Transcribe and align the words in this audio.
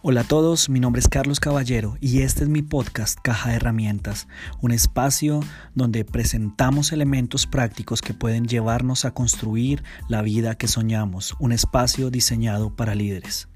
Hola 0.00 0.20
a 0.20 0.24
todos, 0.24 0.68
mi 0.68 0.78
nombre 0.78 1.00
es 1.00 1.08
Carlos 1.08 1.40
Caballero 1.40 1.96
y 2.00 2.22
este 2.22 2.44
es 2.44 2.48
mi 2.48 2.62
podcast 2.62 3.18
Caja 3.20 3.50
de 3.50 3.56
Herramientas, 3.56 4.28
un 4.60 4.70
espacio 4.70 5.40
donde 5.74 6.04
presentamos 6.04 6.92
elementos 6.92 7.48
prácticos 7.48 8.00
que 8.00 8.14
pueden 8.14 8.46
llevarnos 8.46 9.04
a 9.04 9.10
construir 9.10 9.82
la 10.08 10.22
vida 10.22 10.54
que 10.54 10.68
soñamos, 10.68 11.34
un 11.40 11.50
espacio 11.50 12.10
diseñado 12.10 12.70
para 12.76 12.94
líderes. 12.94 13.48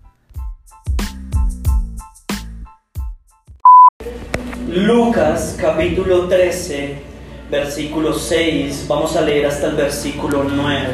Lucas 4.69 5.57
capítulo 5.61 6.27
13, 6.27 7.03
versículo 7.53 8.15
6, 8.15 8.87
vamos 8.89 9.15
a 9.15 9.21
leer 9.21 9.47
hasta 9.47 9.69
el 9.69 9.77
versículo 9.77 10.43
9. 10.43 10.89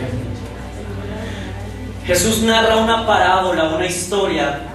Jesús 2.04 2.42
narra 2.42 2.76
una 2.76 3.06
parábola, 3.06 3.74
una 3.74 3.86
historia 3.86 4.74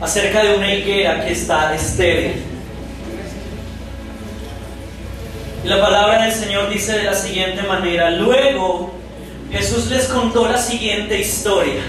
acerca 0.00 0.42
de 0.44 0.56
una 0.56 0.74
higuera 0.74 1.24
que 1.24 1.32
está 1.32 1.74
estéril. 1.74 2.42
La 5.64 5.80
palabra 5.80 6.22
del 6.22 6.32
Señor 6.32 6.68
dice 6.68 6.92
de 6.92 7.04
la 7.04 7.14
siguiente 7.14 7.62
manera, 7.62 8.10
luego 8.10 8.92
Jesús 9.50 9.90
les 9.90 10.04
contó 10.06 10.46
la 10.48 10.58
siguiente 10.58 11.20
historia. 11.20 11.82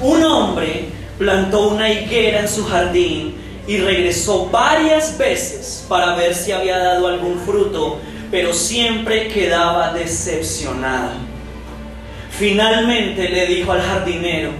Un 0.00 0.22
hombre 0.22 0.84
plantó 1.18 1.68
una 1.68 1.90
higuera 1.90 2.40
en 2.40 2.48
su 2.48 2.64
jardín 2.64 3.34
y 3.66 3.78
regresó 3.78 4.48
varias 4.50 5.18
veces 5.18 5.84
para 5.88 6.14
ver 6.14 6.34
si 6.34 6.52
había 6.52 6.78
dado 6.78 7.08
algún 7.08 7.40
fruto, 7.40 7.98
pero 8.30 8.52
siempre 8.52 9.28
quedaba 9.28 9.92
decepcionado. 9.92 11.12
Finalmente 12.30 13.28
le 13.28 13.46
dijo 13.46 13.72
al 13.72 13.80
jardinero, 13.80 14.50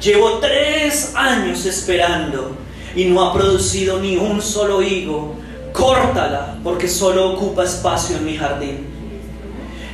llevo 0.00 0.38
tres 0.38 1.12
años 1.14 1.64
esperando 1.66 2.56
y 2.94 3.06
no 3.06 3.24
ha 3.24 3.32
producido 3.32 3.98
ni 4.00 4.16
un 4.16 4.40
solo 4.40 4.82
higo, 4.82 5.34
córtala 5.72 6.58
porque 6.62 6.88
solo 6.88 7.32
ocupa 7.32 7.64
espacio 7.64 8.16
en 8.16 8.24
mi 8.24 8.36
jardín. 8.36 8.86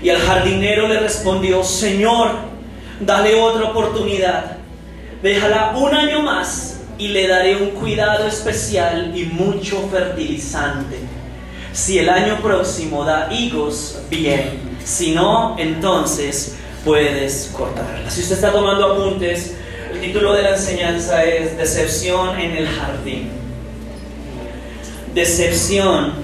Y 0.03 0.09
al 0.09 0.19
jardinero 0.19 0.89
le 0.89 1.01
respondió, 1.01 1.63
Señor, 1.63 2.31
dale 3.01 3.35
otra 3.35 3.71
oportunidad, 3.71 4.57
déjala 5.23 5.75
un 5.77 5.95
año 5.95 6.23
más 6.23 6.81
y 6.99 7.09
le 7.09 7.29
daré 7.29 7.57
un 7.57 7.71
cuidado 7.71 8.27
especial 8.27 9.13
y 9.17 9.25
mucho 9.25 9.89
fertilizante. 9.91 10.99
Si 11.73 11.99
el 11.99 12.09
año 12.09 12.41
próximo 12.43 13.05
da 13.05 13.29
higos, 13.33 13.99
bien. 14.11 14.59
Si 14.85 15.13
no, 15.13 15.57
entonces 15.59 16.57
puedes 16.85 17.53
cortarla. 17.57 18.11
Si 18.11 18.21
usted 18.23 18.37
está 18.37 18.53
tomando 18.53 18.93
apuntes, 18.93 19.57
título 20.01 20.33
de 20.33 20.43
la 20.43 20.51
enseñanza 20.51 21.23
es 21.25 21.57
Decepción 21.57 22.39
en 22.39 22.57
el 22.57 22.67
jardín. 22.67 23.29
Decepción 25.15 26.15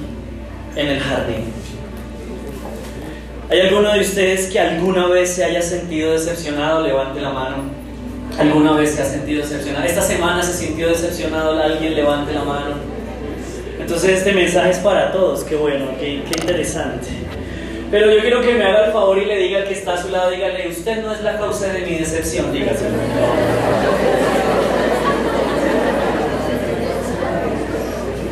en 0.75 0.89
el 0.89 1.01
jardín. 1.01 1.53
¿Hay 3.51 3.61
alguno 3.61 3.93
de 3.93 4.01
ustedes 4.01 4.47
que 4.49 4.59
alguna 4.59 5.07
vez 5.07 5.31
se 5.31 5.45
haya 5.45 5.63
sentido 5.63 6.13
decepcionado? 6.13 6.87
Levante 6.87 7.21
la 7.21 7.31
mano. 7.31 7.57
¿Alguna 8.39 8.73
vez 8.73 8.95
se 8.95 9.03
ha 9.03 9.05
sentido 9.05 9.43
decepcionado? 9.43 9.87
Esta 9.87 10.03
semana 10.03 10.43
se 10.43 10.53
sintió 10.53 10.89
decepcionado, 10.89 11.63
alguien 11.63 11.95
levante 11.95 12.33
la 12.33 12.45
mano. 12.45 12.75
Entonces 13.79 14.19
este 14.19 14.33
mensaje 14.33 14.71
es 14.71 14.79
para 14.79 15.13
todos, 15.13 15.45
qué 15.45 15.55
bueno, 15.55 15.87
qué, 16.01 16.23
qué 16.25 16.41
interesante. 16.41 17.09
Pero 17.91 18.11
yo 18.11 18.21
quiero 18.21 18.41
que 18.41 18.55
me 18.55 18.65
haga 18.65 18.87
el 18.87 18.93
favor 18.93 19.17
y 19.19 19.27
le 19.27 19.39
diga 19.39 19.61
al 19.61 19.69
que 19.69 19.75
está 19.75 19.95
a 19.95 20.03
su 20.03 20.09
lado, 20.09 20.31
dígale, 20.31 20.69
usted 20.69 21.03
no 21.03 21.13
es 21.13 21.23
la 21.23 21.39
causa 21.39 21.69
de 21.73 21.81
mi 21.83 21.97
decepción, 21.97 22.53
dígaselo. 22.53 22.97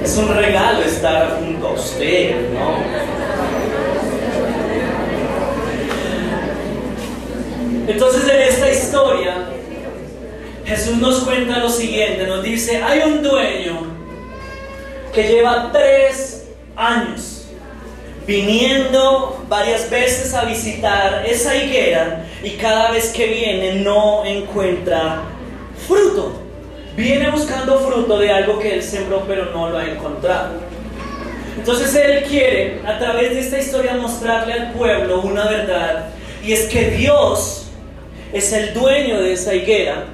Es 0.03 0.17
un 0.17 0.37
regalo 0.37 0.83
estar 0.83 1.39
junto 1.39 1.69
a 1.69 1.73
usted, 1.73 2.35
¿no? 2.53 2.79
Entonces 7.87 8.29
en 8.29 8.41
esta 8.41 8.71
historia 8.71 9.35
Jesús 10.67 10.97
nos 10.97 11.21
cuenta 11.21 11.59
lo 11.59 11.69
siguiente, 11.69 12.27
nos 12.27 12.43
dice, 12.43 12.83
hay 12.83 13.01
un 13.01 13.23
dueño 13.23 13.83
que 15.15 15.29
lleva 15.29 15.71
tres 15.73 16.49
años 16.75 17.34
viniendo 18.27 19.45
varias 19.49 19.91
veces 19.91 20.33
a 20.35 20.45
visitar 20.45 21.25
esa 21.27 21.55
higuera 21.57 22.25
y 22.43 22.51
cada 22.51 22.91
vez 22.91 23.13
que 23.13 23.27
viene 23.27 23.75
no 23.81 24.25
encuentra 24.25 25.23
fruto. 25.87 26.41
Viene 26.97 27.31
buscando 27.31 27.81
fruto 27.81 28.19
de 28.19 28.31
algo 28.31 28.59
que 28.59 28.75
él 28.75 28.83
sembró 28.83 29.25
pero 29.27 29.47
no 29.47 29.69
lo 29.71 29.79
ha 29.79 29.85
encontrado. 29.85 30.61
Entonces 31.57 31.95
él 31.95 32.25
quiere 32.25 32.81
a 32.87 32.99
través 32.99 33.31
de 33.31 33.41
esta 33.41 33.59
historia 33.59 33.95
mostrarle 33.95 34.53
al 34.53 34.73
pueblo 34.73 35.21
una 35.21 35.45
verdad 35.47 36.07
y 36.43 36.53
es 36.53 36.67
que 36.67 36.91
Dios 36.91 37.69
es 38.33 38.53
el 38.53 38.75
dueño 38.75 39.21
de 39.21 39.33
esa 39.33 39.55
higuera 39.55 40.05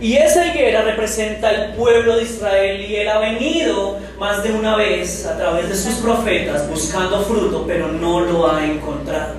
y 0.00 0.16
esa 0.16 0.46
higuera 0.46 0.82
representa 0.82 1.50
al 1.50 1.74
pueblo 1.74 2.16
de 2.16 2.22
Israel 2.22 2.80
y 2.80 2.96
él 2.96 3.08
ha 3.08 3.18
venido 3.18 3.98
más 4.20 4.42
de 4.42 4.52
una 4.52 4.76
vez 4.76 5.24
a 5.24 5.34
través 5.38 5.70
de 5.70 5.74
sus 5.74 5.94
profetas 5.94 6.68
buscando 6.68 7.22
fruto, 7.22 7.64
pero 7.66 7.88
no 7.88 8.20
lo 8.20 8.52
ha 8.52 8.62
encontrado. 8.66 9.36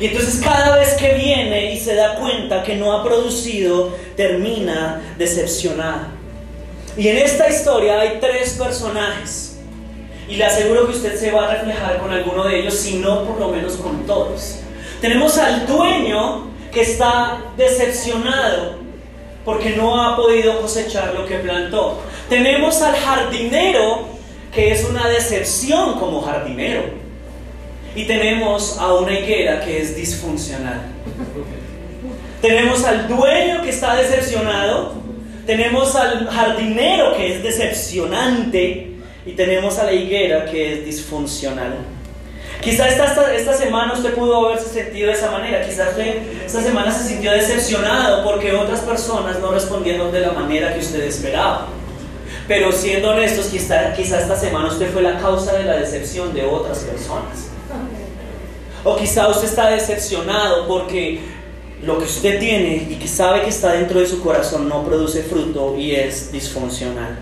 Y 0.00 0.06
entonces 0.06 0.40
cada 0.42 0.76
vez 0.78 0.94
que 0.94 1.14
viene 1.14 1.72
y 1.72 1.78
se 1.78 1.94
da 1.94 2.16
cuenta 2.16 2.64
que 2.64 2.74
no 2.74 2.92
ha 2.92 3.04
producido, 3.04 3.96
termina 4.16 5.00
decepcionado. 5.16 6.06
Y 6.96 7.06
en 7.06 7.18
esta 7.18 7.48
historia 7.48 8.00
hay 8.00 8.18
tres 8.20 8.54
personajes. 8.54 9.60
Y 10.28 10.34
le 10.34 10.44
aseguro 10.44 10.86
que 10.86 10.96
usted 10.96 11.16
se 11.16 11.30
va 11.30 11.48
a 11.48 11.54
reflejar 11.54 11.98
con 11.98 12.10
alguno 12.10 12.42
de 12.42 12.58
ellos, 12.58 12.74
si 12.74 12.98
no 12.98 13.22
por 13.24 13.38
lo 13.38 13.48
menos 13.50 13.74
con 13.74 14.04
todos. 14.06 14.58
Tenemos 15.00 15.38
al 15.38 15.68
dueño 15.68 16.48
que 16.72 16.80
está 16.80 17.38
decepcionado 17.56 18.82
porque 19.44 19.70
no 19.70 20.02
ha 20.02 20.16
podido 20.16 20.60
cosechar 20.60 21.14
lo 21.14 21.26
que 21.26 21.36
plantó. 21.36 22.00
Tenemos 22.32 22.80
al 22.80 22.96
jardinero, 22.96 24.08
que 24.54 24.72
es 24.72 24.86
una 24.88 25.06
decepción 25.06 25.98
como 25.98 26.22
jardinero. 26.22 26.84
Y 27.94 28.04
tenemos 28.04 28.78
a 28.78 28.94
una 28.94 29.12
higuera 29.12 29.60
que 29.60 29.82
es 29.82 29.94
disfuncional. 29.94 30.80
Tenemos 32.40 32.84
al 32.84 33.06
dueño 33.06 33.60
que 33.60 33.68
está 33.68 33.96
decepcionado, 33.96 34.94
tenemos 35.44 35.94
al 35.94 36.26
jardinero 36.26 37.14
que 37.18 37.34
es 37.36 37.42
decepcionante 37.42 38.92
y 39.26 39.32
tenemos 39.32 39.78
a 39.78 39.84
la 39.84 39.92
higuera 39.92 40.46
que 40.46 40.72
es 40.72 40.86
disfuncional. 40.86 41.80
Quizá 42.62 42.88
esta, 42.88 43.34
esta, 43.34 43.52
semana 43.52 43.92
usted 43.92 44.14
pudo 44.14 44.46
haberse 44.46 44.70
sentido 44.70 45.08
de 45.08 45.12
esa 45.12 45.30
manera, 45.30 45.66
quizás 45.66 45.98
esta 45.98 46.62
semana 46.62 46.90
se 46.92 47.10
sintió 47.10 47.30
decepcionado 47.30 48.24
porque 48.24 48.52
otras 48.52 48.80
personas 48.80 49.38
no 49.38 49.52
respondieron 49.52 50.10
de 50.10 50.20
la 50.20 50.32
manera 50.32 50.72
que 50.72 50.80
usted 50.80 51.02
esperaba. 51.02 51.68
Pero 52.48 52.72
siendo 52.72 53.10
honestos, 53.10 53.46
quizá, 53.46 53.94
esta 53.94 54.36
semana 54.36 54.68
usted 54.68 54.90
fue 54.92 55.02
la 55.02 55.18
causa 55.18 55.54
de 55.54 55.64
la 55.64 55.76
decepción 55.76 56.34
de 56.34 56.44
otras 56.44 56.80
personas. 56.80 57.50
O 58.84 58.96
quizá 58.96 59.28
usted 59.28 59.48
está 59.48 59.70
decepcionado 59.70 60.66
porque 60.66 61.20
lo 61.84 61.98
que 61.98 62.04
usted 62.04 62.40
tiene 62.40 62.88
y 62.90 62.96
que 62.96 63.06
sabe 63.08 63.42
que 63.42 63.50
está 63.50 63.72
dentro 63.72 64.00
de 64.00 64.06
su 64.06 64.20
corazón 64.20 64.68
no 64.68 64.84
produce 64.84 65.22
fruto 65.22 65.76
y 65.76 65.94
es 65.94 66.32
disfuncional. 66.32 67.18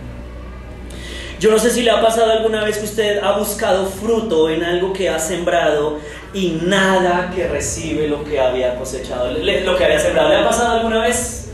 Yo 1.39 1.51
no 1.51 1.59
sé 1.59 1.71
si 1.71 1.83
le 1.83 1.91
ha 1.91 2.01
pasado 2.03 2.31
alguna 2.33 2.65
vez 2.65 2.79
que 2.79 2.85
usted 2.85 3.19
ha 3.23 3.39
buscado 3.39 3.87
fruto 3.87 4.51
en 4.51 4.63
algo 4.63 4.93
que 4.93 5.09
ha 5.09 5.19
sembrado 5.19 5.99
y 6.35 6.61
nada 6.63 7.33
que 7.35 7.49
recibe 7.49 8.09
lo 8.09 8.25
que 8.25 8.39
había 8.39 8.77
cosechado, 8.77 9.31
lo 9.31 9.77
que 9.77 9.85
había 9.85 9.99
sembrado. 9.99 10.29
¿Le 10.29 10.37
ha 10.37 10.45
pasado 10.45 10.79
alguna 10.79 11.01
vez? 11.03 11.50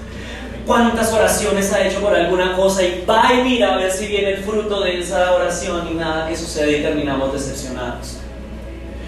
¿Cuántas 0.66 1.12
oraciones 1.12 1.72
ha 1.72 1.86
hecho 1.86 2.00
por 2.00 2.12
alguna 2.12 2.56
cosa 2.56 2.82
y 2.82 3.04
va 3.08 3.32
y 3.32 3.42
mira 3.44 3.74
a 3.74 3.76
ver 3.76 3.92
si 3.92 4.08
viene 4.08 4.30
el 4.30 4.42
fruto 4.42 4.80
de 4.80 4.98
esa 4.98 5.32
oración 5.32 5.86
y 5.92 5.94
nada 5.94 6.26
que 6.26 6.36
sucede 6.36 6.78
y 6.78 6.82
terminamos 6.82 7.32
decepcionados? 7.32 8.18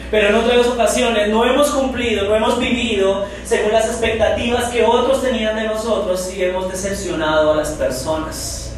Pero 0.09 0.29
en 0.29 0.35
otras 0.37 0.69
ocasiones 0.69 1.29
no 1.29 1.45
hemos 1.45 1.71
cumplido, 1.71 2.29
no 2.29 2.37
hemos 2.37 2.61
vivido 2.61 3.27
según 3.45 3.73
las 3.73 3.87
expectativas 3.87 4.71
que 4.71 4.85
otros 4.85 5.21
tenían 5.21 5.57
de 5.57 5.65
nosotros 5.65 6.33
y 6.33 6.45
hemos 6.45 6.71
decepcionado 6.71 7.53
a 7.53 7.57
las 7.57 7.71
personas. 7.71 8.77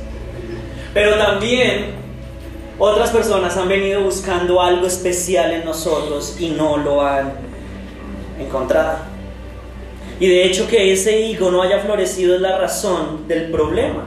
Pero 0.94 1.16
también 1.16 1.94
otras 2.78 3.10
personas 3.10 3.58
han 3.58 3.68
venido 3.68 4.02
buscando 4.02 4.60
algo 4.62 4.86
especial 4.86 5.52
en 5.52 5.66
nosotros 5.66 6.36
y 6.40 6.48
no 6.48 6.78
lo 6.78 7.02
han 7.02 7.34
encontrado. 8.40 9.09
Y 10.20 10.28
de 10.28 10.44
hecho 10.44 10.68
que 10.68 10.92
ese 10.92 11.18
higo 11.18 11.50
no 11.50 11.62
haya 11.62 11.80
florecido 11.80 12.34
es 12.34 12.42
la 12.42 12.58
razón 12.58 13.26
del 13.26 13.50
problema. 13.50 14.04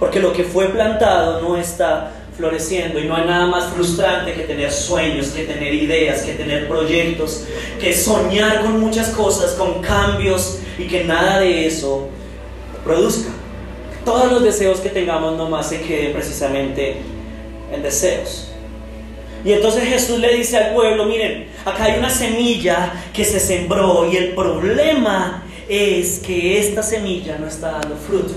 Porque 0.00 0.20
lo 0.20 0.32
que 0.32 0.44
fue 0.44 0.66
plantado 0.66 1.40
no 1.40 1.56
está 1.56 2.12
floreciendo 2.36 2.98
y 2.98 3.04
no 3.04 3.16
hay 3.16 3.24
nada 3.24 3.46
más 3.46 3.72
frustrante 3.72 4.34
que 4.34 4.42
tener 4.42 4.70
sueños, 4.70 5.28
que 5.28 5.44
tener 5.44 5.72
ideas, 5.72 6.22
que 6.22 6.34
tener 6.34 6.68
proyectos, 6.68 7.44
que 7.80 7.94
soñar 7.94 8.60
con 8.60 8.78
muchas 8.80 9.08
cosas, 9.10 9.52
con 9.52 9.80
cambios 9.80 10.58
y 10.78 10.86
que 10.86 11.04
nada 11.04 11.40
de 11.40 11.66
eso 11.66 12.08
produzca. 12.84 13.30
Todos 14.04 14.30
los 14.30 14.42
deseos 14.42 14.80
que 14.80 14.90
tengamos 14.90 15.36
nomás 15.38 15.68
se 15.68 15.80
queden 15.80 16.12
precisamente 16.12 16.96
en 17.72 17.82
deseos. 17.82 18.52
Y 19.46 19.52
entonces 19.52 19.84
Jesús 19.84 20.18
le 20.18 20.34
dice 20.34 20.56
al 20.56 20.74
pueblo, 20.74 21.04
miren, 21.04 21.46
acá 21.64 21.84
hay 21.84 22.00
una 22.00 22.10
semilla 22.10 22.92
que 23.12 23.24
se 23.24 23.38
sembró 23.38 24.10
y 24.10 24.16
el 24.16 24.34
problema 24.34 25.44
es 25.68 26.18
que 26.18 26.58
esta 26.58 26.82
semilla 26.82 27.38
no 27.38 27.46
está 27.46 27.70
dando 27.70 27.94
fruto. 27.94 28.34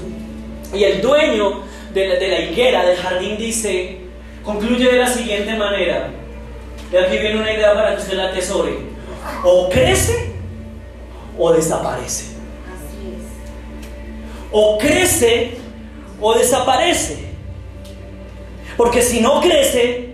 Y 0.72 0.84
el 0.84 1.02
dueño 1.02 1.64
de 1.96 2.08
la, 2.10 2.14
de 2.14 2.28
la 2.28 2.40
higuera, 2.42 2.86
del 2.86 2.96
jardín, 2.96 3.38
dice, 3.40 3.98
concluye 4.44 4.86
de 4.86 5.00
la 5.00 5.08
siguiente 5.08 5.56
manera. 5.56 6.12
Y 6.94 6.96
aquí 6.96 7.18
viene 7.18 7.40
una 7.40 7.54
idea 7.54 7.74
para 7.74 7.96
que 7.96 8.04
usted 8.04 8.14
la 8.14 8.26
atesore. 8.26 8.78
O 9.44 9.68
crece 9.68 10.34
o 11.40 11.52
desaparece. 11.52 12.26
O 14.52 14.78
crece 14.78 15.58
o 16.22 16.36
desaparece. 16.36 17.18
Porque 18.78 19.02
si 19.02 19.22
no 19.22 19.42
crece, 19.42 20.09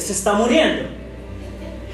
se 0.00 0.12
está 0.12 0.32
muriendo. 0.34 0.88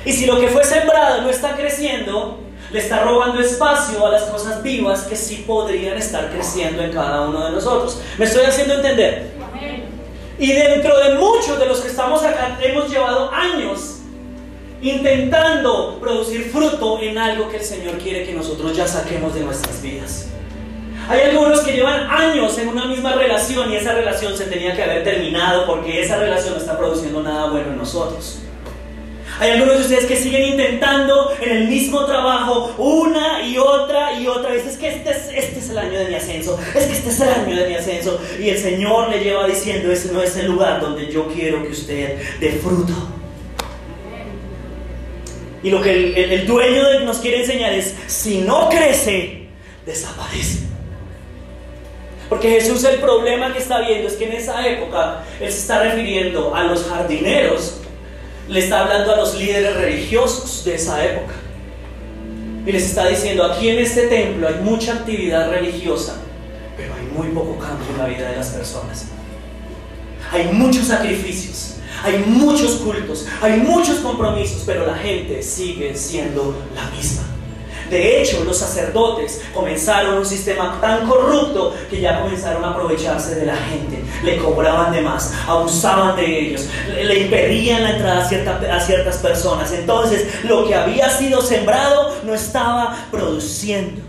Y 0.04 0.12
si 0.12 0.26
lo 0.26 0.38
que 0.40 0.48
fue 0.48 0.64
sembrado 0.64 1.22
no 1.22 1.30
está 1.30 1.56
creciendo, 1.56 2.40
le 2.70 2.78
está 2.78 3.04
robando 3.04 3.40
espacio 3.40 4.04
a 4.06 4.10
las 4.10 4.24
cosas 4.24 4.62
vivas 4.62 5.04
que 5.04 5.16
sí 5.16 5.44
podrían 5.46 5.96
estar 5.96 6.30
creciendo 6.30 6.82
en 6.82 6.92
cada 6.92 7.22
uno 7.28 7.46
de 7.46 7.52
nosotros. 7.52 8.00
¿Me 8.18 8.24
estoy 8.24 8.44
haciendo 8.44 8.74
entender? 8.74 9.30
Y 10.38 10.52
dentro 10.52 10.98
de 10.98 11.14
muchos 11.14 11.58
de 11.58 11.66
los 11.66 11.80
que 11.80 11.88
estamos 11.88 12.22
acá 12.24 12.58
hemos 12.60 12.90
llevado 12.90 13.30
años 13.30 14.00
intentando 14.82 15.98
producir 16.00 16.50
fruto 16.50 17.00
en 17.00 17.16
algo 17.16 17.48
que 17.48 17.56
el 17.56 17.64
Señor 17.64 17.96
quiere 17.98 18.24
que 18.24 18.34
nosotros 18.34 18.76
ya 18.76 18.86
saquemos 18.86 19.34
de 19.34 19.40
nuestras 19.40 19.80
vidas. 19.80 20.26
Hay 21.08 21.20
algunos 21.20 21.60
que 21.60 21.72
llevan 21.72 22.10
años 22.10 22.56
en 22.58 22.68
una 22.68 22.86
misma 22.86 23.12
relación 23.14 23.70
y 23.70 23.76
esa 23.76 23.92
relación 23.92 24.36
se 24.36 24.46
tenía 24.46 24.74
que 24.74 24.82
haber 24.82 25.04
terminado 25.04 25.66
porque 25.66 26.02
esa 26.02 26.16
relación 26.16 26.54
no 26.54 26.60
está 26.60 26.78
produciendo 26.78 27.22
nada 27.22 27.50
bueno 27.50 27.68
en 27.68 27.76
nosotros. 27.76 28.38
Hay 29.38 29.50
algunos 29.50 29.76
de 29.78 29.82
ustedes 29.82 30.06
que 30.06 30.16
siguen 30.16 30.52
intentando 30.52 31.32
en 31.40 31.56
el 31.56 31.68
mismo 31.68 32.06
trabajo 32.06 32.72
una 32.78 33.42
y 33.42 33.58
otra 33.58 34.18
y 34.18 34.28
otra 34.28 34.52
vez. 34.52 34.64
Es 34.64 34.76
que 34.76 34.88
este 34.88 35.10
es, 35.10 35.28
este 35.34 35.58
es 35.58 35.70
el 35.70 35.78
año 35.78 35.98
de 35.98 36.06
mi 36.06 36.14
ascenso. 36.14 36.58
Es 36.74 36.84
que 36.84 36.92
este 36.92 37.10
es 37.10 37.20
el 37.20 37.28
año 37.28 37.56
de 37.56 37.68
mi 37.68 37.74
ascenso. 37.74 38.20
Y 38.38 38.48
el 38.48 38.58
Señor 38.58 39.10
le 39.10 39.22
lleva 39.22 39.46
diciendo, 39.46 39.90
ese 39.90 40.12
no 40.12 40.22
es 40.22 40.36
el 40.36 40.46
lugar 40.46 40.80
donde 40.80 41.10
yo 41.10 41.26
quiero 41.26 41.62
que 41.62 41.70
usted 41.70 42.18
dé 42.38 42.52
fruto. 42.52 42.92
Y 45.64 45.70
lo 45.70 45.82
que 45.82 45.92
el, 45.92 46.32
el 46.32 46.46
dueño 46.46 47.00
nos 47.00 47.18
quiere 47.18 47.40
enseñar 47.40 47.72
es, 47.72 47.94
si 48.06 48.42
no 48.42 48.68
crece, 48.68 49.48
desaparece. 49.84 50.73
Porque 52.28 52.50
Jesús 52.50 52.84
el 52.84 53.00
problema 53.00 53.52
que 53.52 53.58
está 53.58 53.80
viendo 53.80 54.08
es 54.08 54.14
que 54.14 54.26
en 54.26 54.32
esa 54.32 54.66
época 54.66 55.24
Él 55.40 55.50
se 55.50 55.58
está 55.58 55.82
refiriendo 55.82 56.54
a 56.54 56.64
los 56.64 56.84
jardineros, 56.84 57.80
le 58.48 58.60
está 58.60 58.80
hablando 58.80 59.12
a 59.12 59.16
los 59.16 59.38
líderes 59.38 59.76
religiosos 59.76 60.64
de 60.64 60.74
esa 60.74 61.04
época. 61.04 61.34
Y 62.66 62.72
les 62.72 62.84
está 62.84 63.08
diciendo, 63.08 63.44
aquí 63.44 63.68
en 63.68 63.78
este 63.78 64.06
templo 64.06 64.48
hay 64.48 64.54
mucha 64.62 64.94
actividad 64.94 65.50
religiosa, 65.50 66.16
pero 66.76 66.94
hay 66.94 67.06
muy 67.06 67.28
poco 67.34 67.58
cambio 67.58 67.86
en 67.90 67.98
la 67.98 68.06
vida 68.06 68.30
de 68.30 68.36
las 68.36 68.48
personas. 68.48 69.06
Hay 70.32 70.46
muchos 70.46 70.86
sacrificios, 70.86 71.76
hay 72.02 72.18
muchos 72.26 72.76
cultos, 72.76 73.26
hay 73.42 73.58
muchos 73.58 73.98
compromisos, 73.98 74.62
pero 74.64 74.86
la 74.86 74.96
gente 74.96 75.42
sigue 75.42 75.94
siendo 75.94 76.56
la 76.74 76.86
misma. 76.90 77.33
De 77.90 78.20
hecho, 78.20 78.44
los 78.44 78.58
sacerdotes 78.58 79.42
comenzaron 79.52 80.18
un 80.18 80.26
sistema 80.26 80.78
tan 80.80 81.06
corrupto 81.06 81.74
que 81.90 82.00
ya 82.00 82.20
comenzaron 82.20 82.64
a 82.64 82.70
aprovecharse 82.70 83.34
de 83.34 83.46
la 83.46 83.56
gente. 83.56 84.02
Le 84.22 84.38
cobraban 84.38 84.92
de 84.92 85.00
más, 85.00 85.32
abusaban 85.46 86.16
de 86.16 86.40
ellos, 86.40 86.68
le 86.88 87.18
impedían 87.20 87.82
la 87.82 87.90
entrada 87.90 88.22
a, 88.22 88.76
a 88.76 88.80
ciertas 88.80 89.18
personas. 89.18 89.72
Entonces, 89.72 90.44
lo 90.44 90.66
que 90.66 90.74
había 90.74 91.10
sido 91.10 91.40
sembrado 91.40 92.14
no 92.24 92.34
estaba 92.34 92.96
produciendo. 93.10 94.02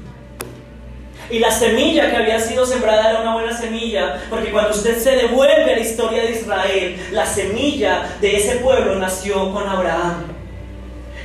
Y 1.29 1.39
la 1.39 1.51
semilla 1.51 2.11
que 2.11 2.17
había 2.17 2.39
sido 2.39 2.65
sembrada 2.65 3.09
era 3.09 3.21
una 3.21 3.33
buena 3.33 3.57
semilla, 3.57 4.21
porque 4.29 4.51
cuando 4.51 4.71
usted 4.71 4.99
se 4.99 5.11
devuelve 5.11 5.73
a 5.73 5.75
la 5.75 5.79
historia 5.79 6.21
de 6.21 6.31
Israel, 6.31 7.07
la 7.11 7.25
semilla 7.25 8.15
de 8.21 8.37
ese 8.37 8.57
pueblo 8.57 8.95
nació 8.95 9.51
con 9.51 9.67
Abraham. 9.67 10.34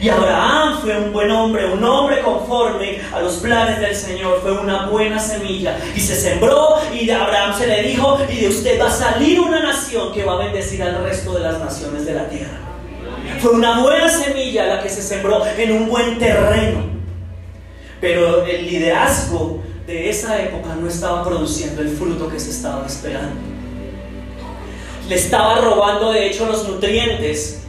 Y 0.00 0.08
Abraham 0.08 0.78
fue 0.80 0.96
un 0.96 1.12
buen 1.12 1.30
hombre, 1.30 1.70
un 1.70 1.84
hombre 1.84 2.22
conforme 2.22 3.02
a 3.12 3.20
los 3.20 3.34
planes 3.34 3.80
del 3.80 3.94
Señor, 3.94 4.40
fue 4.40 4.52
una 4.52 4.86
buena 4.86 5.18
semilla. 5.18 5.78
Y 5.94 6.00
se 6.00 6.16
sembró 6.16 6.78
y 6.90 7.04
de 7.04 7.12
Abraham 7.12 7.54
se 7.56 7.66
le 7.66 7.82
dijo, 7.82 8.18
y 8.32 8.40
de 8.40 8.48
usted 8.48 8.80
va 8.80 8.86
a 8.86 8.90
salir 8.90 9.38
una 9.40 9.62
nación 9.62 10.10
que 10.12 10.24
va 10.24 10.34
a 10.34 10.38
bendecir 10.38 10.82
al 10.82 11.04
resto 11.04 11.34
de 11.34 11.40
las 11.40 11.58
naciones 11.58 12.06
de 12.06 12.14
la 12.14 12.26
tierra. 12.30 12.58
Fue 13.40 13.50
una 13.50 13.80
buena 13.80 14.08
semilla 14.08 14.66
la 14.66 14.82
que 14.82 14.88
se 14.88 15.02
sembró 15.02 15.44
en 15.44 15.72
un 15.72 15.88
buen 15.90 16.18
terreno. 16.18 16.82
Pero 18.00 18.46
el 18.46 18.66
liderazgo 18.66 19.62
de 19.86 20.08
esa 20.08 20.40
época 20.40 20.74
no 20.80 20.88
estaba 20.88 21.22
produciendo 21.22 21.82
el 21.82 21.90
fruto 21.90 22.26
que 22.30 22.40
se 22.40 22.50
estaba 22.50 22.86
esperando. 22.86 23.38
Le 25.06 25.14
estaba 25.14 25.56
robando 25.56 26.10
de 26.12 26.28
hecho 26.28 26.46
los 26.46 26.66
nutrientes 26.66 27.59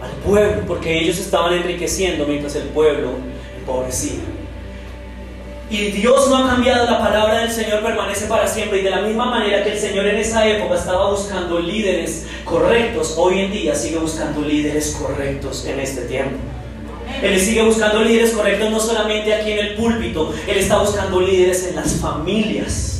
al 0.00 0.10
pueblo, 0.24 0.62
porque 0.66 1.00
ellos 1.00 1.18
estaban 1.18 1.52
enriqueciendo 1.54 2.26
mientras 2.26 2.54
el 2.56 2.64
pueblo 2.68 3.12
empobrecía. 3.58 4.20
Y 5.70 5.90
Dios 5.90 6.30
no 6.30 6.36
ha 6.38 6.48
cambiado, 6.48 6.90
la 6.90 6.98
palabra 6.98 7.40
del 7.40 7.50
Señor 7.50 7.82
permanece 7.82 8.26
para 8.26 8.48
siempre. 8.48 8.80
Y 8.80 8.82
de 8.82 8.90
la 8.90 9.02
misma 9.02 9.26
manera 9.26 9.62
que 9.62 9.72
el 9.72 9.78
Señor 9.78 10.06
en 10.06 10.16
esa 10.16 10.46
época 10.48 10.76
estaba 10.76 11.10
buscando 11.10 11.60
líderes 11.60 12.26
correctos, 12.44 13.14
hoy 13.18 13.40
en 13.40 13.52
día 13.52 13.74
sigue 13.74 13.98
buscando 13.98 14.40
líderes 14.40 14.96
correctos 14.98 15.66
en 15.66 15.78
este 15.80 16.02
tiempo. 16.02 16.38
Él 17.22 17.38
sigue 17.38 17.62
buscando 17.62 18.02
líderes 18.02 18.30
correctos 18.30 18.70
no 18.70 18.80
solamente 18.80 19.34
aquí 19.34 19.52
en 19.52 19.58
el 19.58 19.74
púlpito, 19.74 20.32
Él 20.46 20.58
está 20.58 20.78
buscando 20.78 21.20
líderes 21.20 21.66
en 21.66 21.76
las 21.76 21.96
familias. 21.96 22.97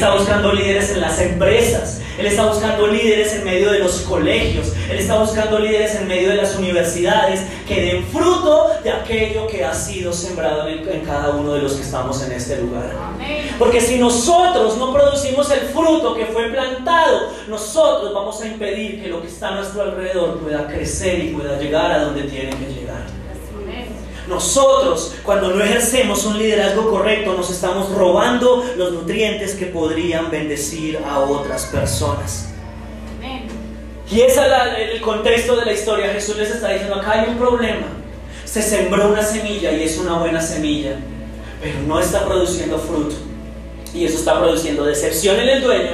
Está 0.00 0.14
buscando 0.14 0.54
líderes 0.54 0.92
en 0.92 1.02
las 1.02 1.20
empresas. 1.20 2.00
Él 2.18 2.24
está 2.24 2.46
buscando 2.46 2.86
líderes 2.86 3.34
en 3.34 3.44
medio 3.44 3.70
de 3.70 3.80
los 3.80 4.00
colegios. 4.00 4.72
Él 4.90 4.98
está 4.98 5.18
buscando 5.18 5.58
líderes 5.58 5.94
en 5.94 6.08
medio 6.08 6.30
de 6.30 6.36
las 6.36 6.56
universidades 6.56 7.42
que 7.68 7.82
den 7.82 8.04
fruto 8.06 8.70
de 8.82 8.92
aquello 8.92 9.46
que 9.46 9.62
ha 9.62 9.74
sido 9.74 10.10
sembrado 10.14 10.66
en, 10.68 10.88
en 10.88 11.00
cada 11.02 11.32
uno 11.32 11.52
de 11.52 11.60
los 11.60 11.74
que 11.74 11.82
estamos 11.82 12.22
en 12.22 12.32
este 12.32 12.62
lugar. 12.62 12.90
Porque 13.58 13.78
si 13.82 13.98
nosotros 13.98 14.78
no 14.78 14.90
producimos 14.90 15.50
el 15.50 15.68
fruto 15.68 16.14
que 16.14 16.24
fue 16.24 16.48
plantado, 16.48 17.28
nosotros 17.46 18.14
vamos 18.14 18.40
a 18.40 18.46
impedir 18.46 19.02
que 19.02 19.08
lo 19.08 19.20
que 19.20 19.28
está 19.28 19.48
a 19.48 19.56
nuestro 19.56 19.82
alrededor 19.82 20.38
pueda 20.38 20.66
crecer 20.66 21.18
y 21.26 21.34
pueda 21.34 21.58
llegar 21.58 21.92
a 21.92 22.04
donde 22.04 22.22
tiene 22.22 22.52
que 22.52 22.72
llegar. 22.72 23.19
Nosotros, 24.30 25.16
cuando 25.24 25.50
no 25.50 25.62
ejercemos 25.62 26.24
un 26.24 26.38
liderazgo 26.38 26.88
correcto, 26.88 27.34
nos 27.34 27.50
estamos 27.50 27.92
robando 27.92 28.64
los 28.76 28.92
nutrientes 28.92 29.56
que 29.56 29.66
podrían 29.66 30.30
bendecir 30.30 31.00
a 31.04 31.18
otras 31.18 31.66
personas. 31.66 32.46
Y 34.08 34.20
ese 34.20 34.40
es 34.40 34.92
el 34.94 35.00
contexto 35.00 35.56
de 35.56 35.64
la 35.64 35.72
historia. 35.72 36.12
Jesús 36.12 36.36
les 36.36 36.50
está 36.50 36.68
diciendo, 36.68 36.94
acá 36.94 37.20
hay 37.20 37.28
un 37.28 37.38
problema. 37.38 37.86
Se 38.44 38.62
sembró 38.62 39.08
una 39.08 39.22
semilla 39.22 39.72
y 39.72 39.82
es 39.82 39.98
una 39.98 40.18
buena 40.18 40.40
semilla, 40.40 40.96
pero 41.60 41.80
no 41.80 41.98
está 41.98 42.24
produciendo 42.24 42.78
fruto. 42.78 43.16
Y 43.92 44.04
eso 44.04 44.16
está 44.16 44.38
produciendo 44.38 44.84
decepción 44.84 45.40
en 45.40 45.48
el 45.48 45.62
dueño, 45.62 45.90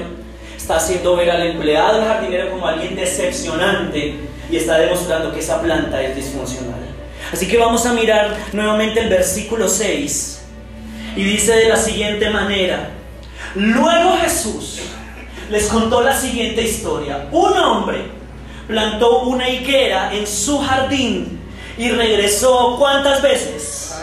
está 0.55 0.77
haciendo 0.77 1.17
ver 1.17 1.31
al 1.31 1.47
empleado, 1.47 2.03
al 2.03 2.09
jardinero, 2.09 2.51
como 2.51 2.67
alguien 2.67 2.95
decepcionante 2.97 4.15
y 4.51 4.57
está 4.57 4.79
demostrando 4.79 5.33
que 5.33 5.41
esa 5.41 5.61
planta 5.63 6.03
es 6.03 6.17
disfuncional. 6.17 6.86
Así 7.33 7.49
que 7.49 7.59
vamos 7.59 7.85
a 7.87 7.93
mirar 7.93 8.37
nuevamente 8.53 9.01
el 9.01 9.09
versículo 9.09 9.69
6 9.69 10.43
y 11.17 11.25
dice 11.25 11.53
de 11.53 11.69
la 11.69 11.77
siguiente 11.77 12.31
manera, 12.31 12.91
luego 13.55 14.17
Jesús 14.19 14.81
les 15.51 15.67
contó 15.67 16.03
la 16.03 16.17
siguiente 16.17 16.63
historia. 16.63 17.29
Un 17.33 17.53
hombre 17.57 18.05
plantó 18.67 19.23
una 19.23 19.49
higuera 19.49 20.13
en 20.15 20.27
su 20.27 20.59
jardín 20.59 21.41
y 21.79 21.91
regresó 21.91 22.77
cuántas 22.79 23.23
veces? 23.23 23.95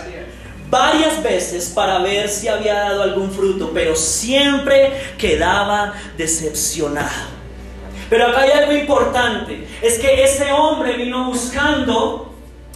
Varias 0.69 1.21
veces 1.21 1.71
para 1.73 1.99
ver 1.99 2.27
si 2.29 2.47
había 2.47 2.73
dado 2.73 3.03
algún 3.03 3.31
fruto, 3.31 3.71
pero 3.73 3.95
siempre 3.95 4.91
quedaba 5.17 5.93
decepcionado. 6.17 7.33
Pero 8.09 8.27
acá 8.27 8.41
hay 8.41 8.51
algo 8.51 8.73
importante, 8.73 9.67
es 9.81 9.99
que 9.99 10.23
ese 10.23 10.51
hombre 10.51 10.97
vino 10.97 11.25
buscando 11.25 12.32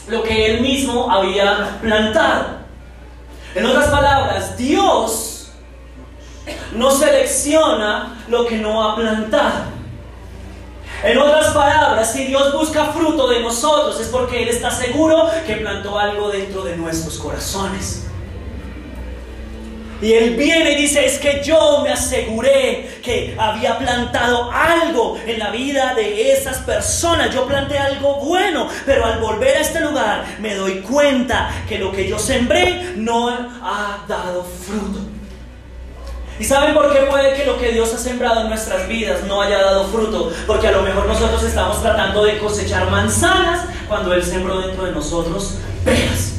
lo 0.07 0.23
que 0.23 0.51
él 0.51 0.61
mismo 0.61 1.11
había 1.11 1.77
plantado. 1.81 2.57
En 3.55 3.65
otras 3.65 3.87
palabras, 3.87 4.57
Dios 4.57 5.49
no 6.73 6.91
selecciona 6.91 8.23
lo 8.27 8.45
que 8.45 8.57
no 8.57 8.83
ha 8.83 8.95
plantado. 8.95 9.77
En 11.03 11.17
otras 11.17 11.53
palabras, 11.53 12.11
si 12.11 12.25
Dios 12.25 12.53
busca 12.53 12.85
fruto 12.85 13.27
de 13.27 13.41
nosotros 13.41 13.99
es 13.99 14.07
porque 14.07 14.43
Él 14.43 14.49
está 14.49 14.71
seguro 14.71 15.29
que 15.45 15.57
plantó 15.57 15.99
algo 15.99 16.29
dentro 16.29 16.63
de 16.63 16.75
nuestros 16.75 17.19
corazones. 17.19 18.07
Y 20.01 20.13
él 20.13 20.35
viene 20.35 20.73
y 20.73 20.75
dice, 20.75 21.05
es 21.05 21.17
que 21.17 21.41
yo 21.43 21.81
me 21.83 21.91
aseguré 21.91 22.99
que 23.03 23.35
había 23.37 23.79
plantado 23.79 24.51
algo 24.51 25.17
en 25.25 25.39
la 25.39 25.49
vida 25.49 25.95
de 25.95 26.31
esas 26.31 26.57
personas. 26.59 27.33
Yo 27.33 27.47
planté 27.47 27.79
algo 27.79 28.15
bueno, 28.17 28.67
pero 28.85 29.05
al 29.05 29.19
volver 29.19 29.57
a 29.57 29.61
este 29.61 29.79
lugar 29.79 30.23
me 30.39 30.53
doy 30.53 30.81
cuenta 30.81 31.49
que 31.67 31.79
lo 31.79 31.91
que 31.91 32.07
yo 32.07 32.19
sembré 32.19 32.93
no 32.95 33.29
ha 33.29 34.05
dado 34.07 34.43
fruto. 34.43 34.99
¿Y 36.39 36.43
saben 36.43 36.75
por 36.75 36.93
qué 36.93 36.99
puede 37.01 37.33
que 37.33 37.45
lo 37.45 37.57
que 37.57 37.71
Dios 37.71 37.91
ha 37.95 37.97
sembrado 37.97 38.41
en 38.41 38.49
nuestras 38.49 38.87
vidas 38.87 39.23
no 39.23 39.41
haya 39.41 39.59
dado 39.59 39.87
fruto? 39.87 40.31
Porque 40.45 40.67
a 40.67 40.71
lo 40.71 40.83
mejor 40.83 41.07
nosotros 41.07 41.41
estamos 41.43 41.81
tratando 41.81 42.23
de 42.23 42.37
cosechar 42.37 42.91
manzanas 42.91 43.61
cuando 43.87 44.13
Él 44.13 44.23
sembró 44.23 44.59
dentro 44.59 44.85
de 44.85 44.91
nosotros 44.91 45.55
peras. 45.83 46.36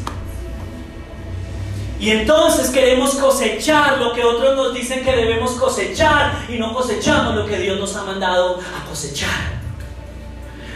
Y 2.00 2.10
entonces 2.10 2.70
queremos 2.70 3.14
cosechar 3.16 3.98
lo 3.98 4.12
que 4.12 4.22
otros 4.22 4.56
nos 4.56 4.72
dicen 4.72 5.04
que 5.04 5.16
debemos 5.16 5.52
cosechar 5.52 6.44
y 6.48 6.56
no 6.56 6.72
cosechamos 6.72 7.34
lo 7.34 7.44
que 7.46 7.58
Dios 7.58 7.78
nos 7.78 7.96
ha 7.96 8.04
mandado 8.04 8.60
a 8.60 8.88
cosechar. 8.88 9.57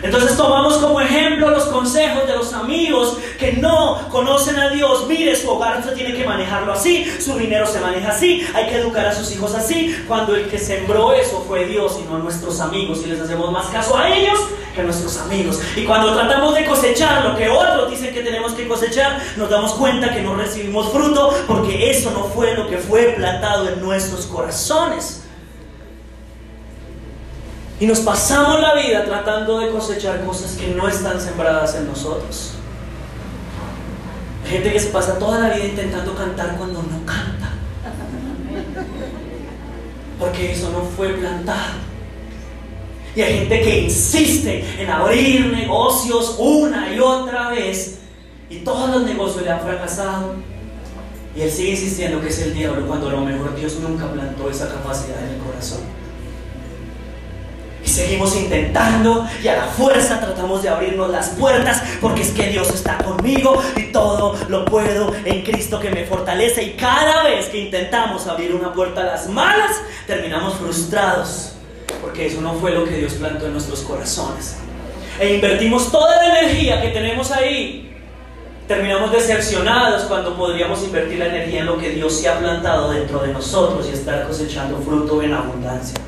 Entonces 0.02 0.36
tomamos 0.36 0.74
como 0.78 1.00
ejemplo 1.00 1.50
los 1.50 1.64
consejos 1.64 2.26
de 2.26 2.36
los 2.36 2.52
amigos 2.52 3.18
que 3.38 3.52
no 3.52 4.08
conocen 4.10 4.58
a 4.58 4.70
Dios. 4.70 5.06
Mire, 5.06 5.36
su 5.36 5.48
hogar 5.50 5.82
se 5.82 5.92
tiene 5.92 6.14
que 6.14 6.24
manejarlo 6.24 6.72
así, 6.72 7.06
su 7.20 7.36
dinero 7.38 7.66
se 7.66 7.80
maneja 7.80 8.10
así, 8.10 8.46
hay 8.54 8.66
que 8.66 8.76
educar 8.76 9.06
a 9.06 9.14
sus 9.14 9.30
hijos 9.32 9.54
así. 9.54 9.96
Cuando 10.08 10.34
el 10.34 10.48
que 10.48 10.58
sembró 10.58 11.12
eso 11.12 11.44
fue 11.46 11.66
Dios 11.66 11.98
y 12.02 12.08
no 12.10 12.18
nuestros 12.18 12.60
amigos 12.60 13.00
y 13.04 13.06
les 13.06 13.20
hacemos 13.20 13.50
más 13.52 13.66
caso 13.66 13.96
a 13.96 14.08
ellos 14.08 14.38
que 14.74 14.80
a 14.80 14.84
nuestros 14.84 15.18
amigos. 15.18 15.60
Y 15.76 15.84
cuando 15.84 16.14
tratamos 16.14 16.54
de 16.54 16.64
cosechar 16.64 17.24
lo 17.24 17.36
que 17.36 17.48
otros 17.48 17.90
dicen 17.90 18.12
que 18.12 18.22
tenemos 18.22 18.52
que 18.52 18.66
cosechar, 18.66 19.20
nos 19.36 19.50
damos 19.50 19.72
cuenta 19.74 20.12
que 20.12 20.22
no 20.22 20.34
recibimos 20.34 20.90
fruto 20.90 21.32
porque 21.46 21.90
eso 21.90 22.10
no 22.10 22.24
fue 22.24 22.54
lo 22.54 22.68
que 22.68 22.78
fue 22.78 23.14
plantado 23.16 23.68
en 23.68 23.80
nuestros 23.80 24.26
corazones. 24.26 25.22
Y 27.82 27.86
nos 27.86 27.98
pasamos 27.98 28.60
la 28.60 28.74
vida 28.76 29.04
tratando 29.04 29.58
de 29.58 29.72
cosechar 29.72 30.24
cosas 30.24 30.52
que 30.52 30.68
no 30.68 30.86
están 30.86 31.20
sembradas 31.20 31.74
en 31.74 31.88
nosotros. 31.88 32.52
gente 34.48 34.72
que 34.72 34.78
se 34.78 34.90
pasa 34.90 35.18
toda 35.18 35.40
la 35.40 35.52
vida 35.52 35.66
intentando 35.66 36.14
cantar 36.14 36.56
cuando 36.58 36.80
no 36.80 37.04
canta. 37.04 37.54
Porque 40.16 40.52
eso 40.52 40.70
no 40.70 40.84
fue 40.96 41.08
plantado. 41.08 41.80
Y 43.16 43.20
hay 43.20 43.38
gente 43.40 43.60
que 43.62 43.80
insiste 43.80 44.64
en 44.80 44.88
abrir 44.88 45.46
negocios 45.46 46.36
una 46.38 46.94
y 46.94 47.00
otra 47.00 47.48
vez. 47.48 47.98
Y 48.48 48.58
todos 48.58 48.90
los 48.90 49.02
negocios 49.02 49.42
le 49.42 49.50
han 49.50 49.60
fracasado. 49.60 50.36
Y 51.34 51.40
él 51.40 51.50
sigue 51.50 51.70
insistiendo 51.70 52.20
que 52.20 52.28
es 52.28 52.38
el 52.42 52.54
diablo 52.54 52.86
cuando 52.86 53.08
a 53.08 53.10
lo 53.10 53.22
mejor 53.22 53.56
Dios 53.56 53.74
nunca 53.80 54.06
plantó 54.06 54.48
esa 54.48 54.68
capacidad 54.68 55.20
en 55.20 55.34
el 55.34 55.38
corazón. 55.40 56.01
Seguimos 57.92 58.34
intentando 58.36 59.28
y 59.42 59.48
a 59.48 59.56
la 59.56 59.66
fuerza 59.66 60.18
tratamos 60.18 60.62
de 60.62 60.70
abrirnos 60.70 61.10
las 61.10 61.28
puertas 61.28 61.82
porque 62.00 62.22
es 62.22 62.30
que 62.30 62.46
Dios 62.46 62.70
está 62.70 62.96
conmigo 62.96 63.62
y 63.76 63.92
todo 63.92 64.34
lo 64.48 64.64
puedo 64.64 65.12
en 65.26 65.42
Cristo 65.42 65.78
que 65.78 65.90
me 65.90 66.06
fortalece. 66.06 66.62
Y 66.62 66.70
cada 66.70 67.24
vez 67.24 67.50
que 67.50 67.58
intentamos 67.58 68.26
abrir 68.28 68.54
una 68.54 68.72
puerta 68.72 69.02
a 69.02 69.04
las 69.04 69.28
malas, 69.28 69.72
terminamos 70.06 70.54
frustrados 70.54 71.52
porque 72.00 72.28
eso 72.28 72.40
no 72.40 72.54
fue 72.54 72.70
lo 72.70 72.86
que 72.86 72.96
Dios 72.96 73.12
plantó 73.12 73.44
en 73.44 73.52
nuestros 73.52 73.82
corazones. 73.82 74.56
E 75.20 75.34
invertimos 75.34 75.92
toda 75.92 76.16
la 76.16 76.38
energía 76.38 76.80
que 76.80 76.88
tenemos 76.88 77.30
ahí. 77.30 77.94
Terminamos 78.66 79.12
decepcionados 79.12 80.04
cuando 80.04 80.34
podríamos 80.34 80.82
invertir 80.82 81.18
la 81.18 81.26
energía 81.26 81.60
en 81.60 81.66
lo 81.66 81.76
que 81.76 81.90
Dios 81.90 82.18
se 82.18 82.26
ha 82.26 82.38
plantado 82.38 82.90
dentro 82.90 83.18
de 83.18 83.34
nosotros 83.34 83.86
y 83.90 83.92
estar 83.92 84.26
cosechando 84.26 84.78
fruto 84.78 85.20
en 85.20 85.34
abundancia. 85.34 85.98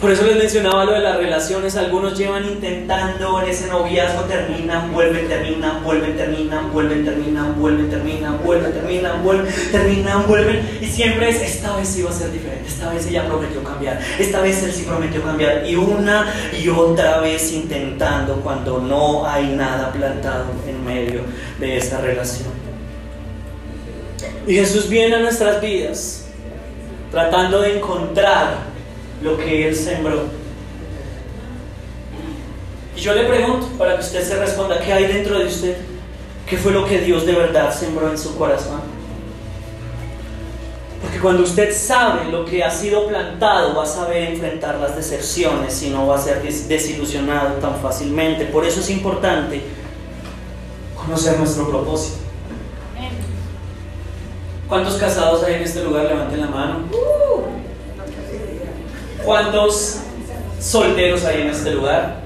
Por 0.00 0.10
eso 0.10 0.24
les 0.24 0.38
mencionaba 0.38 0.86
lo 0.86 0.92
de 0.92 1.00
las 1.00 1.18
relaciones. 1.18 1.76
Algunos 1.76 2.16
llevan 2.16 2.46
intentando 2.46 3.42
en 3.42 3.50
ese 3.50 3.66
noviazgo, 3.66 4.22
terminan, 4.22 4.90
vuelven, 4.94 5.28
terminan, 5.28 5.84
vuelven, 5.84 6.16
terminan, 6.16 6.72
vuelven, 6.72 7.04
terminan, 7.04 7.60
vuelven, 7.60 7.90
terminan, 7.90 8.42
vuelven, 8.42 8.72
terminan, 8.72 9.22
vuelven, 9.22 9.54
terminan, 9.70 10.26
vuelven. 10.26 10.78
Y 10.80 10.86
siempre 10.86 11.28
es, 11.28 11.42
esta 11.42 11.76
vez 11.76 11.86
sí 11.86 12.00
va 12.00 12.08
a 12.08 12.14
ser 12.14 12.32
diferente, 12.32 12.66
esta 12.66 12.88
vez 12.88 13.06
ella 13.08 13.26
prometió 13.26 13.62
cambiar, 13.62 14.00
esta 14.18 14.40
vez 14.40 14.62
él 14.62 14.72
sí 14.72 14.84
prometió 14.84 15.22
cambiar. 15.22 15.66
Y 15.66 15.74
una 15.76 16.32
y 16.58 16.66
otra 16.70 17.20
vez 17.20 17.52
intentando 17.52 18.36
cuando 18.36 18.78
no 18.78 19.26
hay 19.26 19.48
nada 19.48 19.92
plantado 19.92 20.46
en 20.66 20.82
medio 20.82 21.20
de 21.58 21.76
esa 21.76 22.00
relación. 22.00 22.48
Y 24.46 24.54
Jesús 24.54 24.88
viene 24.88 25.16
a 25.16 25.18
nuestras 25.20 25.60
vidas 25.60 26.24
tratando 27.10 27.60
de 27.60 27.76
encontrar 27.76 28.69
lo 29.22 29.36
que 29.36 29.68
Él 29.68 29.76
sembró. 29.76 30.24
Y 32.96 33.00
yo 33.00 33.14
le 33.14 33.24
pregunto, 33.24 33.66
para 33.78 33.94
que 33.94 34.00
usted 34.00 34.22
se 34.22 34.36
responda, 34.36 34.80
¿qué 34.80 34.92
hay 34.92 35.06
dentro 35.06 35.38
de 35.38 35.46
usted? 35.46 35.76
¿Qué 36.46 36.56
fue 36.56 36.72
lo 36.72 36.84
que 36.84 37.00
Dios 37.00 37.24
de 37.26 37.32
verdad 37.32 37.74
sembró 37.74 38.10
en 38.10 38.18
su 38.18 38.36
corazón? 38.36 38.80
Porque 41.00 41.18
cuando 41.18 41.44
usted 41.44 41.74
sabe 41.74 42.30
lo 42.30 42.44
que 42.44 42.62
ha 42.62 42.70
sido 42.70 43.08
plantado, 43.08 43.74
va 43.74 43.84
a 43.84 43.86
saber 43.86 44.30
enfrentar 44.30 44.78
las 44.78 44.96
decepciones 44.96 45.82
y 45.82 45.90
no 45.90 46.06
va 46.06 46.16
a 46.16 46.20
ser 46.20 46.42
desilusionado 46.42 47.54
tan 47.54 47.76
fácilmente. 47.76 48.44
Por 48.44 48.66
eso 48.66 48.80
es 48.80 48.90
importante 48.90 49.62
conocer 50.94 51.38
nuestro 51.38 51.68
propósito. 51.70 52.18
¿Cuántos 54.68 54.94
casados 54.94 55.42
hay 55.42 55.54
en 55.54 55.62
este 55.62 55.82
lugar? 55.82 56.04
Levanten 56.04 56.40
la 56.40 56.46
mano. 56.46 56.84
¿Cuántos 59.24 59.98
solteros 60.60 61.24
hay 61.24 61.42
en 61.42 61.48
este 61.48 61.72
lugar? 61.72 62.20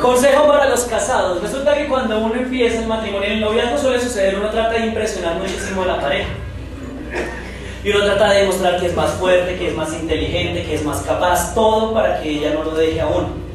Consejo 0.00 0.46
para 0.46 0.68
los 0.68 0.80
casados. 0.84 1.42
Resulta 1.42 1.76
que 1.76 1.88
cuando 1.88 2.18
uno 2.18 2.34
empieza 2.34 2.80
el 2.80 2.86
matrimonio 2.86 3.26
en 3.26 3.32
el 3.34 3.40
noviazgo 3.40 3.78
suele 3.78 4.00
suceder, 4.00 4.38
uno 4.38 4.50
trata 4.50 4.74
de 4.74 4.86
impresionar 4.86 5.36
muchísimo 5.36 5.82
a 5.82 5.86
la 5.86 6.00
pareja. 6.00 6.28
Y 7.82 7.90
uno 7.90 8.04
trata 8.04 8.30
de 8.30 8.40
demostrar 8.40 8.80
que 8.80 8.86
es 8.86 8.96
más 8.96 9.10
fuerte, 9.12 9.56
que 9.56 9.68
es 9.68 9.74
más 9.74 9.92
inteligente, 9.92 10.64
que 10.64 10.74
es 10.74 10.84
más 10.84 11.00
capaz, 11.02 11.54
todo 11.54 11.92
para 11.94 12.20
que 12.20 12.30
ella 12.30 12.54
no 12.54 12.64
lo 12.64 12.70
deje 12.72 13.00
a 13.00 13.06
uno. 13.06 13.47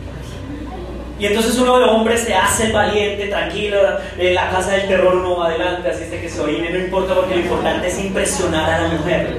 Y 1.23 1.27
entonces 1.27 1.57
uno 1.57 1.79
de 1.79 1.85
hombres 1.85 2.19
se 2.19 2.35
hace 2.35 2.73
valiente, 2.73 3.27
tranquilo, 3.27 3.79
en 4.17 4.35
la 4.35 4.49
casa 4.49 4.71
del 4.71 4.89
terror 4.89 5.15
uno 5.15 5.37
va 5.37 5.45
adelante, 5.45 5.89
así 5.89 6.03
que 6.11 6.27
se 6.27 6.41
oye, 6.41 6.69
no 6.69 6.77
importa 6.77 7.15
porque 7.15 7.35
lo 7.35 7.39
importante 7.39 7.87
es 7.87 7.97
impresionar 7.97 8.69
a 8.69 8.81
la 8.81 8.87
mujer. 8.89 9.37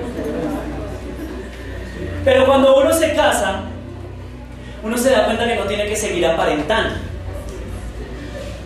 Pero 2.24 2.46
cuando 2.46 2.78
uno 2.78 2.90
se 2.90 3.12
casa, 3.12 3.64
uno 4.82 4.96
se 4.96 5.10
da 5.10 5.26
cuenta 5.26 5.46
que 5.46 5.56
no 5.56 5.64
tiene 5.64 5.84
que 5.84 5.94
seguir 5.94 6.26
aparentando. 6.26 6.94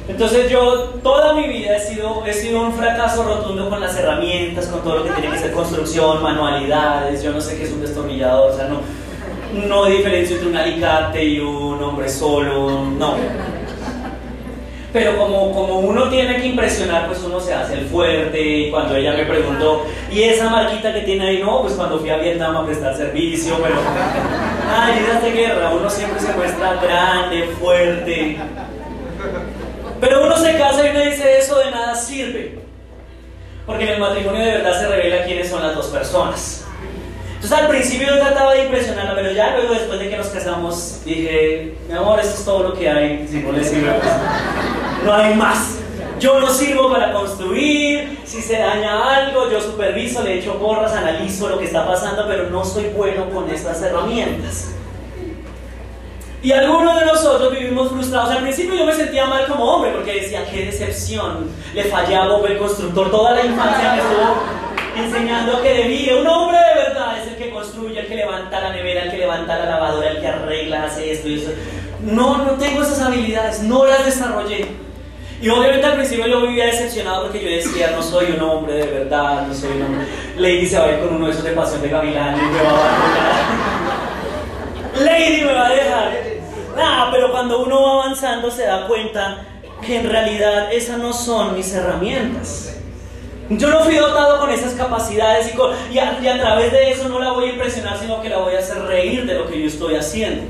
Entonces 0.06 0.48
yo 0.48 1.00
toda 1.02 1.32
mi 1.32 1.48
vida 1.48 1.76
he 1.76 1.80
sido, 1.80 2.24
he 2.24 2.32
sido 2.32 2.62
un 2.62 2.72
fracaso 2.72 3.24
rotundo 3.24 3.68
con 3.68 3.80
las 3.80 3.96
herramientas, 3.96 4.68
con 4.68 4.84
todo 4.84 4.98
lo 4.98 5.04
que 5.06 5.10
tiene 5.10 5.34
que 5.34 5.40
ser 5.40 5.50
construcción, 5.50 6.22
manualidades, 6.22 7.20
yo 7.24 7.32
no 7.32 7.40
sé 7.40 7.56
qué 7.56 7.64
es 7.64 7.72
un 7.72 7.80
destornillador, 7.80 8.52
o 8.52 8.56
sea, 8.56 8.68
no, 8.68 8.76
no 9.52 9.84
hay 9.84 9.98
diferencia 9.98 10.36
entre 10.36 10.48
un 10.50 10.56
alicate 10.56 11.24
y 11.24 11.40
un 11.40 11.82
hombre 11.82 12.08
solo, 12.08 12.84
no. 12.84 13.16
Pero 14.92 15.18
como, 15.18 15.52
como 15.52 15.80
uno 15.80 16.08
tiene 16.08 16.36
que 16.40 16.46
impresionar, 16.46 17.06
pues 17.06 17.22
uno 17.22 17.38
se 17.38 17.52
hace 17.52 17.74
el 17.74 17.86
fuerte. 17.86 18.40
Y 18.40 18.70
cuando 18.70 18.96
ella 18.96 19.12
me 19.12 19.24
preguntó, 19.24 19.84
¿y 20.10 20.22
esa 20.22 20.48
marquita 20.48 20.92
que 20.94 21.02
tiene 21.02 21.28
ahí? 21.28 21.42
No, 21.42 21.62
pues 21.62 21.74
cuando 21.74 21.98
fui 21.98 22.08
a 22.08 22.16
Vietnam 22.16 22.56
a 22.56 22.64
prestar 22.64 22.96
servicio, 22.96 23.56
pero. 23.62 23.76
Ay, 24.70 25.04
de 25.22 25.30
guerra, 25.32 25.70
uno 25.70 25.90
siempre 25.90 26.20
se 26.20 26.32
muestra 26.32 26.74
grande, 26.82 27.48
fuerte. 27.60 28.38
Pero 30.00 30.24
uno 30.24 30.36
se 30.36 30.56
casa 30.56 30.86
y 30.86 30.90
uno 30.90 31.00
dice, 31.00 31.38
eso 31.38 31.58
de 31.58 31.70
nada 31.70 31.94
sirve. 31.94 32.58
Porque 33.66 33.84
en 33.84 33.90
el 33.90 34.00
matrimonio 34.00 34.42
de 34.42 34.52
verdad 34.52 34.80
se 34.80 34.88
revela 34.88 35.24
quiénes 35.26 35.50
son 35.50 35.62
las 35.62 35.74
dos 35.74 35.88
personas. 35.88 36.67
Entonces 37.40 37.56
al 37.56 37.68
principio 37.68 38.08
yo 38.08 38.18
trataba 38.18 38.52
de 38.52 38.64
impresionarla, 38.64 39.14
pero 39.14 39.30
ya 39.30 39.56
luego 39.56 39.72
después 39.72 40.00
de 40.00 40.10
que 40.10 40.16
nos 40.16 40.26
casamos 40.26 41.02
dije, 41.04 41.74
mi 41.88 41.94
amor, 41.94 42.18
esto 42.18 42.34
es 42.34 42.44
todo 42.44 42.64
lo 42.64 42.74
que 42.74 42.90
hay, 42.90 43.28
si 43.30 43.38
no 43.38 43.52
le 43.52 43.62
sirve, 43.62 43.92
no 45.04 45.14
hay 45.14 45.34
más. 45.34 45.78
Yo 46.18 46.40
no 46.40 46.50
sirvo 46.50 46.90
para 46.90 47.12
construir, 47.12 48.18
si 48.24 48.42
se 48.42 48.58
daña 48.58 49.18
algo, 49.18 49.48
yo 49.52 49.60
superviso, 49.60 50.24
le 50.24 50.40
echo 50.40 50.54
porras, 50.54 50.92
analizo 50.92 51.48
lo 51.48 51.60
que 51.60 51.66
está 51.66 51.86
pasando, 51.86 52.26
pero 52.26 52.50
no 52.50 52.64
soy 52.64 52.86
bueno 52.86 53.30
con 53.30 53.48
estas 53.48 53.80
herramientas. 53.82 54.72
Y 56.42 56.50
algunos 56.50 56.98
de 56.98 57.06
nosotros 57.06 57.52
vivimos 57.52 57.90
frustrados. 57.90 58.30
Al 58.30 58.42
principio 58.42 58.74
yo 58.74 58.84
me 58.84 58.94
sentía 58.94 59.26
mal 59.26 59.46
como 59.46 59.64
hombre 59.64 59.92
porque 59.92 60.22
decía, 60.22 60.44
qué 60.50 60.66
decepción, 60.66 61.50
le 61.72 61.84
fallaba 61.84 62.40
el 62.48 62.58
constructor 62.58 63.12
toda 63.12 63.36
la 63.36 63.44
infancia 63.44 63.92
me 63.92 63.98
estuvo 63.98 64.67
enseñando 65.04 65.62
que 65.62 65.74
de 65.74 66.20
un 66.20 66.26
hombre 66.26 66.58
de 66.58 66.82
verdad 66.82 67.18
es 67.20 67.28
el 67.28 67.36
que 67.36 67.50
construye, 67.50 68.00
el 68.00 68.06
que 68.06 68.16
levanta 68.16 68.60
la 68.60 68.70
nevera, 68.70 69.04
el 69.04 69.10
que 69.10 69.18
levanta 69.18 69.58
la 69.58 69.66
lavadora, 69.66 70.10
el 70.10 70.20
que 70.20 70.26
arregla, 70.26 70.84
hace 70.84 71.12
esto 71.12 71.28
y 71.28 71.40
eso. 71.40 71.50
No, 72.02 72.38
no 72.38 72.52
tengo 72.52 72.82
esas 72.82 73.00
habilidades, 73.00 73.62
no 73.62 73.84
las 73.86 74.04
desarrollé. 74.04 74.66
Y 75.40 75.48
obviamente 75.50 75.86
al 75.86 75.94
principio 75.94 76.26
yo 76.26 76.42
vivía 76.42 76.66
decepcionado 76.66 77.24
porque 77.24 77.40
yo 77.40 77.48
decía, 77.48 77.92
no 77.92 78.02
soy 78.02 78.32
un 78.32 78.42
hombre 78.42 78.74
de 78.74 78.86
verdad, 78.86 79.46
no 79.46 79.54
soy 79.54 79.70
un 79.70 79.82
hombre. 79.82 80.06
Lady 80.36 80.66
se 80.66 80.78
va 80.78 80.86
a 80.86 80.92
ir 80.92 80.98
con 80.98 81.14
uno 81.14 81.26
de 81.26 81.32
esos 81.32 81.44
de 81.44 81.52
pasión 81.52 81.80
de 81.80 81.88
gavilán 81.88 82.36
y 82.36 82.42
me 82.42 82.62
va 82.62 82.70
a 82.70 82.74
abandonar. 82.74 83.68
Lady 85.00 85.42
me 85.42 85.52
va 85.52 85.66
a 85.66 85.70
dejar. 85.70 86.12
Nada, 86.76 87.10
pero 87.12 87.30
cuando 87.30 87.62
uno 87.62 87.82
va 87.82 88.02
avanzando 88.02 88.50
se 88.50 88.64
da 88.64 88.86
cuenta 88.88 89.44
que 89.80 89.96
en 90.00 90.10
realidad 90.10 90.72
esas 90.72 90.98
no 90.98 91.12
son 91.12 91.56
mis 91.56 91.72
herramientas. 91.72 92.74
Yo 93.50 93.70
no 93.70 93.80
fui 93.80 93.94
dotado 93.96 94.40
con 94.40 94.50
esas 94.50 94.74
capacidades 94.74 95.54
y, 95.90 95.98
a, 95.98 96.38
través 96.38 96.70
de 96.70 96.90
eso 96.90 97.08
no 97.08 97.18
la 97.18 97.32
voy 97.32 97.46
a 97.46 97.52
impresionar, 97.52 97.98
sino 97.98 98.20
que 98.20 98.28
la 98.28 98.38
voy 98.38 98.54
a 98.54 98.58
hacer 98.58 98.82
reír 98.82 99.24
de 99.24 99.34
lo 99.34 99.46
que 99.46 99.58
yo 99.58 99.66
estoy 99.66 99.96
haciendo. 99.96 100.42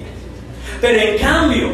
Pero 0.80 0.98
en 0.98 1.18
cambio, 1.18 1.70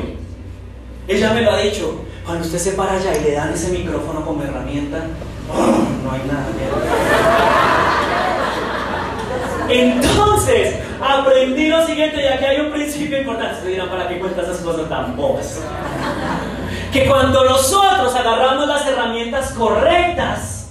ella 1.09 1.33
me 1.33 1.40
lo 1.40 1.52
ha 1.52 1.59
dicho, 1.59 2.04
cuando 2.26 2.45
usted 2.45 2.59
se 2.59 2.73
para 2.73 2.93
allá 2.93 3.16
y 3.16 3.25
le 3.25 3.33
dan 3.33 3.54
ese 3.54 3.71
micrófono 3.71 4.23
como 4.25 4.43
herramienta, 4.43 4.99
oh, 5.50 6.04
no 6.04 6.12
hay 6.12 6.21
nada. 6.26 6.47
Entonces, 9.71 10.76
aprendí 11.00 11.69
lo 11.69 11.87
siguiente, 11.87 12.23
ya 12.23 12.38
que 12.38 12.47
hay 12.47 12.61
un 12.61 12.71
principio 12.71 13.19
importante. 13.19 13.62
Se 13.62 13.69
dirán, 13.69 13.88
¿para 13.88 14.09
qué 14.09 14.19
cuentas 14.19 14.45
esas 14.45 14.59
cosas 14.59 14.90
tan 14.90 15.16
bobas? 15.16 15.62
Que 16.93 17.07
cuando 17.07 17.45
nosotros 17.45 18.14
agarramos 18.14 18.69
las 18.69 18.87
herramientas 18.87 19.52
correctas, 19.52 20.63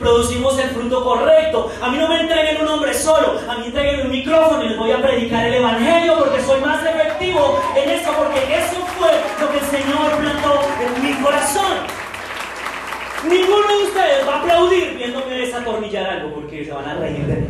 producimos 0.00 0.58
el 0.58 0.70
fruto 0.70 1.04
correcto. 1.04 1.70
A 1.80 1.90
mí 1.90 1.98
no 1.98 2.08
me 2.08 2.22
entreguen 2.22 2.62
un 2.62 2.68
hombre 2.68 2.92
solo, 2.94 3.38
a 3.48 3.56
mí 3.58 3.66
entreguen 3.66 4.06
un 4.06 4.10
micrófono 4.10 4.64
y 4.64 4.70
les 4.70 4.78
voy 4.78 4.90
a 4.90 5.00
predicar 5.00 5.46
el 5.46 5.54
Evangelio 5.54 6.18
porque 6.18 6.42
soy 6.42 6.60
más 6.60 6.82
efectivo 6.84 7.60
en 7.76 7.90
eso, 7.90 8.10
porque 8.16 8.40
eso 8.40 8.84
fue 8.98 9.10
lo 9.40 9.52
que 9.52 9.58
el 9.58 9.66
Señor 9.66 10.16
plantó 10.18 10.62
en 10.80 11.02
mi 11.04 11.12
corazón. 11.22 12.00
Ninguno 13.28 13.68
de 13.68 13.84
ustedes 13.84 14.26
va 14.26 14.36
a 14.36 14.40
aplaudir 14.40 14.96
viéndome 14.96 15.34
desatornillar 15.34 16.06
algo 16.06 16.34
porque 16.34 16.64
se 16.64 16.72
van 16.72 16.88
a 16.88 16.94
reír 16.94 17.26
de 17.26 17.36
mí. 17.36 17.46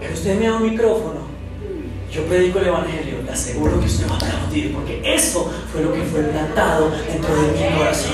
Pero 0.00 0.14
usted 0.14 0.38
me 0.38 0.46
da 0.46 0.56
un 0.56 0.70
micrófono, 0.70 1.33
yo 2.14 2.24
predico 2.26 2.60
el 2.60 2.68
Evangelio, 2.68 3.22
le 3.24 3.32
aseguro 3.32 3.80
que 3.80 3.86
usted 3.86 4.08
va 4.08 4.14
a 4.14 4.16
aplaudir 4.16 4.72
porque 4.72 5.02
eso 5.04 5.52
fue 5.72 5.82
lo 5.82 5.92
que 5.92 6.02
fue 6.02 6.22
plantado 6.22 6.90
dentro 6.90 7.34
de 7.34 7.48
mi 7.48 7.76
corazón. 7.76 8.12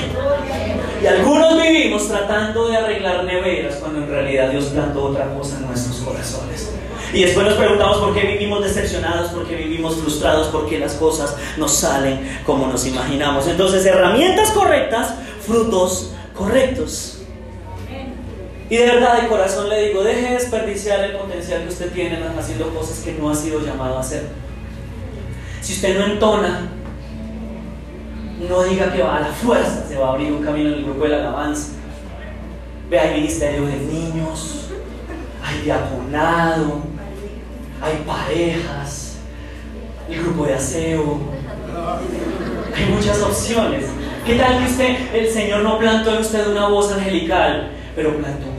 Y 1.02 1.07
algunos 1.07 1.61
vivimos 1.61 2.09
tratando 2.09 2.69
de 2.69 2.78
arreglar 2.78 3.25
neveras 3.25 3.76
cuando 3.76 3.99
en 3.99 4.09
realidad 4.09 4.50
Dios 4.50 4.66
plantó 4.66 5.04
otra 5.04 5.35
cosa 5.35 5.59
en 5.59 5.66
nuestros 5.66 5.99
corazones. 5.99 6.71
Y 7.12 7.25
después 7.25 7.47
nos 7.47 7.57
preguntamos 7.57 7.99
por 7.99 8.14
qué 8.14 8.23
vivimos 8.23 8.62
decepcionados, 8.62 9.33
por 9.33 9.47
qué 9.47 9.57
vivimos 9.57 9.97
frustrados, 9.97 10.49
por 10.49 10.66
qué 10.66 10.78
las 10.78 10.95
cosas 10.95 11.37
no 11.59 11.69
salen 11.69 12.40
como 12.47 12.69
nos 12.69 12.87
imaginamos. 12.87 13.49
Entonces, 13.49 13.85
herramientas 13.85 14.50
correctas, 14.52 15.14
frutos 15.45 16.12
correctos. 16.35 17.20
Y 18.71 18.77
de 18.77 18.87
verdad, 18.87 19.21
de 19.21 19.29
corazón 19.29 19.69
le 19.69 19.89
digo, 19.89 20.03
deje 20.03 20.23
de 20.23 20.35
desperdiciar 20.35 21.05
el 21.05 21.17
potencial 21.17 21.62
que 21.62 21.69
usted 21.69 21.93
tiene 21.93 22.19
haciendo 22.39 22.73
cosas 22.73 23.00
que 23.00 23.15
no 23.15 23.29
ha 23.29 23.35
sido 23.35 23.61
llamado 23.61 23.99
a 23.99 24.00
hacer. 24.00 24.29
Si 25.61 25.75
usted 25.75 25.99
no 25.99 26.07
entona 26.07 26.71
no 28.49 28.62
diga 28.62 28.93
que 28.93 29.03
va 29.03 29.19
a 29.19 29.21
la 29.21 29.27
fuerza, 29.27 29.85
se 29.87 29.97
va 29.97 30.09
a 30.09 30.11
abrir 30.12 30.33
un 30.33 30.43
camino 30.43 30.71
en 30.71 30.77
el 30.77 30.85
grupo 30.85 31.05
de 31.05 31.11
la 31.11 31.19
alabanza. 31.19 31.73
Ve, 32.89 32.99
hay 32.99 33.21
ministerio 33.21 33.67
de 33.67 33.77
niños, 33.77 34.71
hay 35.45 35.62
diaconado, 35.62 36.83
hay 37.83 38.03
parejas, 38.07 39.19
el 40.09 40.23
grupo 40.23 40.47
de 40.47 40.55
aseo. 40.55 41.19
Hay 42.75 42.87
muchas 42.87 43.21
opciones. 43.21 43.85
¿Qué 44.25 44.37
tal 44.37 44.59
que 44.59 44.71
usted, 44.71 45.15
el 45.15 45.28
Señor 45.28 45.63
no 45.63 45.78
plantó 45.78 46.15
en 46.15 46.21
usted 46.21 46.47
una 46.49 46.69
voz 46.69 46.93
angelical, 46.93 47.71
pero 47.95 48.17
plantó 48.17 48.50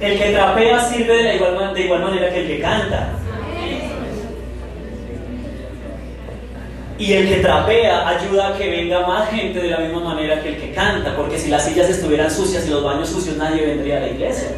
El 0.00 0.18
que 0.18 0.30
trapea 0.30 0.80
sirve 0.80 1.22
de, 1.22 1.36
igual, 1.36 1.74
de 1.74 1.80
igual 1.80 2.02
manera 2.02 2.30
que 2.30 2.40
el 2.40 2.46
que 2.46 2.60
canta. 2.60 3.10
Y 6.98 7.12
el 7.12 7.28
que 7.28 7.36
trapea 7.36 8.08
ayuda 8.08 8.48
a 8.48 8.58
que 8.58 8.68
venga 8.68 9.06
más 9.06 9.30
gente 9.30 9.60
de 9.60 9.70
la 9.70 9.78
misma 9.78 10.00
manera 10.00 10.42
que 10.42 10.48
el 10.50 10.56
que 10.60 10.72
canta, 10.72 11.16
porque 11.16 11.38
si 11.38 11.48
las 11.48 11.64
sillas 11.64 11.88
estuvieran 11.88 12.30
sucias 12.30 12.66
y 12.66 12.70
los 12.70 12.82
baños 12.82 13.08
sucios, 13.08 13.36
nadie 13.36 13.66
vendría 13.66 13.98
a 13.98 14.00
la 14.00 14.08
iglesia. 14.08 14.48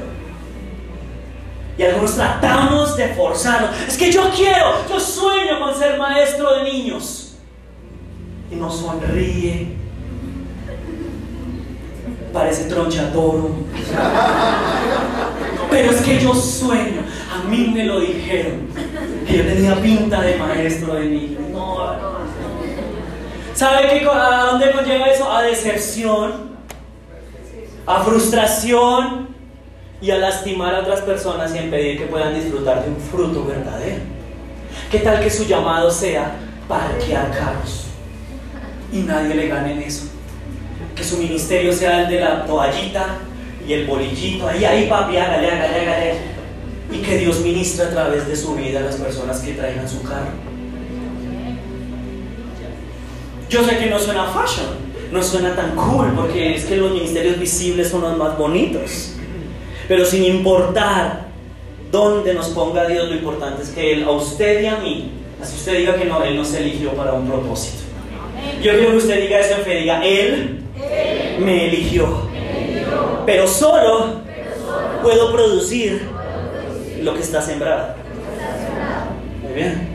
Y 1.76 1.82
algunos 1.82 2.14
tratamos 2.14 2.96
de 2.96 3.08
forzarlo. 3.08 3.68
Es 3.86 3.96
que 3.96 4.10
yo 4.12 4.30
quiero, 4.36 4.86
yo 4.88 5.00
sueño 5.00 5.58
con 5.60 5.74
ser 5.74 5.98
maestro 5.98 6.56
de 6.56 6.64
niños. 6.64 7.36
Y 8.50 8.56
no 8.56 8.70
sonríe. 8.70 9.76
Parece 12.32 12.64
tronchatoro. 12.64 13.50
Pero 15.70 15.90
es 15.90 16.00
que 16.02 16.18
yo 16.18 16.34
sueño. 16.34 17.02
A 17.32 17.48
mí 17.48 17.72
me 17.72 17.84
lo 17.84 18.00
dijeron. 18.00 18.68
Que 19.26 19.38
yo 19.38 19.44
tenía 19.44 19.74
pinta 19.76 20.20
de 20.20 20.36
maestro 20.36 20.94
de 20.94 21.06
niños. 21.06 21.40
No, 21.52 21.96
no. 21.96 22.20
¿Sabe 23.54 23.88
qué, 23.88 24.08
a 24.08 24.46
dónde 24.50 24.72
nos 24.72 24.86
lleva 24.86 25.06
eso? 25.06 25.30
A 25.30 25.42
decepción, 25.42 26.50
a 27.86 28.02
frustración 28.02 29.28
y 30.00 30.10
a 30.10 30.18
lastimar 30.18 30.74
a 30.74 30.80
otras 30.80 31.02
personas 31.02 31.54
y 31.54 31.58
impedir 31.58 31.98
que 31.98 32.06
puedan 32.06 32.34
disfrutar 32.34 32.82
de 32.82 32.90
un 32.90 32.96
fruto 32.96 33.44
verdadero. 33.44 34.00
¿Qué 34.90 35.00
tal 35.00 35.20
que 35.20 35.30
su 35.30 35.44
llamado 35.44 35.90
sea 35.90 36.32
parquear 36.68 37.30
carros 37.32 37.86
y 38.92 39.00
nadie 39.00 39.34
le 39.34 39.48
gane 39.48 39.72
en 39.72 39.82
eso? 39.82 40.06
Que 40.96 41.04
su 41.04 41.18
ministerio 41.18 41.72
sea 41.72 42.02
el 42.02 42.08
de 42.08 42.20
la 42.20 42.46
toallita 42.46 43.18
y 43.70 43.72
el 43.72 43.86
bolillito, 43.86 44.48
ahí, 44.48 44.64
ahí 44.64 44.88
papi, 44.88 45.16
hágale, 45.16 45.48
hágale, 45.48 45.80
hágale. 45.80 46.14
Y 46.90 46.98
que 46.98 47.18
Dios 47.18 47.38
ministre 47.38 47.84
a 47.84 47.90
través 47.90 48.26
de 48.26 48.34
su 48.34 48.56
vida 48.56 48.80
a 48.80 48.82
las 48.82 48.96
personas 48.96 49.38
que 49.38 49.52
traigan 49.52 49.88
su 49.88 50.02
carro. 50.02 50.32
Yo 53.48 53.64
sé 53.64 53.78
que 53.78 53.86
no 53.86 54.00
suena 54.00 54.24
fashion, 54.24 54.66
no 55.12 55.22
suena 55.22 55.54
tan 55.54 55.76
cool, 55.76 56.12
porque 56.16 56.56
es 56.56 56.64
que 56.64 56.78
los 56.78 56.90
ministerios 56.90 57.38
visibles 57.38 57.88
son 57.88 58.00
los 58.00 58.16
más 58.16 58.36
bonitos. 58.36 59.12
Pero 59.86 60.04
sin 60.04 60.24
importar 60.24 61.28
dónde 61.92 62.34
nos 62.34 62.48
ponga 62.48 62.88
Dios, 62.88 63.08
lo 63.08 63.14
importante 63.14 63.62
es 63.62 63.68
que 63.68 63.92
Él, 63.92 64.02
a 64.02 64.10
usted 64.10 64.62
y 64.62 64.66
a 64.66 64.78
mí, 64.78 65.12
así 65.40 65.54
usted 65.54 65.78
diga 65.78 65.94
que 65.94 66.06
no, 66.06 66.24
Él 66.24 66.34
nos 66.34 66.52
eligió 66.54 66.90
para 66.94 67.12
un 67.12 67.28
propósito. 67.28 67.84
Yo 68.60 68.72
quiero 68.72 68.90
que 68.90 68.96
usted 68.96 69.20
diga 69.20 69.38
eso 69.38 69.58
en 69.58 69.62
fe, 69.62 69.76
diga, 69.76 70.04
Él, 70.04 70.58
me, 71.38 71.68
eligió. 71.68 72.29
Pero 73.26 73.46
solo, 73.46 74.20
puedo 75.02 75.32
producir 75.32 76.02
lo 77.02 77.14
que 77.14 77.20
está 77.20 77.40
sembrado. 77.40 77.94
Muy 79.42 79.52
bien. 79.52 79.88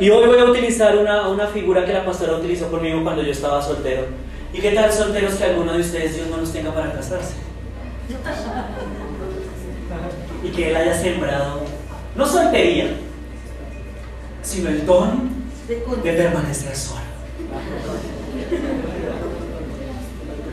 Y 0.00 0.08
hoy 0.08 0.26
voy 0.26 0.38
a 0.38 0.44
utilizar 0.44 0.96
una, 0.96 1.28
una, 1.28 1.46
figura 1.46 1.84
que 1.84 1.92
la 1.92 2.04
pastora 2.04 2.36
utilizó 2.36 2.70
conmigo 2.70 3.02
cuando 3.02 3.22
yo 3.22 3.32
estaba 3.32 3.60
soltero. 3.60 4.06
¿Y 4.52 4.60
qué 4.60 4.70
tal 4.72 4.90
solteros 4.90 5.34
que 5.34 5.44
alguno 5.44 5.74
de 5.74 5.80
ustedes 5.80 6.16
Dios 6.16 6.28
no 6.28 6.38
los 6.38 6.52
tenga 6.52 6.72
para 6.72 6.92
casarse? 6.92 7.34
Y 10.42 10.48
que 10.48 10.70
Él 10.70 10.76
haya 10.76 10.94
sembrado, 10.94 11.60
no 12.16 12.26
soltería, 12.26 12.88
sino 14.42 14.70
el 14.70 14.86
don 14.86 15.30
de 16.02 16.12
permanecer 16.12 16.74
solo. 16.74 17.00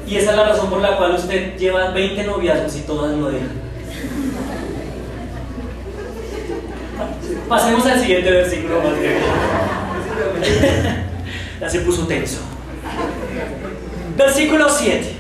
Y 0.08 0.16
esa 0.16 0.32
es 0.32 0.38
la 0.38 0.46
razón 0.46 0.70
por 0.70 0.80
la 0.80 0.96
cual 0.96 1.16
usted 1.16 1.58
lleva 1.58 1.92
20 1.92 2.24
noviazgos 2.24 2.78
y 2.78 2.82
todas 2.82 3.18
lo 3.18 3.30
dejan. 3.30 3.52
Pasemos 7.50 7.86
al 7.86 8.00
siguiente 8.00 8.32
versículo 8.32 8.82
ya 11.60 11.70
se 11.70 11.82
puso 11.82 12.08
tenso. 12.08 12.40
Versículo 14.16 14.70
7. 14.70 15.14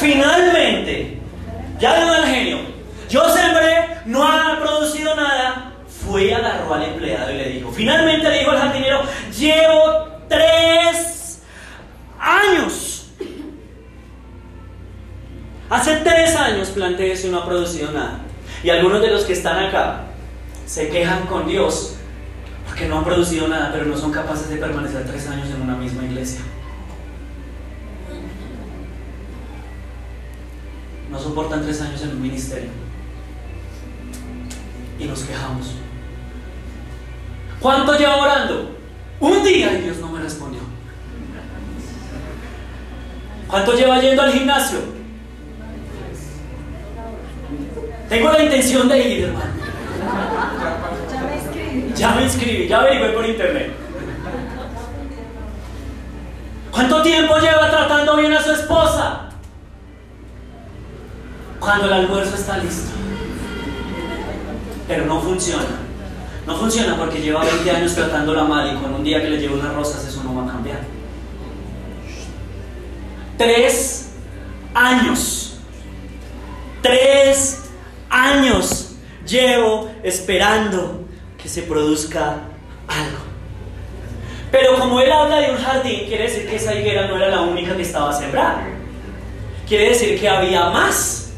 Finalmente, 0.00 1.18
ya 1.78 2.00
de 2.00 2.06
mal 2.06 2.26
genio, 2.26 2.58
yo 3.08 3.22
sembré, 3.28 4.00
no 4.06 4.26
ha 4.26 4.58
producido 4.60 5.14
nada. 5.14 5.74
Fue 6.04 6.24
y 6.24 6.32
agarró 6.32 6.74
al 6.74 6.82
empleado 6.82 7.32
y 7.32 7.36
le 7.36 7.50
dijo, 7.50 7.70
finalmente 7.72 8.28
le 8.28 8.40
dijo 8.40 8.50
al 8.50 8.58
jardinero, 8.58 9.02
llevo 9.36 10.08
tres 10.28 11.13
años. 12.24 13.06
Hace 15.70 15.96
tres 15.96 16.34
años 16.36 16.68
planté 16.70 17.12
eso 17.12 17.28
y 17.28 17.30
no 17.30 17.38
ha 17.38 17.46
producido 17.46 17.92
nada. 17.92 18.20
Y 18.62 18.70
algunos 18.70 19.02
de 19.02 19.10
los 19.10 19.24
que 19.24 19.34
están 19.34 19.58
acá 19.58 20.04
se 20.66 20.88
quejan 20.88 21.26
con 21.26 21.46
Dios 21.46 21.96
porque 22.66 22.88
no 22.88 22.98
han 22.98 23.04
producido 23.04 23.46
nada, 23.48 23.70
pero 23.72 23.84
no 23.84 23.96
son 23.96 24.10
capaces 24.10 24.48
de 24.48 24.56
permanecer 24.56 25.06
tres 25.06 25.28
años 25.28 25.48
en 25.48 25.62
una 25.62 25.76
misma 25.76 26.04
iglesia. 26.04 26.40
No 31.10 31.18
soportan 31.18 31.62
tres 31.62 31.80
años 31.82 32.02
en 32.02 32.10
un 32.10 32.22
ministerio. 32.22 32.70
Y 34.98 35.04
nos 35.04 35.22
quejamos. 35.22 35.74
¿Cuánto 37.60 37.96
lleva 37.96 38.16
orando? 38.16 38.76
Un 39.20 39.44
día 39.44 39.78
y 39.78 39.82
Dios 39.82 39.98
no 39.98 40.08
me 40.08 40.20
respondió. 40.20 40.73
¿Cuánto 43.54 43.72
lleva 43.74 44.00
yendo 44.00 44.20
al 44.20 44.32
gimnasio? 44.32 44.80
Tengo 48.08 48.32
la 48.32 48.42
intención 48.42 48.88
de 48.88 49.08
ir, 49.08 49.24
hermano. 49.26 49.46
Ya 51.08 51.20
me 51.22 51.36
inscribí. 51.36 51.94
Ya 51.94 52.10
me 52.10 52.22
inscribí, 52.24 52.66
ya 52.66 52.80
averigué 52.80 53.08
por 53.10 53.24
internet. 53.24 53.72
¿Cuánto 56.72 57.00
tiempo 57.02 57.38
lleva 57.38 57.70
tratando 57.70 58.16
bien 58.16 58.32
a 58.32 58.42
su 58.42 58.50
esposa? 58.50 59.28
Cuando 61.60 61.86
el 61.86 61.92
almuerzo 61.92 62.34
está 62.34 62.58
listo. 62.58 62.90
Pero 64.88 65.06
no 65.06 65.20
funciona. 65.20 65.78
No 66.44 66.56
funciona 66.56 66.96
porque 66.96 67.20
lleva 67.20 67.44
20 67.44 67.70
años 67.70 67.94
tratándola 67.94 68.42
mal 68.42 68.76
y 68.76 68.80
con 68.80 68.94
un 68.94 69.04
día 69.04 69.22
que 69.22 69.30
le 69.30 69.38
lleve 69.38 69.54
unas 69.54 69.72
rosas 69.76 70.04
eso 70.08 70.24
no 70.24 70.34
va 70.34 70.42
a 70.42 70.52
cambiar. 70.54 71.03
Tres 73.36 74.10
años. 74.74 75.58
Tres 76.82 77.62
años 78.10 78.96
llevo 79.26 79.90
esperando 80.02 81.04
que 81.40 81.48
se 81.48 81.62
produzca 81.62 82.42
algo. 82.86 83.24
Pero 84.50 84.78
como 84.78 85.00
él 85.00 85.10
habla 85.10 85.40
de 85.40 85.50
un 85.50 85.56
jardín, 85.56 86.04
quiere 86.06 86.24
decir 86.24 86.48
que 86.48 86.56
esa 86.56 86.74
higuera 86.74 87.08
no 87.08 87.16
era 87.16 87.28
la 87.28 87.40
única 87.40 87.74
que 87.76 87.82
estaba 87.82 88.12
sembrada. 88.12 88.62
Quiere 89.66 89.88
decir 89.88 90.20
que 90.20 90.28
había 90.28 90.66
más. 90.70 91.32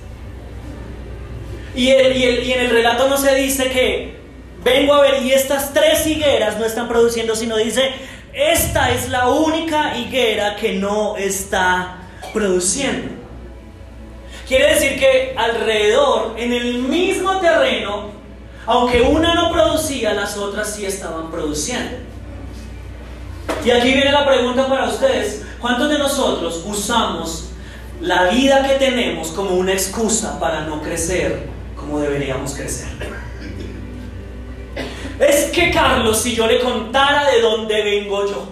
Y, 1.74 1.88
y 1.88 2.52
en 2.52 2.60
el 2.60 2.70
relato 2.70 3.08
no 3.08 3.16
se 3.16 3.34
dice 3.34 3.70
que 3.70 4.16
vengo 4.64 4.94
a 4.94 5.00
ver 5.00 5.22
y 5.22 5.32
estas 5.32 5.72
tres 5.72 6.06
higueras 6.06 6.58
no 6.58 6.64
están 6.64 6.88
produciendo, 6.88 7.36
sino 7.36 7.56
dice, 7.56 7.92
esta 8.36 8.92
es 8.92 9.08
la 9.08 9.30
única 9.30 9.96
higuera 9.96 10.56
que 10.56 10.74
no 10.74 11.16
está 11.16 11.96
produciendo. 12.34 13.08
Quiere 14.46 14.74
decir 14.74 15.00
que 15.00 15.34
alrededor, 15.36 16.34
en 16.36 16.52
el 16.52 16.74
mismo 16.74 17.40
terreno, 17.40 18.10
aunque 18.66 19.00
una 19.00 19.34
no 19.34 19.50
producía, 19.50 20.12
las 20.12 20.36
otras 20.36 20.74
sí 20.74 20.84
estaban 20.84 21.30
produciendo. 21.30 21.96
Y 23.64 23.70
aquí 23.70 23.92
viene 23.92 24.12
la 24.12 24.26
pregunta 24.26 24.68
para 24.68 24.86
ustedes. 24.86 25.46
¿Cuántos 25.58 25.88
de 25.88 25.98
nosotros 25.98 26.62
usamos 26.66 27.48
la 28.02 28.28
vida 28.28 28.68
que 28.68 28.74
tenemos 28.74 29.28
como 29.28 29.54
una 29.54 29.72
excusa 29.72 30.38
para 30.38 30.60
no 30.66 30.82
crecer 30.82 31.48
como 31.74 32.00
deberíamos 32.00 32.52
crecer? 32.52 32.88
Es 35.18 35.46
que 35.46 35.70
Carlos, 35.70 36.20
si 36.20 36.34
yo 36.34 36.46
le 36.46 36.60
contara 36.60 37.30
de 37.30 37.40
dónde 37.40 37.82
vengo 37.82 38.26
yo. 38.26 38.48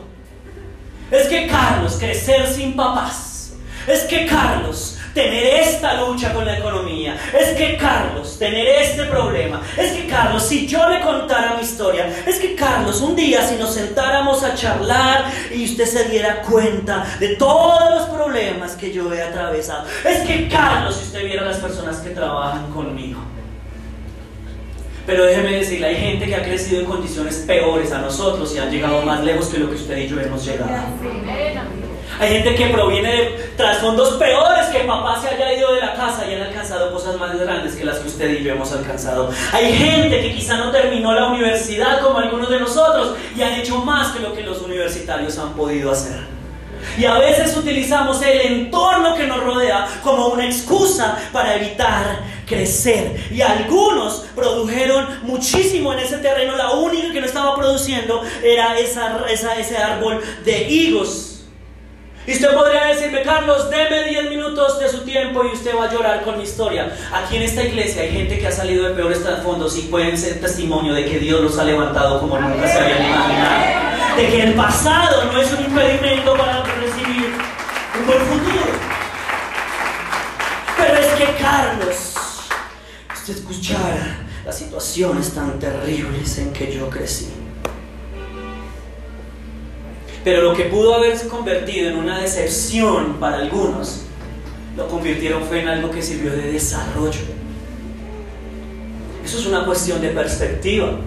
Es 1.10 1.28
que 1.28 1.46
Carlos, 1.46 1.96
crecer 1.98 2.46
sin 2.46 2.74
papás. 2.74 3.52
Es 3.86 4.04
que 4.04 4.26
Carlos, 4.26 4.98
tener 5.12 5.60
esta 5.60 6.00
lucha 6.00 6.32
con 6.32 6.46
la 6.46 6.58
economía. 6.58 7.16
Es 7.38 7.50
que 7.50 7.76
Carlos, 7.76 8.38
tener 8.38 8.66
este 8.66 9.04
problema. 9.04 9.62
Es 9.76 9.92
que 9.92 10.06
Carlos, 10.06 10.42
si 10.42 10.66
yo 10.66 10.88
le 10.88 11.00
contara 11.02 11.54
mi 11.56 11.62
historia. 11.62 12.10
Es 12.26 12.38
que 12.38 12.54
Carlos, 12.54 13.00
un 13.02 13.14
día 13.14 13.46
si 13.46 13.56
nos 13.56 13.74
sentáramos 13.74 14.42
a 14.42 14.54
charlar 14.54 15.30
y 15.54 15.64
usted 15.64 15.84
se 15.84 16.08
diera 16.08 16.40
cuenta 16.42 17.04
de 17.20 17.36
todos 17.36 17.90
los 17.90 18.08
problemas 18.08 18.72
que 18.72 18.90
yo 18.90 19.12
he 19.12 19.22
atravesado. 19.22 19.86
Es 20.04 20.26
que 20.26 20.48
Carlos, 20.48 20.96
si 20.96 21.04
usted 21.04 21.24
viera 21.24 21.44
las 21.44 21.58
personas 21.58 21.98
que 21.98 22.10
trabajan 22.10 22.70
conmigo. 22.72 23.33
Pero 25.06 25.24
déjeme 25.24 25.52
decirle, 25.52 25.88
hay 25.88 25.96
gente 25.96 26.26
que 26.26 26.34
ha 26.34 26.42
crecido 26.42 26.80
en 26.80 26.86
condiciones 26.86 27.44
peores 27.46 27.92
a 27.92 27.98
nosotros 27.98 28.54
y 28.54 28.58
han 28.58 28.70
llegado 28.70 29.02
más 29.02 29.22
lejos 29.22 29.48
que 29.48 29.58
lo 29.58 29.68
que 29.68 29.76
usted 29.76 29.98
y 29.98 30.08
yo 30.08 30.18
hemos 30.18 30.44
llegado. 30.44 30.70
Hay 32.20 32.28
gente 32.28 32.54
que 32.54 32.66
proviene 32.66 33.10
de 33.10 33.24
trasfondos 33.56 34.14
peores 34.14 34.66
que 34.66 34.80
papá 34.80 35.20
se 35.20 35.28
haya 35.28 35.52
ido 35.52 35.74
de 35.74 35.80
la 35.80 35.94
casa 35.94 36.24
y 36.30 36.34
han 36.34 36.42
alcanzado 36.42 36.92
cosas 36.92 37.16
más 37.18 37.38
grandes 37.38 37.74
que 37.74 37.84
las 37.84 37.98
que 37.98 38.08
usted 38.08 38.40
y 38.40 38.44
yo 38.44 38.52
hemos 38.52 38.72
alcanzado. 38.72 39.30
Hay 39.52 39.72
gente 39.72 40.20
que 40.20 40.34
quizá 40.34 40.56
no 40.58 40.70
terminó 40.70 41.12
la 41.12 41.26
universidad 41.26 42.00
como 42.00 42.18
algunos 42.18 42.48
de 42.48 42.60
nosotros 42.60 43.16
y 43.36 43.42
han 43.42 43.54
hecho 43.54 43.78
más 43.78 44.12
que 44.12 44.20
lo 44.20 44.32
que 44.32 44.42
los 44.42 44.62
universitarios 44.62 45.36
han 45.38 45.54
podido 45.54 45.90
hacer. 45.90 46.34
Y 46.98 47.04
a 47.04 47.18
veces 47.18 47.56
utilizamos 47.56 48.22
el 48.22 48.40
entorno 48.40 49.16
que 49.16 49.26
nos 49.26 49.42
rodea 49.42 49.86
como 50.02 50.28
una 50.28 50.46
excusa 50.46 51.18
para 51.32 51.56
evitar 51.56 52.20
crecer. 52.46 53.28
Y 53.30 53.40
algunos 53.40 54.26
produjeron 54.34 55.06
muchísimo 55.22 55.92
en 55.92 56.00
ese 56.00 56.18
terreno. 56.18 56.56
La 56.56 56.72
única 56.72 57.12
que 57.12 57.20
no 57.20 57.26
estaba 57.26 57.54
produciendo 57.56 58.22
era 58.42 58.78
esa, 58.78 59.24
ese 59.28 59.76
árbol 59.76 60.20
de 60.44 60.68
higos. 60.68 61.34
Y 62.26 62.32
usted 62.32 62.54
podría 62.54 62.86
decirme, 62.86 63.20
Carlos, 63.20 63.68
deme 63.68 64.04
10 64.04 64.30
minutos 64.30 64.80
de 64.80 64.88
su 64.88 65.00
tiempo 65.00 65.44
y 65.44 65.48
usted 65.48 65.76
va 65.76 65.84
a 65.84 65.92
llorar 65.92 66.22
con 66.22 66.38
mi 66.38 66.44
historia. 66.44 66.90
Aquí 67.12 67.36
en 67.36 67.42
esta 67.42 67.62
iglesia 67.62 68.02
hay 68.02 68.12
gente 68.12 68.38
que 68.38 68.46
ha 68.46 68.52
salido 68.52 68.88
de 68.88 68.94
peores 68.94 69.22
trasfondos 69.22 69.76
y 69.76 69.82
pueden 69.82 70.16
ser 70.16 70.40
testimonio 70.40 70.94
de 70.94 71.04
que 71.04 71.18
Dios 71.18 71.42
los 71.42 71.58
ha 71.58 71.64
levantado 71.64 72.20
como 72.20 72.38
nunca 72.38 72.66
se 72.66 72.78
habían 72.78 73.04
imaginado. 73.04 74.16
De 74.16 74.28
que 74.28 74.42
el 74.42 74.54
pasado 74.54 75.24
no 75.30 75.38
es 75.38 75.52
un 75.52 75.64
impedimento 75.66 76.34
para 76.34 76.62
recibir 76.62 77.30
un 78.00 78.06
buen 78.06 78.20
futuro. 78.20 78.72
Pero 80.78 80.94
es 80.98 81.06
que 81.14 81.42
Carlos, 81.42 82.13
usted 83.24 83.38
escuchara 83.38 84.18
las 84.44 84.58
situaciones 84.58 85.30
tan 85.30 85.58
terribles 85.58 86.36
en 86.36 86.52
que 86.52 86.70
yo 86.70 86.90
crecí. 86.90 87.28
Pero 90.22 90.42
lo 90.42 90.54
que 90.54 90.64
pudo 90.64 90.94
haberse 90.94 91.28
convertido 91.28 91.88
en 91.88 91.96
una 91.96 92.18
decepción 92.18 93.14
para 93.14 93.38
algunos, 93.38 94.02
lo 94.76 94.88
convirtieron 94.88 95.42
fue 95.44 95.62
en 95.62 95.68
algo 95.68 95.90
que 95.90 96.02
sirvió 96.02 96.32
de 96.32 96.52
desarrollo. 96.52 97.20
Eso 99.24 99.38
es 99.38 99.46
una 99.46 99.64
cuestión 99.64 100.02
de 100.02 100.10
perspectiva. 100.10 100.98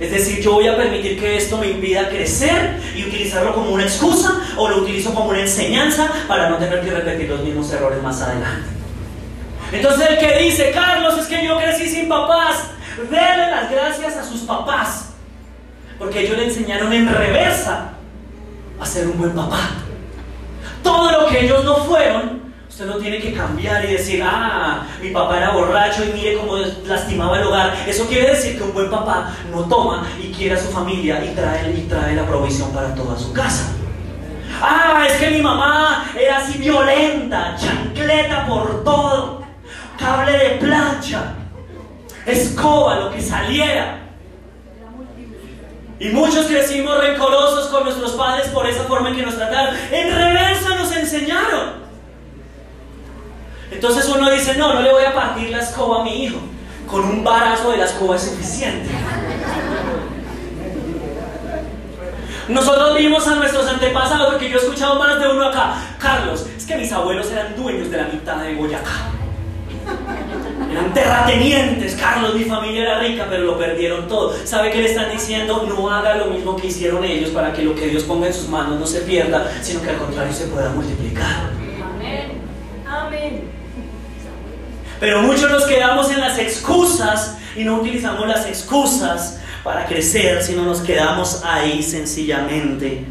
Es 0.00 0.12
decir, 0.12 0.40
yo 0.40 0.54
voy 0.54 0.66
a 0.66 0.78
permitir 0.78 1.20
que 1.20 1.36
esto 1.36 1.58
me 1.58 1.68
impida 1.72 2.08
crecer 2.08 2.80
y 2.96 3.04
utilizarlo 3.04 3.54
como 3.54 3.70
una 3.70 3.84
excusa 3.84 4.42
o 4.56 4.66
lo 4.70 4.78
utilizo 4.78 5.12
como 5.12 5.28
una 5.28 5.42
enseñanza 5.42 6.10
para 6.26 6.48
no 6.48 6.56
tener 6.56 6.80
que 6.80 6.90
repetir 6.90 7.28
los 7.28 7.42
mismos 7.42 7.70
errores 7.70 8.02
más 8.02 8.22
adelante. 8.22 8.83
Entonces 9.72 10.10
el 10.10 10.18
que 10.18 10.38
dice, 10.38 10.70
Carlos, 10.72 11.18
es 11.18 11.26
que 11.26 11.44
yo 11.44 11.58
crecí 11.58 11.88
sin 11.88 12.08
papás, 12.08 12.70
déle 13.10 13.50
las 13.50 13.70
gracias 13.70 14.16
a 14.16 14.24
sus 14.24 14.42
papás, 14.42 15.10
porque 15.98 16.20
ellos 16.20 16.36
le 16.36 16.44
enseñaron 16.44 16.92
en 16.92 17.12
reversa 17.12 17.90
a 18.80 18.86
ser 18.86 19.08
un 19.08 19.18
buen 19.18 19.32
papá. 19.32 19.70
Todo 20.82 21.12
lo 21.12 21.26
que 21.28 21.44
ellos 21.44 21.64
no 21.64 21.76
fueron, 21.76 22.42
usted 22.68 22.86
no 22.86 22.96
tiene 22.96 23.20
que 23.20 23.32
cambiar 23.32 23.84
y 23.84 23.92
decir, 23.92 24.22
ah, 24.24 24.86
mi 25.00 25.10
papá 25.10 25.38
era 25.38 25.50
borracho 25.50 26.04
y 26.04 26.12
mire 26.12 26.36
cómo 26.36 26.56
lastimaba 26.86 27.38
el 27.38 27.44
hogar. 27.44 27.74
Eso 27.86 28.06
quiere 28.06 28.30
decir 28.30 28.58
que 28.58 28.64
un 28.64 28.74
buen 28.74 28.90
papá 28.90 29.32
no 29.50 29.62
toma 29.64 30.06
y 30.22 30.32
quiere 30.32 30.56
a 30.56 30.60
su 30.60 30.68
familia 30.70 31.24
y 31.24 31.34
trae, 31.34 31.70
y 31.70 31.82
trae 31.88 32.14
la 32.14 32.26
provisión 32.26 32.72
para 32.72 32.94
toda 32.94 33.18
su 33.18 33.32
casa. 33.32 33.72
Ah, 34.60 35.04
es 35.08 35.14
que 35.14 35.30
mi 35.30 35.40
mamá 35.40 36.06
era 36.18 36.38
así 36.38 36.58
violenta, 36.58 37.56
chancleta 37.56 38.46
por 38.46 38.84
todo, 38.84 39.43
cable 39.98 40.32
de 40.32 40.50
plancha, 40.56 41.34
escoba, 42.26 42.96
lo 42.96 43.10
que 43.10 43.20
saliera. 43.20 44.00
Y 45.98 46.08
muchos 46.08 46.46
crecimos 46.46 46.98
rencorosos 46.98 47.68
con 47.68 47.84
nuestros 47.84 48.12
padres 48.12 48.48
por 48.48 48.66
esa 48.66 48.84
forma 48.84 49.10
en 49.10 49.16
que 49.16 49.22
nos 49.22 49.36
trataron. 49.36 49.74
En 49.90 50.14
reversa 50.14 50.74
nos 50.76 50.94
enseñaron. 50.94 51.84
Entonces 53.70 54.08
uno 54.08 54.30
dice, 54.30 54.54
no, 54.56 54.74
no 54.74 54.82
le 54.82 54.92
voy 54.92 55.04
a 55.04 55.14
partir 55.14 55.50
la 55.50 55.60
escoba 55.60 56.00
a 56.00 56.04
mi 56.04 56.24
hijo. 56.24 56.38
Con 56.88 57.04
un 57.04 57.24
barazo 57.24 57.70
de 57.70 57.78
la 57.78 57.84
escoba 57.86 58.16
es 58.16 58.22
suficiente. 58.22 58.90
Nosotros 62.48 62.96
vimos 62.98 63.26
a 63.26 63.36
nuestros 63.36 63.66
antepasados, 63.66 64.32
porque 64.32 64.50
yo 64.50 64.58
he 64.58 64.60
escuchado 64.60 64.96
más 64.98 65.18
de 65.18 65.28
uno 65.28 65.46
acá. 65.46 65.76
Carlos, 65.98 66.46
es 66.56 66.66
que 66.66 66.76
mis 66.76 66.92
abuelos 66.92 67.30
eran 67.30 67.56
dueños 67.56 67.90
de 67.90 67.96
la 67.96 68.04
mitad 68.04 68.36
de 68.36 68.54
Boyacá. 68.54 69.23
Eran 70.70 70.92
terratenientes. 70.92 71.94
Carlos, 71.94 72.34
mi 72.34 72.44
familia 72.44 72.82
era 72.82 72.98
rica, 73.00 73.26
pero 73.28 73.44
lo 73.44 73.58
perdieron 73.58 74.08
todo. 74.08 74.34
¿Sabe 74.44 74.70
qué 74.70 74.82
le 74.82 74.90
están 74.90 75.10
diciendo? 75.10 75.64
No 75.68 75.90
haga 75.90 76.16
lo 76.16 76.26
mismo 76.26 76.56
que 76.56 76.66
hicieron 76.68 77.04
ellos 77.04 77.30
para 77.30 77.52
que 77.52 77.62
lo 77.62 77.74
que 77.74 77.86
Dios 77.86 78.02
ponga 78.04 78.26
en 78.26 78.34
sus 78.34 78.48
manos 78.48 78.80
no 78.80 78.86
se 78.86 79.00
pierda, 79.00 79.50
sino 79.62 79.82
que 79.82 79.90
al 79.90 79.98
contrario 79.98 80.32
se 80.32 80.46
pueda 80.46 80.70
multiplicar. 80.70 81.50
Amén. 81.96 82.32
Amén. 82.86 83.42
Pero 85.00 85.22
muchos 85.22 85.50
nos 85.50 85.64
quedamos 85.64 86.10
en 86.10 86.20
las 86.20 86.38
excusas 86.38 87.36
y 87.56 87.64
no 87.64 87.76
utilizamos 87.76 88.26
las 88.26 88.46
excusas 88.46 89.40
para 89.62 89.86
crecer, 89.86 90.42
sino 90.42 90.64
nos 90.64 90.80
quedamos 90.80 91.42
ahí 91.44 91.82
sencillamente. 91.82 93.04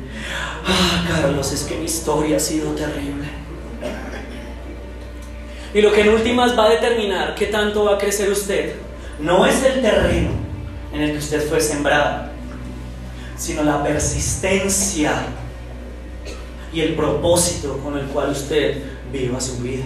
Ah, 0.66 1.06
Carlos, 1.08 1.52
es 1.52 1.64
que 1.64 1.76
mi 1.76 1.86
historia 1.86 2.38
ha 2.38 2.40
sido 2.40 2.72
terrible. 2.72 3.33
Y 5.74 5.82
lo 5.82 5.92
que 5.92 6.02
en 6.02 6.10
últimas 6.10 6.58
va 6.58 6.66
a 6.66 6.70
determinar 6.70 7.34
qué 7.36 7.48
tanto 7.48 7.86
va 7.86 7.96
a 7.96 7.98
crecer 7.98 8.30
usted, 8.30 8.76
no 9.20 9.46
es 9.46 9.64
el 9.64 9.82
terreno 9.82 10.30
en 10.94 11.02
el 11.02 11.12
que 11.14 11.18
usted 11.18 11.48
fue 11.50 11.60
sembrado, 11.60 12.30
sino 13.38 13.64
la 13.64 13.84
persistencia 13.84 15.14
y 16.72 16.82
el 16.82 16.94
propósito 16.94 17.80
con 17.80 17.98
el 17.98 18.06
cual 18.06 18.32
usted 18.32 18.84
viva 19.12 19.40
su 19.40 19.58
vida. 19.58 19.86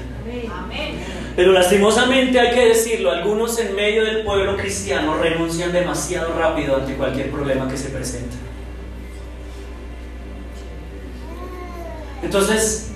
Amén. 0.52 0.96
Pero 1.36 1.52
lastimosamente 1.52 2.40
hay 2.40 2.54
que 2.54 2.68
decirlo, 2.70 3.12
algunos 3.12 3.60
en 3.60 3.76
medio 3.76 4.04
del 4.04 4.24
pueblo 4.24 4.58
cristiano 4.58 5.18
renuncian 5.18 5.72
demasiado 5.72 6.34
rápido 6.34 6.78
ante 6.78 6.96
cualquier 6.96 7.30
problema 7.32 7.70
que 7.70 7.78
se 7.78 7.90
presenta. 7.90 8.36
Entonces, 12.24 12.90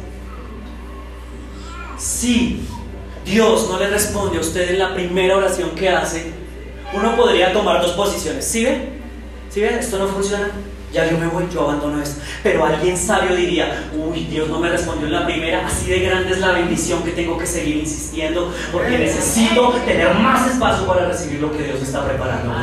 si 1.97 2.65
Dios 3.25 3.67
no 3.69 3.79
le 3.79 3.87
responde 3.87 4.37
a 4.37 4.41
usted 4.41 4.71
en 4.71 4.79
la 4.79 4.93
primera 4.93 5.37
oración 5.37 5.71
que 5.71 5.89
hace, 5.89 6.31
uno 6.93 7.15
podría 7.15 7.53
tomar 7.53 7.81
dos 7.81 7.91
posiciones. 7.91 8.45
¿Sí 8.45 8.65
ve? 8.65 8.89
¿Sí 9.49 9.61
ve? 9.61 9.79
Esto 9.79 9.97
no 9.99 10.07
funciona. 10.07 10.49
Ya 10.91 11.09
yo 11.09 11.17
me 11.17 11.27
voy, 11.27 11.45
yo 11.53 11.61
abandono 11.61 12.01
esto. 12.01 12.21
Pero 12.43 12.65
alguien 12.65 12.97
sabio 12.97 13.33
diría, 13.33 13.89
uy, 13.95 14.25
Dios 14.25 14.49
no 14.49 14.59
me 14.59 14.69
respondió 14.69 15.07
en 15.07 15.13
la 15.13 15.25
primera, 15.25 15.65
así 15.65 15.89
de 15.89 16.01
grande 16.01 16.31
es 16.31 16.39
la 16.39 16.51
bendición 16.51 17.01
que 17.03 17.11
tengo 17.11 17.37
que 17.37 17.45
seguir 17.45 17.77
insistiendo, 17.77 18.53
porque 18.73 18.97
necesito 18.97 19.69
tener 19.85 20.13
más 20.15 20.51
espacio 20.51 20.85
para 20.85 21.07
recibir 21.07 21.39
lo 21.39 21.49
que 21.53 21.63
Dios 21.63 21.81
está 21.81 22.05
preparando. 22.05 22.53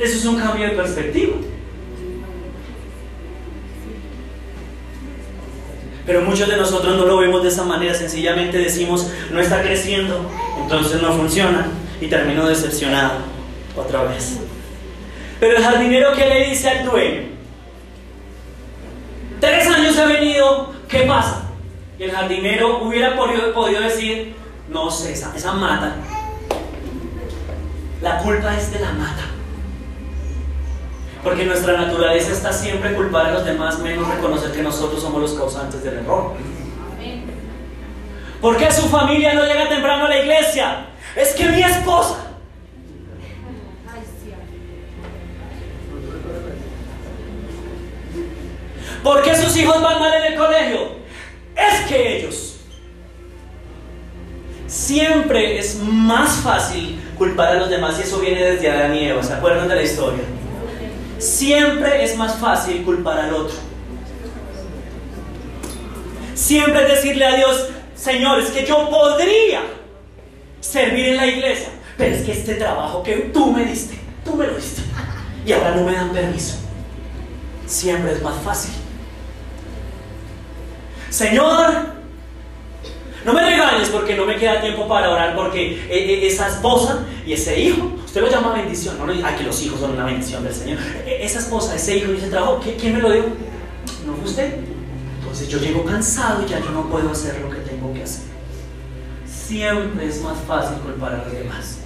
Eso 0.00 0.16
es 0.16 0.24
un 0.24 0.36
cambio 0.36 0.68
de 0.68 0.72
perspectiva. 0.72 1.36
Pero 6.06 6.20
muchos 6.20 6.48
de 6.48 6.56
nosotros 6.56 6.96
no 6.96 7.06
lo 7.06 7.16
vemos 7.16 7.42
de 7.42 7.48
esa 7.48 7.64
manera, 7.64 7.94
sencillamente 7.94 8.58
decimos, 8.58 9.10
no 9.30 9.40
está 9.40 9.62
creciendo, 9.62 10.30
entonces 10.62 11.00
no 11.00 11.12
funciona 11.12 11.66
y 12.00 12.08
termino 12.08 12.46
decepcionado 12.46 13.20
otra 13.74 14.04
vez. 14.04 14.38
Pero 15.40 15.56
el 15.56 15.62
jardinero, 15.62 16.12
¿qué 16.14 16.26
le 16.26 16.48
dice 16.50 16.68
al 16.68 16.84
dueño? 16.84 17.22
Tres 19.40 19.66
años 19.66 19.98
ha 19.98 20.06
venido, 20.06 20.72
¿qué 20.88 21.00
pasa? 21.00 21.44
Y 21.98 22.04
el 22.04 22.12
jardinero 22.12 22.82
hubiera 22.82 23.16
podido, 23.16 23.80
decir, 23.80 24.34
no 24.68 24.90
sé, 24.90 25.12
esa 25.12 25.52
mata. 25.52 25.96
La 28.02 28.18
culpa 28.18 28.56
es 28.56 28.72
de 28.72 28.80
la 28.80 28.92
mata. 28.92 29.33
Porque 31.24 31.46
nuestra 31.46 31.78
naturaleza 31.78 32.32
está 32.32 32.52
siempre 32.52 32.92
culpar 32.92 33.26
a 33.26 33.32
los 33.32 33.46
demás, 33.46 33.78
menos 33.78 34.06
reconocer 34.06 34.52
que 34.52 34.62
nosotros 34.62 35.00
somos 35.00 35.22
los 35.22 35.32
causantes 35.32 35.82
del 35.82 36.00
error. 36.00 36.34
¿Por 38.42 38.58
qué 38.58 38.70
su 38.70 38.82
familia 38.88 39.32
no 39.32 39.46
llega 39.46 39.70
temprano 39.70 40.04
a 40.04 40.08
la 40.10 40.18
iglesia? 40.18 40.86
Es 41.16 41.32
que 41.32 41.46
mi 41.46 41.62
esposa. 41.62 42.16
¿Por 49.02 49.22
qué 49.22 49.34
sus 49.34 49.56
hijos 49.56 49.80
van 49.80 49.98
mal 49.98 50.12
en 50.14 50.32
el 50.32 50.38
colegio? 50.38 50.80
Es 51.56 51.86
que 51.88 52.18
ellos. 52.18 52.56
Siempre 54.66 55.58
es 55.58 55.78
más 55.80 56.36
fácil 56.42 57.00
culpar 57.16 57.48
a 57.48 57.54
los 57.60 57.70
demás 57.70 57.98
y 57.98 58.02
eso 58.02 58.18
viene 58.20 58.42
desde 58.42 58.70
Adán 58.70 58.94
y 58.94 59.06
Eva. 59.06 59.22
¿Se 59.22 59.32
acuerdan 59.32 59.68
de 59.68 59.74
la 59.76 59.82
historia? 59.82 60.33
Siempre 61.18 62.04
es 62.04 62.16
más 62.16 62.36
fácil 62.36 62.82
culpar 62.82 63.18
al 63.18 63.34
otro. 63.34 63.56
Siempre 66.34 66.82
es 66.82 66.88
decirle 66.88 67.24
a 67.24 67.36
Dios, 67.36 67.68
Señor, 67.94 68.40
es 68.40 68.50
que 68.50 68.66
yo 68.66 68.90
podría 68.90 69.62
servir 70.60 71.06
en 71.06 71.16
la 71.16 71.26
iglesia, 71.26 71.68
pero 71.96 72.14
es 72.14 72.22
que 72.22 72.32
este 72.32 72.54
trabajo 72.54 73.02
que 73.02 73.14
tú 73.32 73.52
me 73.52 73.64
diste, 73.64 73.98
tú 74.24 74.34
me 74.34 74.46
lo 74.46 74.56
diste, 74.56 74.82
y 75.46 75.52
ahora 75.52 75.76
no 75.76 75.84
me 75.84 75.92
dan 75.92 76.12
permiso. 76.12 76.56
Siempre 77.66 78.12
es 78.12 78.22
más 78.22 78.34
fácil. 78.42 78.72
Señor, 81.08 81.94
no 83.24 83.32
me 83.32 83.40
regañes 83.40 83.88
porque 83.88 84.16
no 84.16 84.26
me 84.26 84.36
queda 84.36 84.60
tiempo 84.60 84.86
para 84.88 85.10
orar 85.10 85.34
porque 85.34 85.72
eh, 85.72 85.88
eh, 85.88 86.26
esa 86.26 86.48
esposa 86.48 87.06
y 87.24 87.32
ese 87.32 87.58
hijo, 87.60 87.92
usted 88.14 88.26
lo 88.26 88.30
llama 88.30 88.52
bendición, 88.52 88.96
no, 88.96 89.06
no, 89.06 89.26
aquí 89.26 89.42
los 89.42 89.60
hijos 89.64 89.80
son 89.80 89.90
una 89.90 90.04
bendición 90.04 90.44
del 90.44 90.54
Señor. 90.54 90.78
Eh, 91.04 91.18
Esa 91.22 91.40
esposa, 91.40 91.74
ese 91.74 91.96
hijo 91.96 92.12
y 92.12 92.16
ese 92.18 92.28
trabajo, 92.28 92.60
¿qui- 92.60 92.76
¿quién 92.78 92.92
me 92.94 93.00
lo 93.02 93.10
dio? 93.10 93.24
No 94.06 94.14
fue 94.14 94.24
usted. 94.30 94.54
Entonces 95.18 95.48
yo 95.48 95.58
llego 95.58 95.84
cansado 95.84 96.44
y 96.46 96.48
ya 96.48 96.60
yo 96.60 96.70
no 96.70 96.88
puedo 96.88 97.10
hacer 97.10 97.40
lo 97.40 97.50
que 97.50 97.56
tengo 97.56 97.92
que 97.92 98.04
hacer. 98.04 98.22
Siempre 99.26 100.06
es 100.06 100.22
más 100.22 100.36
fácil 100.46 100.76
culpar 100.78 101.12
a 101.14 101.24
los 101.24 101.32
demás. 101.32 101.78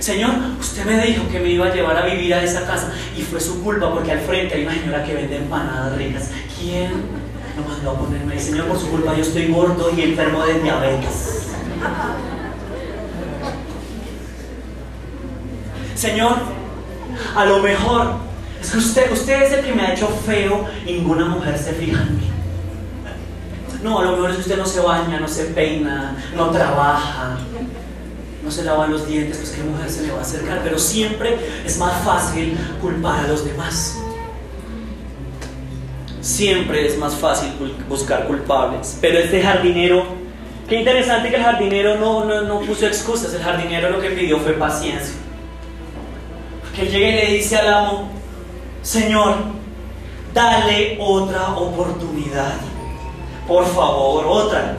Señor, 0.00 0.30
usted 0.58 0.86
me 0.86 0.98
dijo 1.04 1.24
que 1.30 1.40
me 1.40 1.50
iba 1.50 1.66
a 1.66 1.74
llevar 1.74 1.98
a 1.98 2.06
vivir 2.06 2.32
a 2.32 2.42
esa 2.42 2.66
casa 2.66 2.90
y 3.14 3.20
fue 3.20 3.38
su 3.38 3.62
culpa 3.62 3.92
porque 3.92 4.12
al 4.12 4.20
frente 4.20 4.54
hay 4.54 4.62
una 4.64 4.72
señora 4.76 5.04
que 5.04 5.12
vende 5.12 5.36
empanadas 5.36 5.94
ricas. 5.98 6.30
¿Quién 6.58 6.90
lo 7.54 7.68
mandó 7.70 7.90
a 7.90 7.98
ponerme? 7.98 8.40
Señor, 8.40 8.64
por 8.66 8.78
su 8.78 8.88
culpa 8.88 9.14
yo 9.14 9.20
estoy 9.20 9.48
gordo 9.48 9.90
y 9.94 10.00
enfermo 10.00 10.42
de 10.46 10.58
diabetes. 10.60 11.48
Señor, 15.98 16.36
a 17.34 17.44
lo 17.44 17.58
mejor 17.58 18.12
es 18.62 18.70
que 18.70 18.78
usted, 18.78 19.10
usted 19.10 19.42
es 19.42 19.52
el 19.52 19.64
que 19.64 19.74
me 19.74 19.82
ha 19.82 19.94
hecho 19.94 20.06
feo 20.06 20.64
ninguna 20.86 21.24
mujer 21.24 21.58
se 21.58 21.72
fija 21.72 22.02
en 22.02 22.18
mí. 22.18 22.30
No, 23.82 23.98
a 23.98 24.04
lo 24.04 24.12
mejor 24.12 24.30
es 24.30 24.36
que 24.36 24.42
usted 24.42 24.58
no 24.58 24.64
se 24.64 24.78
baña, 24.78 25.18
no 25.18 25.26
se 25.26 25.46
peina, 25.46 26.16
no 26.36 26.50
trabaja, 26.50 27.38
no 28.44 28.48
se 28.48 28.62
lava 28.62 28.86
los 28.86 29.08
dientes, 29.08 29.38
pues 29.38 29.50
qué 29.50 29.64
mujer 29.64 29.90
se 29.90 30.02
le 30.02 30.12
va 30.12 30.20
a 30.20 30.22
acercar, 30.22 30.60
pero 30.62 30.78
siempre 30.78 31.36
es 31.66 31.76
más 31.78 32.04
fácil 32.04 32.56
culpar 32.80 33.24
a 33.24 33.28
los 33.28 33.44
demás. 33.44 33.98
Siempre 36.20 36.86
es 36.86 36.96
más 36.96 37.16
fácil 37.16 37.50
buscar 37.88 38.28
culpables. 38.28 38.98
Pero 39.00 39.18
este 39.18 39.42
jardinero, 39.42 40.06
qué 40.68 40.76
interesante 40.76 41.28
que 41.30 41.36
el 41.36 41.42
jardinero 41.42 41.96
no, 41.96 42.24
no, 42.24 42.42
no 42.42 42.60
puso 42.60 42.86
excusas, 42.86 43.34
el 43.34 43.42
jardinero 43.42 43.90
lo 43.90 44.00
que 44.00 44.10
pidió 44.10 44.38
fue 44.38 44.52
paciencia. 44.52 45.14
Él 46.78 46.90
llega 46.90 47.08
y 47.08 47.12
le 47.12 47.26
dice 47.34 47.56
al 47.56 47.74
amo, 47.74 48.08
Señor, 48.82 49.34
dale 50.32 50.96
otra 51.00 51.56
oportunidad. 51.56 52.54
Por 53.48 53.66
favor, 53.66 54.24
otra. 54.26 54.76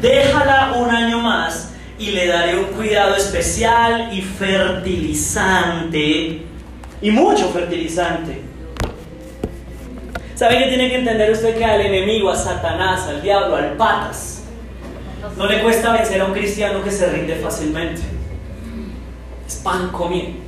Déjala 0.00 0.72
un 0.76 0.88
año 0.88 1.20
más 1.20 1.74
y 1.98 2.12
le 2.12 2.26
daré 2.26 2.58
un 2.58 2.64
cuidado 2.66 3.16
especial 3.16 4.10
y 4.12 4.22
fertilizante. 4.22 6.46
Y 7.02 7.10
mucho 7.10 7.50
fertilizante. 7.50 8.40
¿Sabe 10.34 10.58
que 10.58 10.68
tiene 10.68 10.88
que 10.88 10.96
entender 10.96 11.30
usted 11.32 11.58
que 11.58 11.64
al 11.64 11.82
enemigo, 11.82 12.30
a 12.30 12.36
Satanás, 12.36 13.06
al 13.08 13.20
diablo, 13.22 13.56
al 13.56 13.72
patas, 13.72 14.44
no 15.36 15.46
le 15.46 15.62
cuesta 15.62 15.92
vencer 15.92 16.20
a 16.20 16.26
un 16.26 16.32
cristiano 16.32 16.82
que 16.82 16.90
se 16.90 17.10
rinde 17.10 17.36
fácilmente? 17.36 18.02
Es 19.46 19.56
pan 19.56 19.88
comido. 19.88 20.45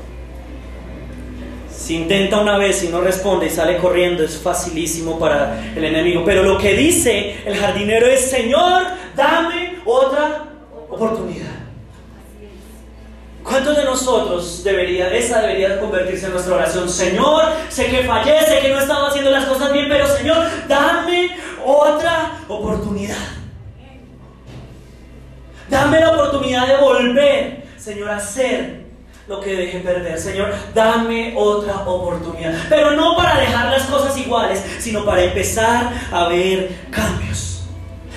Si 1.89 1.97
intenta 1.97 2.39
una 2.39 2.59
vez 2.59 2.85
y 2.85 2.89
no 2.89 3.01
responde 3.01 3.47
y 3.47 3.49
sale 3.49 3.79
corriendo, 3.79 4.23
es 4.23 4.37
facilísimo 4.37 5.19
para 5.19 5.73
el 5.75 5.83
enemigo. 5.83 6.23
Pero 6.23 6.43
lo 6.43 6.59
que 6.59 6.75
dice 6.75 7.41
el 7.47 7.57
jardinero 7.57 8.07
es, 8.07 8.31
Señor, 8.31 8.83
dame 9.17 9.79
otra 9.87 10.49
oportunidad. 10.91 11.47
¿Cuántos 13.43 13.75
de 13.75 13.85
nosotros 13.85 14.63
debería, 14.63 15.11
esa 15.15 15.41
debería 15.41 15.81
convertirse 15.81 16.27
en 16.27 16.33
nuestra 16.33 16.57
oración? 16.57 16.91
Señor, 16.91 17.45
sé 17.71 17.87
que 17.87 18.03
fallé, 18.03 18.39
sé 18.43 18.59
que 18.61 18.69
no 18.69 18.81
estaba 18.81 19.09
haciendo 19.09 19.31
las 19.31 19.47
cosas 19.47 19.73
bien, 19.73 19.87
pero 19.89 20.07
Señor, 20.07 20.47
dame 20.69 21.39
otra 21.65 22.33
oportunidad. 22.49 23.17
Dame 25.71 26.01
la 26.01 26.11
oportunidad 26.11 26.67
de 26.67 26.77
volver, 26.77 27.65
Señor, 27.79 28.11
a 28.11 28.17
hacer 28.19 28.88
lo 29.29 29.41
que 29.41 29.55
dejé 29.55 29.81
perder. 29.81 30.19
Señor, 30.19 30.55
dame 30.75 31.35
otra 31.37 31.83
oportunidad. 31.87 32.55
Pero 32.69 32.93
no 32.93 33.15
para 33.15 33.39
dejar 33.39 33.71
las 33.71 33.83
cosas 33.83 34.17
iguales, 34.17 34.65
sino 34.79 35.05
para 35.05 35.23
empezar 35.23 35.93
a 36.11 36.29
ver 36.29 36.71
cambios. 36.91 37.67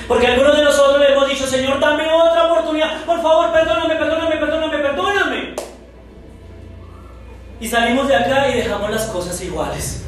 Porque 0.07 0.27
algunos 0.27 0.55
de 0.57 0.63
nosotros 0.63 0.99
le 0.99 1.11
hemos 1.11 1.27
dicho, 1.27 1.45
Señor, 1.45 1.79
dame 1.79 2.09
otra 2.09 2.51
oportunidad. 2.51 3.03
Por 3.03 3.21
favor, 3.21 3.51
perdóname, 3.51 3.95
perdóname, 3.95 4.37
perdóname, 4.37 4.77
perdóname. 4.77 5.55
Y 7.59 7.67
salimos 7.67 8.07
de 8.07 8.15
acá 8.15 8.49
y 8.49 8.55
dejamos 8.55 8.89
las 8.89 9.05
cosas 9.07 9.39
iguales. 9.41 10.05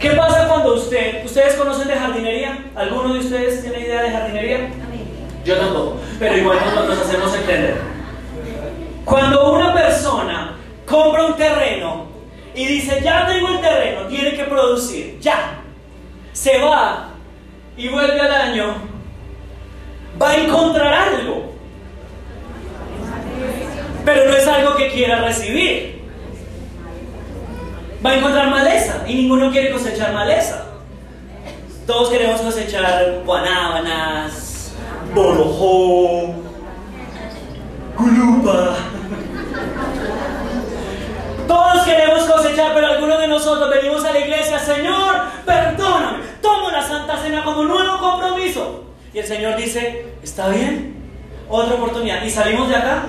¿Qué 0.00 0.10
pasa 0.12 0.48
cuando 0.48 0.74
usted, 0.74 1.24
ustedes 1.26 1.54
conocen 1.56 1.88
de 1.88 1.94
jardinería? 1.94 2.70
¿Alguno 2.74 3.12
de 3.12 3.20
ustedes 3.20 3.60
tiene 3.60 3.80
idea 3.80 4.02
de 4.02 4.10
jardinería? 4.10 4.70
Yo 5.44 5.56
tampoco, 5.56 5.96
pero 6.18 6.36
igual 6.36 6.58
nos, 6.74 6.88
nos 6.88 6.98
hacemos 6.98 7.34
entender. 7.34 7.99
Cuando 9.04 9.52
una 9.52 9.72
persona 9.74 10.56
compra 10.86 11.26
un 11.26 11.36
terreno 11.36 12.06
y 12.54 12.66
dice, 12.66 13.00
ya 13.02 13.26
tengo 13.26 13.48
el 13.48 13.60
terreno, 13.60 14.06
tiene 14.08 14.34
que 14.34 14.44
producir, 14.44 15.18
ya, 15.20 15.60
se 16.32 16.58
va 16.58 17.10
y 17.76 17.88
vuelve 17.88 18.20
al 18.20 18.32
año, 18.32 18.74
va 20.20 20.30
a 20.30 20.36
encontrar 20.36 20.92
algo, 20.92 21.52
pero 24.04 24.30
no 24.30 24.36
es 24.36 24.46
algo 24.46 24.76
que 24.76 24.90
quiera 24.90 25.22
recibir. 25.22 26.00
va 28.04 28.10
a 28.10 28.16
encontrar 28.16 28.48
maleza 28.50 29.04
y 29.06 29.14
ninguno 29.14 29.50
quiere 29.50 29.72
cosechar 29.72 30.12
maleza. 30.12 30.66
Todos 31.86 32.10
queremos 32.10 32.40
cosechar 32.40 33.22
guanábanas, 33.24 34.72
borojó, 35.14 36.34
gulupa. 37.96 38.76
Queremos 41.84 42.24
cosechar, 42.24 42.74
pero 42.74 42.86
algunos 42.86 43.18
de 43.18 43.28
nosotros 43.28 43.70
venimos 43.70 44.04
a 44.04 44.12
la 44.12 44.18
iglesia, 44.20 44.58
Señor, 44.58 45.16
perdóname, 45.44 46.18
tomo 46.40 46.70
la 46.70 46.82
Santa 46.82 47.16
Cena 47.18 47.44
como 47.44 47.64
nuevo 47.64 47.98
compromiso. 47.98 48.84
Y 49.12 49.18
el 49.18 49.26
Señor 49.26 49.56
dice, 49.56 50.06
está 50.22 50.48
bien, 50.48 50.94
otra 51.48 51.74
oportunidad. 51.74 52.22
Y 52.22 52.30
salimos 52.30 52.68
de 52.68 52.76
acá 52.76 53.04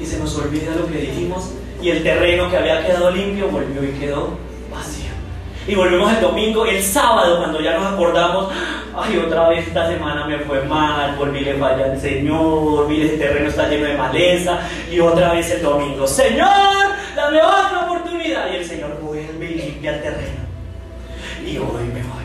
y 0.00 0.04
se 0.06 0.18
nos 0.18 0.36
olvida 0.36 0.74
lo 0.74 0.86
que 0.86 0.98
dijimos 0.98 1.50
y 1.80 1.90
el 1.90 2.02
terreno 2.02 2.50
que 2.50 2.56
había 2.56 2.84
quedado 2.84 3.10
limpio 3.10 3.48
volvió 3.48 3.84
y 3.84 3.92
quedó 3.92 4.30
vacío. 4.72 5.12
Y 5.66 5.74
volvemos 5.74 6.12
el 6.12 6.20
domingo, 6.20 6.66
el 6.66 6.82
sábado, 6.82 7.38
cuando 7.38 7.60
ya 7.60 7.78
nos 7.78 7.92
acordamos, 7.92 8.52
ay, 8.96 9.18
otra 9.18 9.48
vez 9.48 9.66
esta 9.66 9.88
semana 9.88 10.26
me 10.26 10.38
fue 10.40 10.62
mal, 10.62 11.16
volví 11.16 11.40
le 11.40 11.54
falla 11.54 11.84
al 11.84 12.00
Señor, 12.00 12.88
mire, 12.88 13.14
el 13.14 13.18
terreno 13.18 13.48
está 13.48 13.68
lleno 13.68 13.86
de 13.86 13.96
maleza, 13.96 14.60
y 14.90 15.00
otra 15.00 15.32
vez 15.32 15.50
el 15.50 15.62
domingo, 15.62 16.06
Señor, 16.06 16.48
dame 17.14 17.38
otra 17.40 17.86
oportunidad. 17.86 18.52
Y 18.52 18.56
el 18.56 18.64
Señor 18.64 18.98
vuelve 19.00 19.46
y 19.46 19.54
limpia 19.54 19.94
el 19.94 20.02
terreno. 20.02 20.44
Y 21.44 21.58
hoy 21.58 21.84
me 21.92 22.02
voy. 22.02 22.24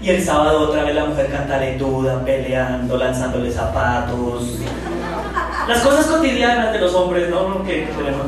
Y 0.00 0.10
el 0.10 0.22
sábado 0.22 0.68
otra 0.68 0.84
vez 0.84 0.94
la 0.94 1.04
mujer 1.04 1.28
cantaletuda, 1.30 2.24
peleando, 2.24 2.96
lanzándole 2.96 3.50
zapatos. 3.50 4.58
Las 5.68 5.80
cosas 5.80 6.06
cotidianas 6.06 6.72
de 6.72 6.80
los 6.80 6.94
hombres, 6.94 7.28
¿no? 7.30 7.62
Que 7.62 7.88
tenemos. 7.96 8.26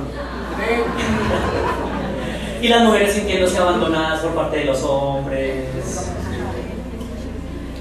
Y 2.61 2.69
las 2.69 2.83
mujeres 2.83 3.13
sintiéndose 3.13 3.59
abandonadas 3.59 4.21
por 4.21 4.35
parte 4.35 4.59
de 4.59 4.65
los 4.67 4.83
hombres. 4.85 6.13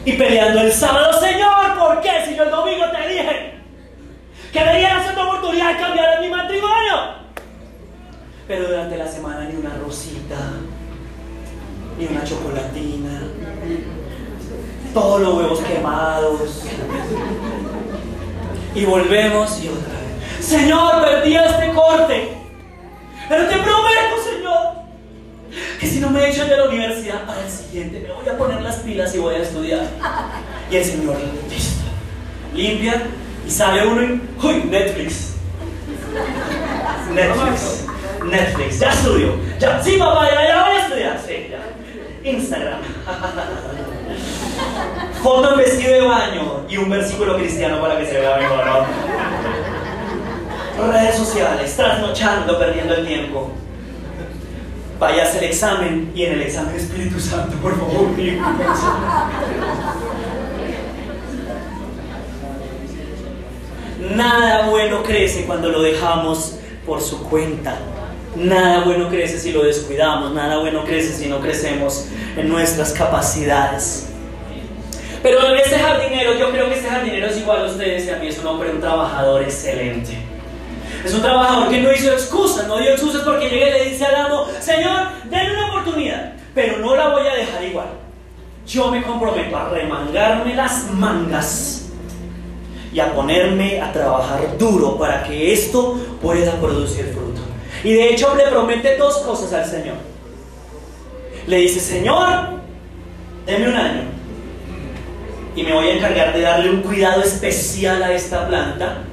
Y 0.05 0.13
peleando 0.13 0.61
el 0.61 0.71
sábado, 0.71 1.19
Señor, 1.19 1.79
¿por 1.79 2.01
qué? 2.01 2.09
Si 2.27 2.35
yo 2.35 2.43
el 2.43 2.51
domingo 2.51 2.85
te 2.91 3.07
dije 3.07 3.53
que 4.51 4.59
deberían 4.59 4.97
hacer 4.97 5.13
una 5.13 5.29
oportunidad 5.29 5.73
de 5.73 5.77
cambiar 5.79 6.21
mi 6.21 6.29
matrimonio. 6.29 6.95
Pero 8.47 8.67
durante 8.67 8.97
la 8.97 9.07
semana 9.07 9.45
ni 9.45 9.55
una 9.55 9.75
rosita, 9.77 10.35
ni 11.97 12.05
una 12.05 12.23
chocolatina, 12.23 13.21
todos 14.93 15.21
los 15.21 15.35
huevos 15.35 15.59
quemados. 15.61 16.65
Y 18.75 18.85
volvemos 18.85 19.63
y 19.63 19.69
otra 19.69 19.93
vez. 19.93 20.45
Señor, 20.45 21.01
perdí 21.01 21.35
este 21.35 21.71
corte. 21.73 22.37
Pero 23.29 23.47
te 23.47 23.55
prometo, 23.55 24.23
Señor, 24.23 24.82
que 25.79 25.87
si 25.87 25.99
no 25.99 26.09
me 26.09 26.29
echan 26.29 26.49
de 26.49 26.57
la 26.57 26.65
universidad 26.65 27.25
para 27.25 27.41
el 27.41 27.49
siguiente, 27.49 27.99
me 27.99 28.13
voy 28.13 28.27
a 28.27 28.37
poner 28.37 28.61
las 28.61 28.77
pilas 28.77 29.13
y 29.15 29.19
voy 29.19 29.35
a 29.35 29.39
estudiar. 29.39 29.87
Y 30.71 30.75
el 30.75 30.85
Señor, 30.85 31.17
listo. 31.49 31.83
Limpia 32.53 33.03
y 33.45 33.49
sale 33.51 33.85
uno 33.87 34.03
y. 34.03 34.21
¡Uy! 34.43 34.63
Netflix. 34.69 35.33
Netflix. 37.13 37.85
Netflix. 38.25 38.79
Ya 38.79 38.91
estudio. 38.91 39.35
Ya. 39.59 39.83
Sí, 39.83 39.97
papá, 39.97 40.29
ya, 40.29 40.47
ya 40.47 40.63
voy 40.63 40.75
a 40.75 40.83
estudiar. 40.83 41.21
Sí, 41.25 41.47
ya. 41.51 42.29
Instagram. 42.29 42.79
Foto 45.21 45.51
en 45.51 45.57
vestido 45.57 45.93
de 45.93 46.01
baño 46.01 46.65
y 46.69 46.77
un 46.77 46.89
versículo 46.89 47.37
cristiano 47.37 47.81
para 47.81 47.97
que 47.97 48.05
se 48.05 48.19
vea 48.19 48.37
mejor, 48.37 48.65
¿no? 48.65 48.85
redes 50.91 51.15
sociales, 51.15 51.75
trasnochando, 51.75 52.59
perdiendo 52.59 52.95
el 52.95 53.07
tiempo. 53.07 53.51
Vaya 54.99 55.23
a 55.23 55.43
examen 55.43 56.11
y 56.15 56.23
en 56.23 56.33
el 56.33 56.41
examen 56.43 56.75
Espíritu 56.75 57.19
Santo, 57.19 57.57
por 57.57 57.77
favor. 57.77 58.07
Nada 64.15 64.69
bueno 64.69 65.03
crece 65.03 65.45
cuando 65.45 65.69
lo 65.69 65.81
dejamos 65.81 66.55
por 66.85 67.01
su 67.01 67.23
cuenta. 67.23 67.77
Nada 68.35 68.83
bueno 68.85 69.09
crece 69.09 69.39
si 69.39 69.51
lo 69.51 69.63
descuidamos. 69.63 70.33
Nada 70.33 70.59
bueno 70.59 70.83
crece 70.85 71.13
si 71.13 71.27
no 71.27 71.39
crecemos 71.39 72.07
en 72.37 72.49
nuestras 72.49 72.93
capacidades. 72.93 74.07
Pero 75.21 75.39
este 75.55 75.79
jardinero, 75.79 76.37
yo 76.37 76.51
creo 76.51 76.67
que 76.67 76.75
este 76.75 76.89
jardinero 76.89 77.27
es 77.27 77.37
igual 77.37 77.63
a 77.63 77.65
ustedes 77.65 78.05
y 78.05 78.09
a 78.09 78.17
mí, 78.17 78.27
es 78.27 78.39
un 78.39 78.47
hombre, 78.47 78.71
un 78.71 78.81
trabajador 78.81 79.41
excelente. 79.41 80.17
Es 81.03 81.13
un 81.13 81.21
trabajador 81.21 81.69
que 81.69 81.81
no 81.81 81.91
hizo 81.91 82.11
excusas, 82.11 82.67
no 82.67 82.77
dio 82.77 82.91
excusas 82.91 83.21
porque 83.23 83.49
llega 83.49 83.69
y 83.69 83.71
le 83.71 83.89
dice 83.89 84.05
al 84.05 84.15
amo, 84.15 84.45
Señor, 84.59 85.07
denme 85.29 85.53
una 85.53 85.69
oportunidad, 85.69 86.33
pero 86.53 86.77
no 86.77 86.95
la 86.95 87.09
voy 87.09 87.27
a 87.27 87.35
dejar 87.35 87.63
igual. 87.63 87.87
Yo 88.65 88.89
me 88.89 89.03
comprometo 89.03 89.57
a 89.57 89.69
remangarme 89.69 90.55
las 90.55 90.89
mangas 90.91 91.89
y 92.93 92.99
a 92.99 93.13
ponerme 93.13 93.81
a 93.81 93.91
trabajar 93.91 94.57
duro 94.57 94.97
para 94.97 95.23
que 95.23 95.51
esto 95.51 95.99
pueda 96.21 96.53
producir 96.53 97.11
fruto. 97.13 97.41
Y 97.83 97.93
de 97.93 98.13
hecho 98.13 98.33
le 98.35 98.43
promete 98.43 98.97
dos 98.97 99.17
cosas 99.17 99.51
al 99.53 99.65
Señor. 99.65 99.95
Le 101.47 101.57
dice, 101.57 101.79
Señor, 101.79 102.61
deme 103.45 103.67
un 103.67 103.75
año 103.75 104.03
y 105.55 105.63
me 105.63 105.73
voy 105.73 105.87
a 105.87 105.95
encargar 105.95 106.33
de 106.33 106.41
darle 106.41 106.69
un 106.69 106.81
cuidado 106.81 107.21
especial 107.21 108.01
a 108.01 108.13
esta 108.13 108.47
planta 108.47 109.03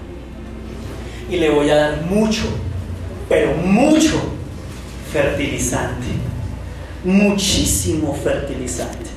y 1.30 1.36
le 1.36 1.48
voy 1.50 1.70
a 1.70 1.76
dar 1.76 2.02
mucho, 2.02 2.42
pero 3.28 3.54
mucho 3.54 4.20
fertilizante. 5.12 6.06
Muchísimo 7.04 8.14
fertilizante. 8.14 9.10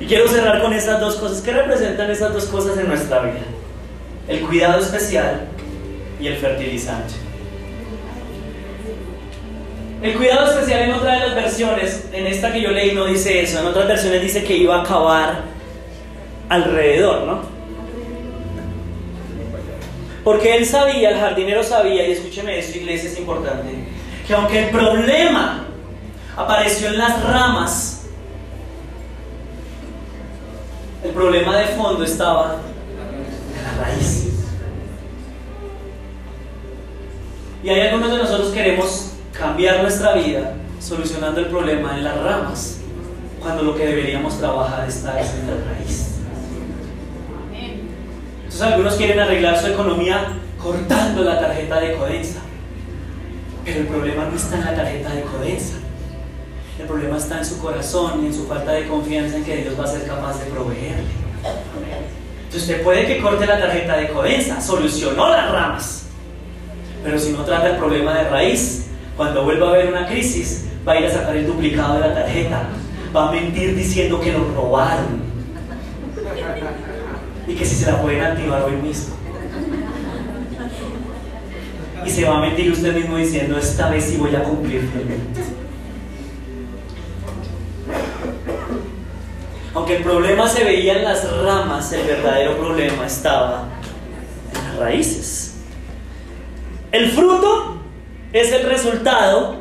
Y 0.00 0.06
quiero 0.06 0.26
cerrar 0.26 0.60
con 0.60 0.72
esas 0.72 1.00
dos 1.00 1.16
cosas. 1.16 1.40
¿Qué 1.42 1.52
representan 1.52 2.10
esas 2.10 2.32
dos 2.32 2.46
cosas 2.46 2.76
en 2.78 2.88
nuestra 2.88 3.20
vida? 3.20 3.44
El 4.26 4.40
cuidado 4.40 4.80
especial 4.80 5.42
y 6.20 6.26
el 6.26 6.36
fertilizante. 6.36 7.14
El 10.02 10.14
cuidado 10.14 10.50
especial 10.50 10.82
en 10.82 10.92
otra 10.92 11.14
de 11.14 11.20
las 11.20 11.34
versiones, 11.34 12.08
en 12.12 12.26
esta 12.26 12.52
que 12.52 12.60
yo 12.60 12.70
leí 12.70 12.92
no 12.92 13.06
dice 13.06 13.42
eso, 13.42 13.60
en 13.60 13.66
otras 13.66 13.86
versiones 13.86 14.20
dice 14.20 14.44
que 14.44 14.56
iba 14.56 14.76
a 14.76 14.82
acabar 14.82 15.42
alrededor, 16.48 17.22
¿no? 17.22 17.53
Porque 20.24 20.56
él 20.56 20.64
sabía, 20.64 21.10
el 21.10 21.20
jardinero 21.20 21.62
sabía, 21.62 22.08
y 22.08 22.12
escúcheme 22.12 22.58
esto, 22.58 22.78
iglesia, 22.78 23.10
es 23.10 23.18
importante, 23.18 23.68
que 24.26 24.34
aunque 24.34 24.64
el 24.64 24.70
problema 24.70 25.66
apareció 26.34 26.88
en 26.88 26.98
las 26.98 27.22
ramas, 27.22 28.06
el 31.04 31.10
problema 31.10 31.58
de 31.58 31.66
fondo 31.66 32.02
estaba 32.02 32.56
en 33.54 33.78
la 33.78 33.84
raíz. 33.84 34.28
Y 37.62 37.68
hay 37.68 37.80
algunos 37.82 38.10
de 38.10 38.18
nosotros 38.18 38.50
queremos 38.52 39.12
cambiar 39.32 39.82
nuestra 39.82 40.14
vida 40.14 40.54
solucionando 40.80 41.40
el 41.40 41.46
problema 41.46 41.96
en 41.96 42.04
las 42.04 42.16
ramas, 42.18 42.78
cuando 43.40 43.62
lo 43.62 43.76
que 43.76 43.86
deberíamos 43.86 44.38
trabajar 44.38 44.88
está 44.88 45.20
en 45.20 45.46
la 45.46 45.74
raíz. 45.74 46.03
Entonces 48.54 48.72
algunos 48.72 48.94
quieren 48.94 49.18
arreglar 49.18 49.60
su 49.60 49.66
economía 49.66 50.28
cortando 50.62 51.24
la 51.24 51.40
tarjeta 51.40 51.80
de 51.80 51.94
Codensa. 51.94 52.38
Pero 53.64 53.80
el 53.80 53.86
problema 53.88 54.26
no 54.26 54.36
está 54.36 54.54
en 54.54 54.64
la 54.64 54.76
tarjeta 54.76 55.10
de 55.12 55.22
Codensa. 55.22 55.74
El 56.78 56.86
problema 56.86 57.16
está 57.16 57.38
en 57.38 57.46
su 57.46 57.58
corazón 57.58 58.22
y 58.22 58.26
en 58.26 58.34
su 58.34 58.46
falta 58.46 58.70
de 58.70 58.86
confianza 58.86 59.38
en 59.38 59.44
que 59.44 59.56
Dios 59.56 59.74
va 59.76 59.82
a 59.82 59.88
ser 59.88 60.06
capaz 60.06 60.38
de 60.38 60.52
proveerle. 60.52 61.02
Entonces 62.44 62.62
usted 62.62 62.84
puede 62.84 63.08
que 63.08 63.20
corte 63.20 63.44
la 63.44 63.58
tarjeta 63.58 63.96
de 63.96 64.10
Codensa, 64.10 64.60
solucionó 64.60 65.30
las 65.30 65.50
ramas. 65.50 66.06
Pero 67.02 67.18
si 67.18 67.32
no 67.32 67.44
trata 67.44 67.70
el 67.70 67.76
problema 67.76 68.16
de 68.16 68.30
raíz, 68.30 68.86
cuando 69.16 69.42
vuelva 69.42 69.66
a 69.66 69.70
haber 69.70 69.88
una 69.88 70.06
crisis, 70.06 70.66
va 70.86 70.92
a 70.92 71.00
ir 71.00 71.06
a 71.06 71.10
sacar 71.10 71.36
el 71.36 71.48
duplicado 71.48 71.94
de 71.94 72.00
la 72.08 72.14
tarjeta. 72.14 72.68
Va 73.16 73.30
a 73.30 73.32
mentir 73.32 73.74
diciendo 73.74 74.20
que 74.20 74.30
lo 74.30 74.44
robaron 74.54 75.23
y 77.54 77.56
que 77.56 77.64
si 77.64 77.76
se 77.76 77.86
la 77.90 78.02
pueden 78.02 78.20
activar 78.20 78.64
hoy 78.64 78.76
mismo. 78.76 79.14
Y 82.04 82.10
se 82.10 82.24
va 82.24 82.38
a 82.38 82.40
mentir 82.40 82.72
usted 82.72 82.92
mismo 82.92 83.16
diciendo, 83.16 83.56
esta 83.56 83.88
vez 83.90 84.04
sí 84.04 84.16
voy 84.16 84.34
a 84.34 84.42
cumplir. 84.42 84.90
Aunque 89.72 89.96
el 89.98 90.02
problema 90.02 90.48
se 90.48 90.64
veía 90.64 90.98
en 90.98 91.04
las 91.04 91.30
ramas, 91.42 91.92
el 91.92 92.04
verdadero 92.04 92.56
problema 92.58 93.06
estaba 93.06 93.68
en 94.52 94.68
las 94.68 94.76
raíces. 94.76 95.54
El 96.90 97.10
fruto 97.10 97.76
es 98.32 98.52
el 98.52 98.68
resultado 98.68 99.58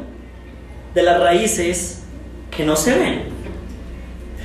de 0.96 1.04
las 1.04 1.20
raíces 1.20 2.02
que 2.50 2.66
no 2.66 2.76
se 2.76 2.98
ven. 2.98 3.24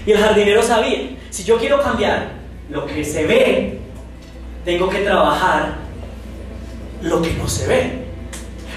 Y 0.05 0.13
el 0.13 0.19
jardinero 0.19 0.63
sabía, 0.63 1.17
si 1.31 1.45
yo 1.45 1.59
quiero 1.59 1.83
cambiar 1.83 2.38
lo 2.71 2.87
que 2.87 3.05
se 3.05 3.27
ve, 3.27 3.81
tengo 4.65 4.89
que 4.89 4.99
trabajar 5.01 5.77
lo 7.03 7.23
que 7.23 7.33
no 7.35 7.49
se 7.49 7.67
ve. 7.67 7.99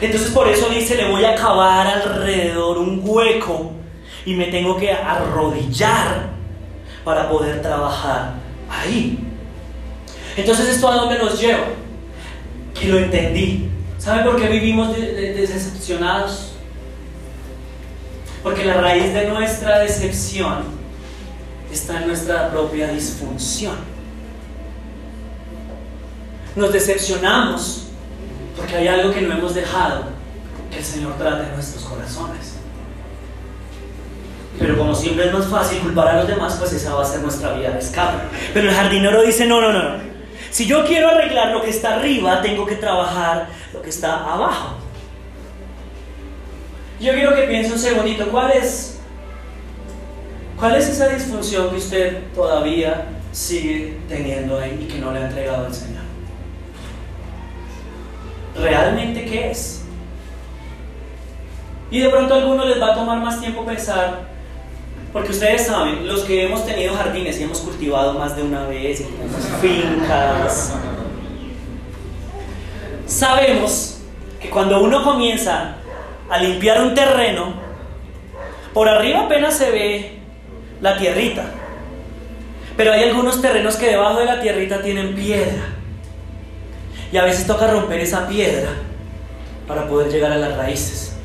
Entonces 0.02 0.32
por 0.32 0.48
eso 0.48 0.70
dice, 0.70 0.96
le 0.96 1.10
voy 1.12 1.24
a 1.26 1.36
cavar 1.36 1.88
alrededor 1.88 2.78
un 2.78 3.02
hueco 3.04 3.72
y 4.26 4.34
me 4.36 4.46
tengo 4.46 4.78
que 4.78 4.92
arrodillar 4.92 6.30
para 7.04 7.30
poder 7.30 7.62
trabajar 7.62 8.34
ahí. 8.70 9.20
Entonces 10.38 10.70
esto 10.70 10.88
a 10.88 10.96
dónde 10.96 11.18
nos 11.20 11.40
lleva? 11.40 11.66
Que 12.80 12.88
lo 12.88 12.98
entendí. 13.00 13.70
¿Saben 13.98 14.24
por 14.26 14.40
qué 14.40 14.48
vivimos 14.48 14.96
de- 14.96 15.14
de- 15.14 15.34
decepcionados? 15.34 16.54
Porque 18.42 18.66
la 18.66 18.76
raíz 18.82 19.14
de 19.14 19.28
nuestra 19.28 19.80
decepción 19.80 20.64
está 21.72 22.02
en 22.02 22.08
nuestra 22.08 22.50
propia 22.50 22.90
disfunción. 22.90 23.76
Nos 26.56 26.74
decepcionamos 26.74 27.88
porque 28.58 28.76
hay 28.76 28.88
algo 28.88 29.14
que 29.14 29.22
no 29.22 29.34
hemos 29.34 29.56
dejado 29.56 30.04
que 30.70 30.78
el 30.78 30.84
Señor 30.84 31.18
trate 31.18 31.48
en 31.48 31.54
nuestros 31.56 31.84
corazones. 31.84 32.56
Pero 34.60 34.78
como 34.78 34.94
siempre 34.94 35.28
es 35.28 35.34
más 35.34 35.48
fácil 35.48 35.80
culpar 35.80 36.10
a 36.10 36.18
los 36.18 36.28
demás, 36.28 36.56
pues 36.60 36.74
esa 36.74 36.94
va 36.94 37.04
a 37.04 37.06
ser 37.06 37.22
nuestra 37.22 37.54
vía 37.54 37.72
de 37.72 37.80
escape. 37.80 38.18
Pero 38.54 38.70
el 38.70 38.76
jardinero 38.76 39.24
dice, 39.24 39.48
no, 39.48 39.62
no, 39.62 39.72
no, 39.72 39.82
no. 39.82 40.12
Si 40.52 40.68
yo 40.68 40.86
quiero 40.86 41.08
arreglar 41.08 41.52
lo 41.52 41.62
que 41.62 41.70
está 41.70 41.96
arriba, 41.96 42.42
tengo 42.42 42.66
que 42.66 42.76
trabajar 42.76 43.48
lo 43.74 43.82
que 43.82 43.90
está 43.90 44.18
abajo. 44.32 44.76
Yo 47.00 47.14
quiero 47.14 47.34
que 47.36 47.44
piense 47.44 47.72
un 47.72 47.80
segundito, 47.80 48.28
¿cuál 48.28 48.52
es, 48.52 49.01
cuál 50.62 50.76
es 50.76 50.88
esa 50.88 51.08
disfunción 51.08 51.72
que 51.72 51.78
usted 51.78 52.20
todavía 52.36 53.08
sigue 53.32 53.98
teniendo 54.08 54.60
ahí 54.60 54.86
y 54.88 54.94
que 54.94 55.00
no 55.00 55.12
le 55.12 55.18
ha 55.18 55.26
entregado 55.26 55.66
al 55.66 55.74
Señor? 55.74 56.04
¿Realmente 58.56 59.26
qué 59.26 59.50
es? 59.50 59.82
Y 61.90 62.00
de 62.00 62.10
pronto 62.10 62.36
a 62.36 62.38
algunos 62.38 62.68
les 62.68 62.80
va 62.80 62.92
a 62.92 62.94
tomar 62.94 63.18
más 63.20 63.42
tiempo 63.42 63.66
pensar, 63.66 64.28
porque 65.12 65.32
ustedes 65.32 65.66
saben, 65.66 66.08
los 66.08 66.22
que 66.26 66.46
hemos 66.46 66.64
tenido 66.64 66.94
jardines 66.94 67.40
y 67.40 67.44
hemos 67.44 67.60
cultivado 67.62 68.14
más 68.14 68.36
de 68.36 68.44
una 68.44 68.68
vez, 68.68 69.04
fincas, 69.62 70.76
sabemos 73.08 74.02
que 74.40 74.52
cuando 74.52 74.84
uno 74.84 75.04
comienza 75.04 75.78
a 76.30 76.38
limpiar 76.38 76.84
un 76.84 76.94
terreno, 76.94 77.54
por 78.76 78.88
arriba 78.88 79.22
apenas 79.22 79.56
se 79.56 79.72
ve 79.72 80.21
la 80.82 80.98
tierrita, 80.98 81.46
pero 82.76 82.94
hay 82.94 83.04
algunos 83.04 83.42
terrenos 83.42 83.76
que 83.76 83.88
debajo 83.88 84.20
de 84.20 84.26
la 84.26 84.42
tierrita 84.42 84.82
tienen 84.82 85.14
piedra. 85.14 85.62
Y 87.12 87.18
a 87.18 87.24
veces 87.24 87.46
toca 87.46 87.68
romper 87.68 88.00
esa 88.00 88.28
piedra 88.28 88.70
para 89.68 89.88
poder 89.88 90.12
llegar 90.12 90.32
a 90.32 90.38
las 90.38 90.58
raíces. 90.58 91.16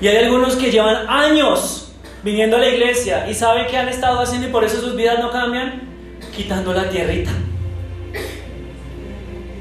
Y 0.00 0.08
hay 0.08 0.16
algunos 0.16 0.56
que 0.56 0.70
llevan 0.70 1.08
años 1.08 1.92
viniendo 2.22 2.56
a 2.56 2.60
la 2.60 2.68
iglesia 2.68 3.28
y 3.28 3.34
saben 3.34 3.66
qué 3.68 3.76
han 3.76 3.88
estado 3.88 4.20
haciendo 4.20 4.48
y 4.48 4.50
por 4.50 4.64
eso 4.64 4.80
sus 4.80 4.96
vidas 4.96 5.18
no 5.18 5.30
cambian, 5.30 5.82
quitando 6.34 6.72
la 6.72 6.88
tierrita. 6.88 7.30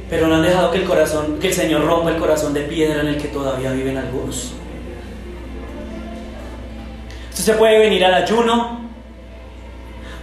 Pero 0.10 0.28
no 0.28 0.36
han 0.36 0.44
dejado 0.44 0.72
que 0.72 0.78
el 0.78 0.86
corazón, 0.86 1.40
que 1.40 1.48
el 1.48 1.54
Señor 1.54 1.86
rompa 1.86 2.12
el 2.12 2.18
corazón 2.18 2.54
de 2.54 2.62
piedra 2.62 3.02
en 3.02 3.08
el 3.08 3.18
que 3.18 3.30
todavía 3.30 3.72
viven 3.72 3.98
algunos. 3.98 4.54
Usted 7.32 7.58
puede 7.58 7.80
venir 7.80 8.06
al 8.06 8.14
ayuno, 8.14 8.81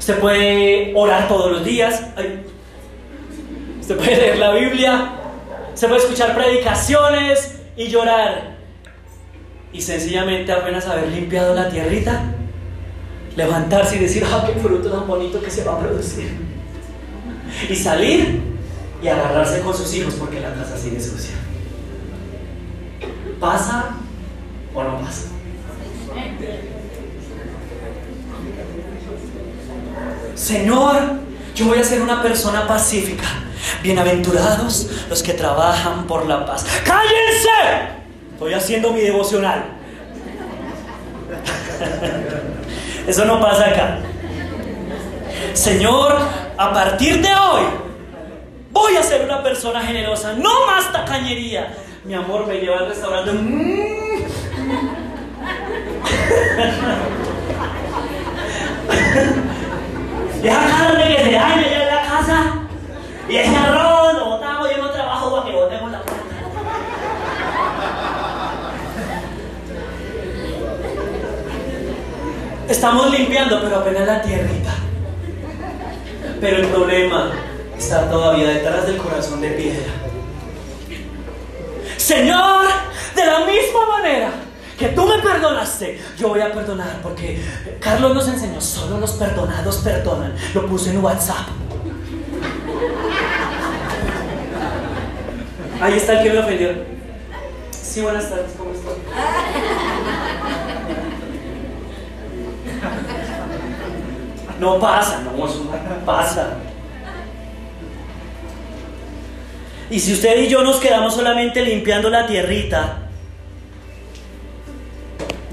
usted 0.09 0.23
puede 0.23 0.93
orar 0.95 1.29
todos 1.29 1.53
los 1.53 1.67
días, 1.67 2.03
ay, 2.17 2.41
usted 3.79 3.95
puede 3.95 4.17
leer 4.17 4.39
la 4.39 4.55
Biblia, 4.55 5.13
usted 5.75 5.87
puede 5.87 6.01
escuchar 6.01 6.35
predicaciones 6.35 7.59
y 7.77 7.89
llorar. 7.89 8.57
Y 9.71 9.83
sencillamente 9.83 10.51
apenas 10.51 10.87
haber 10.87 11.09
limpiado 11.09 11.55
la 11.55 11.69
tierrita, 11.69 12.23
levantarse 13.37 13.97
y 13.97 13.99
decir, 13.99 14.25
ah, 14.33 14.45
qué 14.47 14.59
fruto 14.59 14.91
tan 14.91 15.07
bonito 15.07 15.43
que 15.43 15.51
se 15.51 15.63
va 15.63 15.75
a 15.75 15.79
producir. 15.79 16.39
Y 17.69 17.77
salir 17.77 18.41
y 19.03 19.09
agarrarse 19.09 19.61
con 19.61 19.75
sus 19.75 19.95
hijos 19.95 20.15
porque 20.15 20.41
la 20.41 20.55
casa 20.55 20.79
sigue 20.79 21.03
sucia. 21.03 21.35
¿Pasa 23.39 23.91
o 24.75 24.83
no 24.83 25.01
pasa? 25.01 25.29
Señor, 30.39 30.97
yo 31.57 31.67
voy 31.67 31.79
a 31.81 31.85
ser 31.85 32.01
una 32.01 32.23
persona 32.23 32.65
pacífica. 32.69 33.27
Bienaventurados 33.83 34.89
los 35.11 35.21
que 35.21 35.35
trabajan 35.35 36.07
por 36.07 36.27
la 36.27 36.47
paz. 36.47 36.65
¡Cállense! 36.85 37.49
Estoy 38.35 38.55
haciendo 38.55 38.93
mi 38.93 39.01
devocional. 39.01 39.65
Eso 43.09 43.25
no 43.25 43.41
pasa 43.41 43.67
acá. 43.67 43.99
Señor, 45.55 46.17
a 46.57 46.73
partir 46.73 47.21
de 47.21 47.31
hoy 47.35 47.63
voy 48.71 48.95
a 48.95 49.03
ser 49.03 49.25
una 49.25 49.43
persona 49.43 49.83
generosa. 49.83 50.35
No 50.35 50.67
más 50.67 50.93
tacañería. 50.93 51.75
Mi 52.05 52.15
amor 52.15 52.47
me 52.47 52.61
lleva 52.61 52.79
al 52.79 52.87
restaurante. 52.87 53.33
Esa 60.43 60.61
carne 60.61 61.17
que 61.17 61.25
se 61.25 61.33
daña 61.33 61.55
allá 61.57 61.83
en 61.83 61.95
la 61.95 62.03
casa. 62.03 62.53
Y 63.29 63.37
ese 63.37 63.57
arroz 63.57 64.15
lo 64.15 64.25
botamos, 64.27 64.71
yo 64.71 64.83
no 64.83 64.91
trabajo 64.91 65.33
para 65.33 65.47
que 65.47 65.57
botemos 65.57 65.91
la 65.91 66.03
plata. 66.03 66.23
Estamos 72.69 73.11
limpiando, 73.11 73.61
pero 73.63 73.77
apenas 73.77 74.07
la 74.07 74.23
tierrita. 74.23 74.75
Pero 76.41 76.57
el 76.59 76.67
problema 76.67 77.33
está 77.77 78.09
todavía 78.09 78.49
detrás 78.49 78.87
del 78.87 78.97
corazón 78.97 79.41
de 79.41 79.51
piedra. 79.51 79.93
Señor, 81.97 82.67
de 83.15 83.27
la 83.27 83.41
misma 83.41 83.87
manera 83.89 84.31
que 84.79 84.89
tú 84.91 85.07
me 85.07 85.19
perdonaste, 85.19 86.01
yo 86.17 86.29
voy 86.29 86.41
a 86.41 86.53
perdonar 86.53 87.01
porque 87.03 87.43
Carlos 87.81 88.15
nos 88.15 88.29
enseñó, 88.29 88.61
solo 88.61 88.99
los 88.99 89.13
perdonados 89.13 89.79
perdonan. 89.79 90.35
Lo 90.55 90.67
puse 90.67 90.91
en 90.91 91.03
WhatsApp. 91.05 91.49
Ahí 95.81 95.95
está 95.95 96.21
el 96.21 96.23
que 96.23 96.33
me 96.33 96.39
ofendió. 96.39 96.71
Sí, 97.73 98.01
buenas 98.03 98.31
tardes, 98.31 98.53
¿cómo 98.57 98.71
estás? 98.71 98.95
No 104.61 104.79
pasa, 104.79 105.23
no, 105.23 105.33
no 105.33 106.05
pasa. 106.05 106.57
Y 109.91 109.99
si 109.99 110.13
usted 110.13 110.43
y 110.43 110.49
yo 110.49 110.63
nos 110.63 110.77
quedamos 110.77 111.15
solamente 111.15 111.63
limpiando 111.63 112.11
la 112.11 112.27
tierrita, 112.27 113.08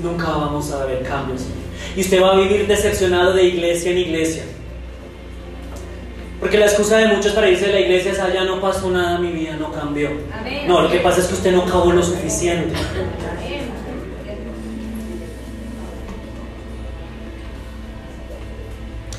nunca 0.06 0.28
vamos 0.28 0.72
a 0.72 0.86
ver 0.86 1.04
cambios. 1.04 1.42
Y 1.96 2.02
usted 2.02 2.22
va 2.22 2.34
a 2.34 2.36
vivir 2.38 2.68
decepcionado 2.68 3.34
de 3.34 3.44
iglesia 3.44 3.92
en 3.92 3.98
iglesia. 3.98 4.44
Porque 6.40 6.58
la 6.58 6.66
excusa 6.66 6.98
de 6.98 7.08
muchos 7.08 7.34
para 7.34 7.50
irse 7.50 7.68
de 7.68 7.74
la 7.74 7.80
iglesia 7.80 8.12
es, 8.12 8.20
allá 8.20 8.44
no 8.44 8.62
pasó 8.62 8.90
nada, 8.92 9.18
mi 9.18 9.32
vida 9.32 9.56
no 9.60 9.72
cambió. 9.72 10.10
Amén. 10.32 10.68
No, 10.68 10.82
lo 10.82 10.90
que 10.90 11.00
pasa 11.00 11.22
es 11.22 11.28
que 11.28 11.34
usted 11.34 11.52
no 11.52 11.64
acabó 11.64 11.92
lo 11.92 12.04
suficiente. 12.04 12.76
Amén. 12.76 13.66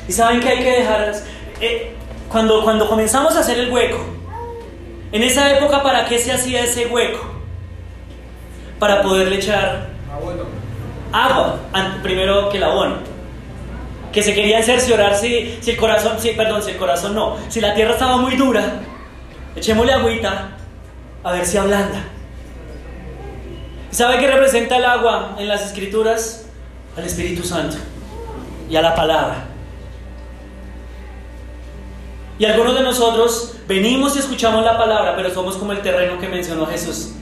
Y 0.09 0.12
saben 0.12 0.41
que 0.41 0.49
hay 0.49 0.59
que 0.59 0.70
dejar, 0.70 1.12
eh, 1.61 1.95
cuando, 2.28 2.62
cuando 2.62 2.89
comenzamos 2.89 3.34
a 3.34 3.41
hacer 3.41 3.59
el 3.59 3.72
hueco, 3.72 3.99
en 5.11 5.22
esa 5.22 5.57
época, 5.57 5.82
¿para 5.82 6.07
qué 6.07 6.18
se 6.18 6.30
hacía 6.30 6.62
ese 6.62 6.87
hueco? 6.87 7.24
Para 8.78 9.03
poderle 9.03 9.37
echar 9.37 9.97
agua, 11.12 11.59
primero 12.02 12.48
que 12.48 12.59
el 12.59 12.64
abono. 12.64 12.96
Que 14.12 14.22
se 14.22 14.34
quería 14.34 14.62
cerciorar 14.62 15.14
si, 15.14 15.59
el 15.66 15.76
corazón, 15.76 16.18
si, 16.18 16.30
perdón, 16.30 16.62
si 16.62 16.70
el 16.70 16.76
corazón 16.76 17.14
no, 17.14 17.36
si 17.48 17.61
la 17.61 17.74
tierra 17.74 17.92
estaba 17.92 18.16
muy 18.16 18.36
dura, 18.36 18.80
echémosle 19.54 19.92
agüita 19.92 20.57
a 21.22 21.32
ver 21.32 21.44
si 21.44 21.59
ablanda. 21.59 22.02
¿Y 23.90 23.94
¿Sabe 23.94 24.18
qué 24.18 24.26
representa 24.26 24.76
el 24.76 24.84
agua 24.84 25.36
en 25.38 25.48
las 25.48 25.64
escrituras? 25.66 26.46
Al 26.96 27.04
Espíritu 27.04 27.42
Santo 27.42 27.76
y 28.70 28.76
a 28.76 28.80
la 28.80 28.94
palabra. 28.94 29.44
Y 32.38 32.46
algunos 32.46 32.74
de 32.74 32.82
nosotros 32.82 33.57
venimos 33.68 34.16
y 34.16 34.20
escuchamos 34.20 34.64
la 34.64 34.78
palabra, 34.78 35.14
pero 35.14 35.30
somos 35.30 35.57
como 35.57 35.72
el 35.72 35.82
terreno 35.82 36.18
que 36.18 36.28
mencionó 36.28 36.64
Jesús. 36.66 37.12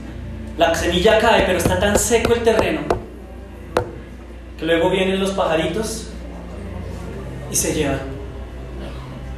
La 0.57 0.73
semilla 0.75 1.19
cae, 1.19 1.43
pero 1.45 1.57
está 1.57 1.77
tan 1.77 1.99
seco 1.99 2.33
el 2.33 2.43
terreno 2.43 3.04
luego 4.65 4.89
vienen 4.89 5.19
los 5.19 5.31
pajaritos 5.31 6.07
y 7.51 7.55
se 7.55 7.73
llevan. 7.73 8.15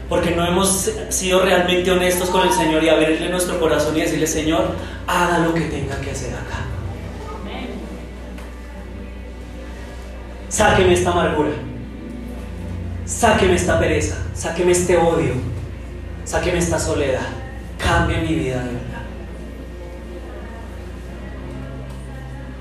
Porque 0.09 0.32
no 0.32 0.45
hemos 0.47 0.89
sido 1.09 1.41
realmente 1.41 1.91
honestos 1.91 2.30
con 2.30 2.47
el 2.47 2.53
Señor 2.53 2.84
y 2.84 2.89
abrirle 2.89 3.30
nuestro 3.30 3.59
corazón 3.59 3.95
y 3.97 4.01
decirle, 4.01 4.25
Señor, 4.25 4.69
haga 5.05 5.39
lo 5.39 5.53
que 5.53 5.61
tenga 5.61 5.99
que 5.99 6.11
hacer 6.11 6.34
acá. 6.34 6.65
Sáqueme 10.47 10.93
esta 10.93 11.11
amargura. 11.11 11.49
Sáqueme 13.05 13.55
esta 13.55 13.78
pereza. 13.80 14.17
Sáqueme 14.34 14.71
este 14.71 14.97
odio. 14.97 15.34
Sáqueme 16.23 16.59
esta 16.59 16.80
soledad. 16.80 17.28
Cambie 17.78 18.19
mi 18.19 18.34
vida 18.34 18.63
de 18.63 18.71
verdad. 18.71 19.03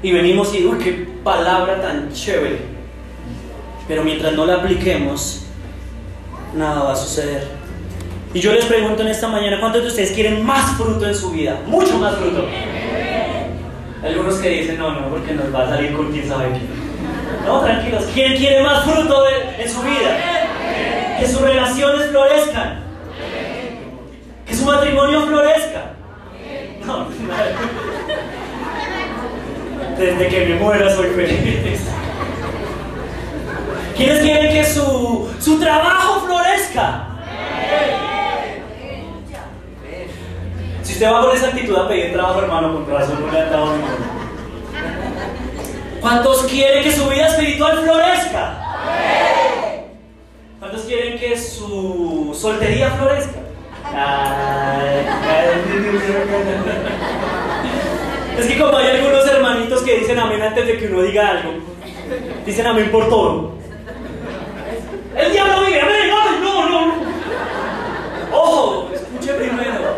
Y 0.02 0.12
venimos 0.12 0.52
y, 0.54 0.64
uy, 0.64 1.06
palabra 1.26 1.82
tan 1.82 2.12
chévere. 2.12 2.60
Pero 3.88 4.04
mientras 4.04 4.32
no 4.34 4.46
la 4.46 4.54
apliquemos, 4.54 5.44
nada 6.54 6.84
va 6.84 6.92
a 6.92 6.96
suceder. 6.96 7.48
Y 8.32 8.38
yo 8.38 8.52
les 8.52 8.64
pregunto 8.64 9.02
en 9.02 9.08
esta 9.08 9.26
mañana, 9.26 9.58
¿cuántos 9.58 9.82
de 9.82 9.88
ustedes 9.88 10.12
quieren 10.12 10.46
más 10.46 10.76
fruto 10.76 11.04
en 11.04 11.14
su 11.14 11.32
vida? 11.32 11.60
Mucho 11.66 11.98
más 11.98 12.14
fruto. 12.14 12.46
Algunos 14.04 14.36
que 14.36 14.50
dicen, 14.50 14.78
no, 14.78 14.92
no, 14.92 15.08
porque 15.08 15.34
nos 15.34 15.52
va 15.52 15.64
a 15.64 15.68
salir 15.70 15.96
con 15.96 16.12
quién 16.12 16.28
sabe 16.28 16.50
quién. 16.50 16.68
No, 17.44 17.60
tranquilos. 17.60 18.04
¿Quién 18.14 18.36
quiere 18.36 18.62
más 18.62 18.84
fruto 18.84 19.24
en 19.58 19.68
su 19.68 19.82
vida? 19.82 20.18
Que 21.18 21.26
sus 21.26 21.40
relaciones 21.40 22.06
florezcan. 22.10 22.84
Que 24.46 24.54
su 24.54 24.64
matrimonio 24.64 25.22
florezca. 25.26 25.92
No, 26.84 27.08
desde 29.98 30.28
que 30.28 30.46
me 30.46 30.54
muera 30.56 30.94
soy 30.94 31.08
feliz. 31.10 31.80
¿Quiénes 33.96 34.20
quieren 34.20 34.52
que 34.52 34.64
su, 34.64 35.30
su 35.40 35.58
trabajo 35.58 36.26
florezca? 36.26 37.06
Si 40.82 40.92
usted 40.92 41.10
va 41.10 41.22
con 41.22 41.36
esa 41.36 41.48
actitud 41.48 41.76
a 41.76 41.88
pedir 41.88 42.12
trabajo, 42.12 42.42
hermano, 42.42 42.74
con 42.74 42.90
razón 42.90 43.20
no 43.20 43.32
le 43.32 43.40
han 43.40 43.50
dado 43.50 43.72
ninguno. 43.72 44.16
¿Cuántos 46.00 46.42
quieren 46.44 46.84
que 46.84 46.92
su 46.92 47.08
vida 47.08 47.26
espiritual 47.28 47.78
florezca? 47.82 48.62
¿Cuántos 50.60 50.82
quieren 50.82 51.18
que 51.18 51.38
su 51.38 52.36
soltería 52.38 52.90
florezca? 52.90 53.40
Ay, 53.84 55.06
Es 58.38 58.46
que 58.46 58.58
como 58.58 58.76
hay 58.76 58.88
algunos 58.88 59.26
hermanitos 59.26 59.82
que 59.82 59.98
dicen 59.98 60.18
amén 60.18 60.42
antes 60.42 60.66
de 60.66 60.76
que 60.78 60.86
uno 60.88 61.02
diga 61.02 61.28
algo, 61.28 61.52
dicen 62.44 62.66
amén 62.66 62.90
por 62.90 63.08
todo. 63.08 63.52
El 65.16 65.32
diablo 65.32 65.64
vive, 65.66 65.80
amén, 65.80 66.10
ay, 66.12 66.38
no, 66.42 66.68
no. 66.68 66.94
Ojo, 68.32 68.90
escuche 68.94 69.32
primero. 69.32 69.96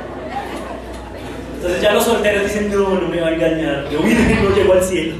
Entonces 1.56 1.82
ya 1.82 1.92
los 1.92 2.04
solteros 2.04 2.44
dicen, 2.44 2.70
no, 2.70 3.00
no 3.00 3.08
me 3.08 3.20
va 3.20 3.28
a 3.28 3.34
engañar, 3.34 3.88
yo 3.90 3.98
vine 4.00 4.20
y 4.20 4.44
no 4.44 4.54
llego 4.54 4.72
al 4.74 4.82
cielo. 4.84 5.16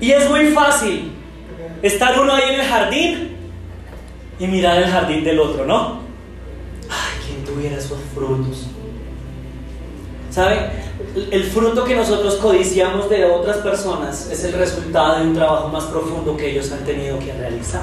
Y 0.00 0.12
es 0.12 0.30
muy 0.30 0.46
fácil 0.52 1.10
estar 1.82 2.20
uno 2.20 2.32
ahí 2.32 2.54
en 2.54 2.60
el 2.60 2.66
jardín 2.66 3.36
y 4.38 4.46
mirar 4.46 4.78
el 4.78 4.88
jardín 4.88 5.24
del 5.24 5.40
otro, 5.40 5.64
¿no? 5.66 6.07
Tuviera 7.58 7.76
esos 7.76 7.98
frutos. 8.14 8.66
¿Sabe? 10.30 10.70
El 11.32 11.42
fruto 11.42 11.84
que 11.84 11.96
nosotros 11.96 12.36
codiciamos 12.36 13.10
de 13.10 13.24
otras 13.24 13.56
personas 13.56 14.30
es 14.30 14.44
el 14.44 14.52
resultado 14.52 15.18
de 15.18 15.26
un 15.26 15.34
trabajo 15.34 15.66
más 15.66 15.82
profundo 15.86 16.36
que 16.36 16.52
ellos 16.52 16.70
han 16.70 16.84
tenido 16.84 17.18
que 17.18 17.32
realizar. 17.32 17.82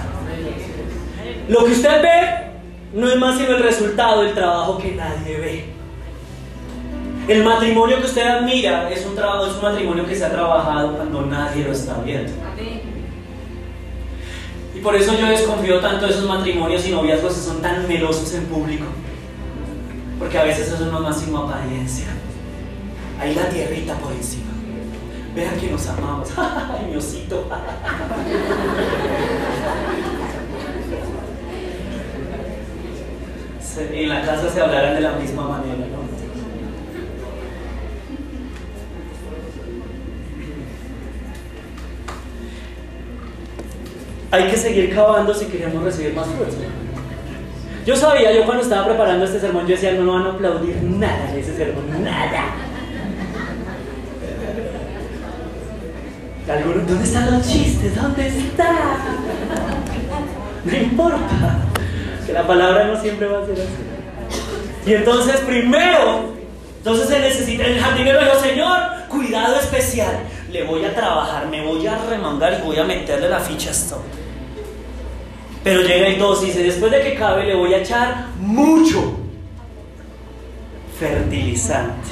Lo 1.49 1.65
que 1.65 1.73
usted 1.73 2.01
ve 2.01 2.97
no 2.97 3.09
es 3.09 3.17
más 3.17 3.38
sino 3.38 3.49
el 3.49 3.63
resultado 3.63 4.21
del 4.21 4.34
trabajo 4.34 4.78
que 4.78 4.93
nadie 4.93 5.38
ve. 5.39 5.65
El 7.28 7.43
matrimonio 7.43 7.99
que 7.99 8.05
usted 8.05 8.26
admira 8.26 8.89
es 8.89 9.05
un, 9.05 9.13
trabajo, 9.13 9.47
es 9.47 9.55
un 9.55 9.61
matrimonio 9.61 10.05
que 10.05 10.15
se 10.15 10.23
ha 10.23 10.32
trabajado 10.32 10.95
cuando 10.95 11.21
nadie 11.23 11.65
lo 11.65 11.73
está 11.73 11.97
viendo. 11.97 12.32
Y 14.73 14.80
por 14.80 14.95
eso 14.95 15.19
yo 15.19 15.28
desconfío 15.28 15.82
tanto 15.82 16.05
de 16.05 16.13
esos 16.13 16.26
matrimonios 16.26 16.88
y 16.88 16.91
noviazgos 16.91 17.34
que 17.34 17.41
son 17.41 17.61
tan 17.61 17.86
melosos 17.89 18.34
en 18.36 18.45
público. 18.45 18.86
Porque 20.20 20.38
a 20.38 20.43
veces 20.43 20.68
eso 20.68 20.86
no 20.86 20.97
es 20.97 21.03
más 21.03 21.20
sino 21.20 21.39
apariencia. 21.39 22.07
Ahí 23.20 23.36
la 23.36 23.49
tierrita 23.49 23.95
por 23.95 24.11
encima. 24.11 24.51
Vean 25.36 25.57
que 25.57 25.70
nos 25.70 25.88
amamos. 25.88 26.30
Ay, 26.38 26.88
mi 26.89 26.95
osito. 26.95 27.47
En 33.78 34.09
la 34.09 34.22
casa 34.22 34.49
se 34.49 34.61
hablarán 34.61 34.95
de 34.95 35.01
la 35.01 35.11
misma 35.13 35.49
manera, 35.49 35.76
¿no? 35.76 36.05
Hay 44.32 44.49
que 44.49 44.57
seguir 44.57 44.93
cavando 44.93 45.34
si 45.34 45.45
queremos 45.45 45.84
recibir 45.84 46.13
más 46.13 46.28
frutos. 46.28 46.55
Yo 47.86 47.95
sabía, 47.95 48.31
yo 48.31 48.45
cuando 48.45 48.63
estaba 48.63 48.88
preparando 48.88 49.25
este 49.25 49.39
sermón, 49.39 49.67
yo 49.67 49.75
decía, 49.75 49.91
no, 49.93 50.03
no 50.03 50.13
van 50.13 50.25
a 50.25 50.29
aplaudir 50.31 50.75
nada 50.81 51.31
de 51.31 51.39
ese 51.39 51.55
sermón, 51.55 52.03
nada. 52.03 52.45
¿dónde 56.47 57.03
están 57.03 57.31
los 57.31 57.47
chistes? 57.47 57.95
¿Dónde 57.95 58.27
está? 58.27 58.97
No 60.63 60.75
importa, 60.75 61.59
que 62.25 62.33
la 62.33 62.47
palabra 62.47 62.86
no 62.86 62.99
siempre 62.99 63.27
va 63.27 63.43
a 63.43 63.45
ser 63.45 63.53
así. 63.53 64.89
Y 64.89 64.93
entonces, 64.93 65.38
primero, 65.41 66.33
entonces 66.77 67.07
se 67.07 67.19
necesita, 67.19 67.65
el 67.65 67.79
jardinero 67.79 68.19
dijo, 68.19 68.39
Señor, 68.39 68.79
cuidado 69.09 69.59
especial, 69.59 70.17
le 70.51 70.63
voy 70.63 70.86
a 70.86 70.95
trabajar, 70.95 71.47
me 71.49 71.63
voy 71.63 71.86
a 71.86 71.97
remangar 72.09 72.59
y 72.59 72.63
voy 72.63 72.77
a 72.77 72.83
meterle 72.83 73.29
la 73.29 73.39
ficha 73.39 73.69
a 73.69 73.71
esto. 73.71 74.01
Pero 75.66 75.82
llega 75.82 76.09
el 76.09 76.20
dos 76.20 76.43
y 76.43 76.45
dice, 76.45 76.61
después 76.61 76.91
de 76.91 77.01
que 77.01 77.16
cabe 77.16 77.43
le 77.43 77.55
voy 77.55 77.74
a 77.74 77.80
echar 77.80 78.28
mucho 78.38 79.18
fertilizante. 80.99 82.07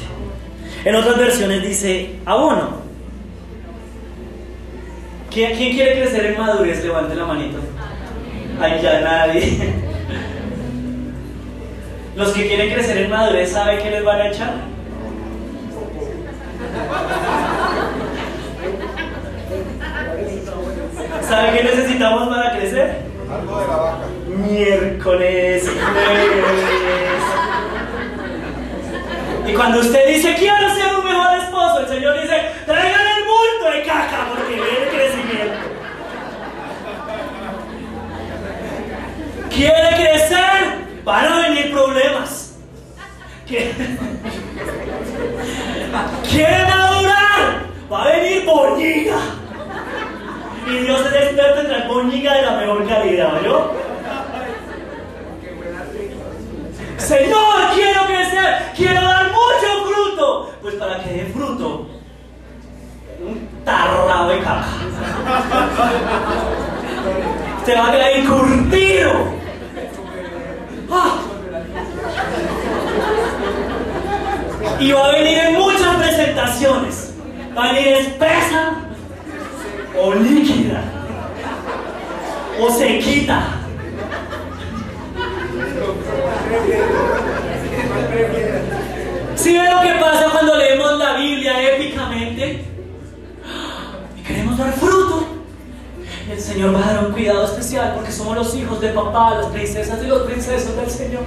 En 0.84 0.96
otras 0.96 1.20
versiones 1.20 1.62
dice 1.62 2.16
abono. 2.26 2.82
¿Quién, 5.30 5.56
quién 5.56 5.76
quiere 5.76 6.02
crecer 6.02 6.26
en 6.26 6.40
madurez? 6.40 6.84
Levante 6.84 7.14
la 7.14 7.26
manito. 7.26 7.60
Ay, 8.60 8.82
ya 8.82 9.02
nadie. 9.02 9.60
Los 12.16 12.30
que 12.32 12.48
quieren 12.48 12.74
crecer 12.74 12.98
en 12.98 13.12
madurez, 13.12 13.52
¿saben 13.52 13.84
qué 13.84 13.92
les 13.92 14.04
van 14.04 14.20
a 14.20 14.28
echar? 14.30 14.54
¿Saben 21.22 21.54
qué 21.54 21.64
necesitamos 21.64 22.30
para 22.30 22.58
crecer? 22.58 23.03
Miércoles. 24.28 25.70
Y 29.46 29.54
cuando 29.54 29.80
usted 29.80 30.08
dice, 30.08 30.36
quiero 30.36 30.74
ser 30.74 30.96
un 30.96 31.06
mejor 31.06 31.38
esposo, 31.38 31.80
el 31.82 31.88
Señor 31.88 32.22
dice, 32.22 32.36
traigan 32.66 33.02
el 33.02 33.24
bulto 33.24 33.72
de 33.76 33.84
caca 33.84 34.28
porque 34.30 34.54
viene 34.56 34.88
crecimiento. 34.90 35.54
¿Quiere 39.50 39.96
crecer? 39.96 40.84
Van 41.04 41.26
a 41.26 41.48
venir 41.48 41.72
problemas. 41.72 42.56
¿Quiere, 43.46 43.74
¿Quiere 46.30 46.66
madurar? 46.66 47.66
Va 47.92 48.04
a 48.04 48.08
venir 48.08 48.46
boñiga. 48.46 49.43
Y 50.66 50.78
Dios 50.78 51.02
es 51.02 51.14
experto 51.14 51.74
en 51.74 51.88
boñiga 51.88 52.36
de 52.36 52.42
la 52.44 52.52
mejor 52.52 52.88
calidad, 52.88 53.42
¿yo? 53.44 53.72
Señor, 56.98 57.56
quiero 57.76 58.06
crecer, 58.06 58.72
quiero 58.76 59.02
dar 59.02 59.26
mucho 59.26 59.86
fruto. 59.88 60.54
Pues 60.62 60.76
para 60.76 61.04
que 61.04 61.10
dé 61.10 61.26
fruto, 61.34 61.88
un 63.20 63.50
tarrado 63.66 64.30
de 64.30 64.40
caja. 64.40 64.78
Se 67.66 67.76
va 67.76 67.88
a 67.88 67.92
quedar 67.92 68.12
encurtido. 68.12 69.12
Ah. 70.90 71.18
Y 74.80 74.92
va 74.94 75.06
a 75.06 75.12
venir 75.12 75.38
en 75.40 75.54
muchas 75.54 75.96
presentaciones. 75.98 77.14
Va 77.56 77.66
a 77.66 77.74
venir 77.74 77.88
espesa 77.96 78.83
o 80.00 80.14
líquida 80.14 80.84
o 82.60 82.72
sequita. 82.72 83.60
¿Sí 89.36 89.58
ve 89.58 89.70
lo 89.70 89.82
que 89.82 90.00
pasa 90.00 90.30
cuando 90.32 90.56
leemos 90.58 91.00
la 91.00 91.18
Biblia 91.18 91.76
épicamente? 91.76 92.66
Y 94.18 94.22
queremos 94.22 94.58
dar 94.58 94.72
fruto. 94.74 95.28
El 96.30 96.40
Señor 96.40 96.74
va 96.74 96.80
a 96.80 96.94
dar 96.94 97.06
un 97.06 97.12
cuidado 97.12 97.46
especial 97.46 97.94
porque 97.96 98.12
somos 98.12 98.36
los 98.36 98.56
hijos 98.56 98.80
de 98.80 98.90
papá, 98.90 99.36
las 99.36 99.48
princesas 99.48 100.00
y 100.04 100.08
los 100.08 100.22
princesos 100.24 100.76
del 100.76 100.90
Señor. 100.90 101.24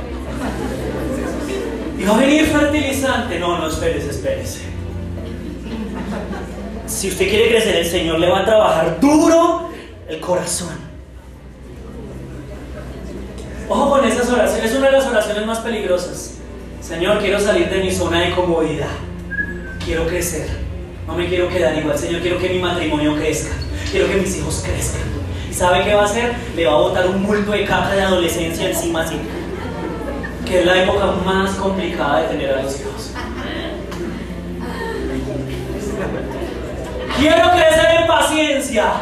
Y 1.99 2.05
va 2.05 2.15
a 2.15 2.19
venir 2.19 2.47
fertilizante. 2.47 3.39
No, 3.39 3.59
no, 3.59 3.69
espérese, 3.69 4.11
espérese. 4.11 4.61
Si 6.87 7.09
usted 7.09 7.29
quiere 7.29 7.49
crecer, 7.49 7.77
el 7.77 7.87
Señor 7.87 8.19
le 8.19 8.29
va 8.29 8.41
a 8.41 8.45
trabajar 8.45 9.01
duro 9.01 9.71
el 10.09 10.21
corazón. 10.21 10.87
Ojo 13.69 13.91
con 13.91 14.05
esas 14.05 14.31
oraciones, 14.31 14.71
es 14.71 14.77
una 14.77 14.87
de 14.87 14.93
las 14.93 15.07
oraciones 15.07 15.45
más 15.45 15.59
peligrosas. 15.59 16.35
Señor, 16.81 17.19
quiero 17.19 17.41
salir 17.41 17.69
de 17.69 17.83
mi 17.83 17.91
zona 17.91 18.21
de 18.21 18.31
comodidad. 18.31 18.91
Quiero 19.85 20.07
crecer. 20.07 20.47
No 21.09 21.15
me 21.15 21.27
quiero 21.27 21.49
quedar 21.49 21.77
igual. 21.77 21.99
Señor, 21.99 22.21
quiero 22.21 22.39
que 22.39 22.51
mi 22.51 22.61
matrimonio 22.61 23.17
crezca. 23.17 23.55
Quiero 23.91 24.07
que 24.09 24.17
mis 24.17 24.37
hijos 24.37 24.63
crezcan. 24.65 25.03
¿Y 25.51 25.55
sabe 25.55 25.85
qué 25.85 25.95
va 25.95 26.03
a 26.03 26.05
hacer? 26.05 26.33
Le 26.55 26.67
va 26.67 26.73
a 26.73 26.77
botar 26.77 27.09
un 27.09 27.27
bulto 27.27 27.51
de 27.51 27.65
caca 27.65 27.95
de 27.95 28.03
adolescencia 28.03 28.69
encima 28.69 29.03
así. 29.03 29.17
Que 30.45 30.61
es 30.61 30.67
la 30.67 30.85
época 30.85 31.07
más 31.25 31.51
complicada 31.57 32.23
de 32.23 32.29
tener 32.29 32.55
a 32.55 32.63
los 32.63 32.81
hijos. 32.81 33.11
Quiero 37.19 37.51
crecer 37.51 38.01
en 38.01 38.07
paciencia. 38.07 38.93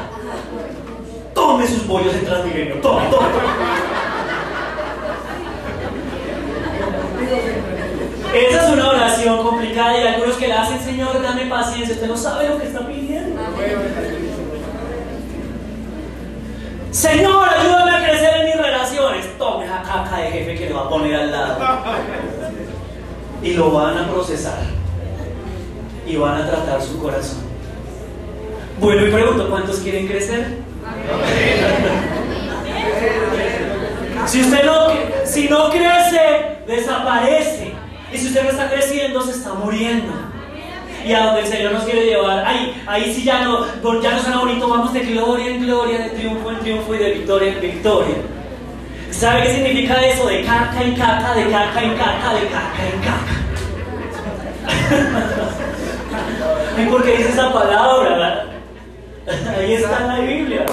Tome 1.35 1.67
sus 1.67 1.87
bollos 1.87 2.15
en 2.15 2.25
Transmilenio. 2.25 2.77
Tome, 2.77 3.07
tome. 3.11 3.27
Esa 8.35 8.67
es 8.67 8.73
una 8.73 8.89
oración 8.89 9.43
complicada 9.45 10.01
y 10.01 10.07
algunos 10.07 10.37
que 10.37 10.49
la 10.49 10.63
hacen, 10.63 10.81
Señor, 10.81 11.23
dame 11.23 11.47
paciencia. 11.47 11.95
Usted 11.95 12.09
no 12.09 12.17
sabe 12.17 12.49
lo 12.49 12.59
que 12.59 12.67
está 12.67 12.87
pidiendo. 12.87 13.41
Señor, 16.91 17.49
ayúdame 17.49 17.91
a 17.91 18.09
crecer 18.09 18.37
en 18.37 18.47
mis 18.47 18.57
relaciones. 18.57 19.39
Tome 19.39 19.67
esa 19.67 19.83
caca 19.83 20.19
de 20.19 20.31
jefe 20.31 20.55
que 20.55 20.67
le 20.67 20.73
va 20.73 20.83
a 20.83 20.89
poner 20.89 21.17
al 21.17 21.33
lado. 21.33 21.59
Y 23.43 23.55
lo 23.55 23.73
van 23.73 23.99
a 23.99 24.09
procesar. 24.09 24.63
Y 26.07 26.17
van 26.17 26.43
a 26.43 26.47
tratar 26.47 26.81
su 26.81 27.01
corazón. 27.01 27.54
Bueno, 28.81 29.07
y 29.07 29.11
pregunto, 29.11 29.49
¿cuántos 29.49 29.79
quieren 29.79 30.09
crecer? 30.09 30.59
Si 34.27 34.41
usted 34.41 34.65
no, 34.65 34.89
si 35.25 35.49
no 35.49 35.71
crece, 35.71 36.59
desaparece. 36.67 37.73
Y 38.13 38.19
si 38.19 38.27
usted 38.27 38.43
no 38.45 38.51
está 38.51 38.71
creciendo, 38.71 39.23
se 39.23 39.33
está 39.33 39.55
muriendo. 39.55 40.13
Y 41.07 41.13
a 41.13 41.27
donde 41.27 41.43
el 41.43 41.47
Señor 41.47 41.73
nos 41.73 41.85
quiere 41.85 42.07
llevar, 42.07 42.45
ahí, 42.47 42.83
ahí 42.87 43.13
sí 43.15 43.25
ya 43.25 43.45
no, 43.45 43.67
ya 44.01 44.13
no 44.13 44.23
suena 44.23 44.39
bonito, 44.39 44.69
vamos 44.69 44.93
de 44.93 45.01
gloria 45.01 45.51
en 45.51 45.63
gloria, 45.63 45.99
de 45.99 46.11
triunfo 46.11 46.51
en 46.51 46.59
triunfo 46.61 46.95
y 46.95 46.99
de 46.99 47.11
victoria 47.11 47.53
en 47.53 47.61
victoria. 47.61 48.17
¿Sabe 49.11 49.43
qué 49.43 49.55
significa 49.55 49.95
eso? 50.05 50.27
De 50.27 50.43
caca 50.43 50.83
en 50.83 50.95
caca, 50.95 51.35
de 51.35 51.51
caca 51.51 51.83
en 51.83 51.95
caca, 51.95 52.35
de 52.35 52.49
caca 52.49 52.89
en 52.93 53.01
caca. 53.01 53.35
¿Y 56.83 56.87
por 56.87 57.05
qué 57.05 57.19
dice 57.19 57.29
esa 57.29 57.53
palabra? 57.53 58.54
Ahí 59.59 59.75
está 59.75 60.07
la 60.07 60.19
Biblia. 60.21 60.67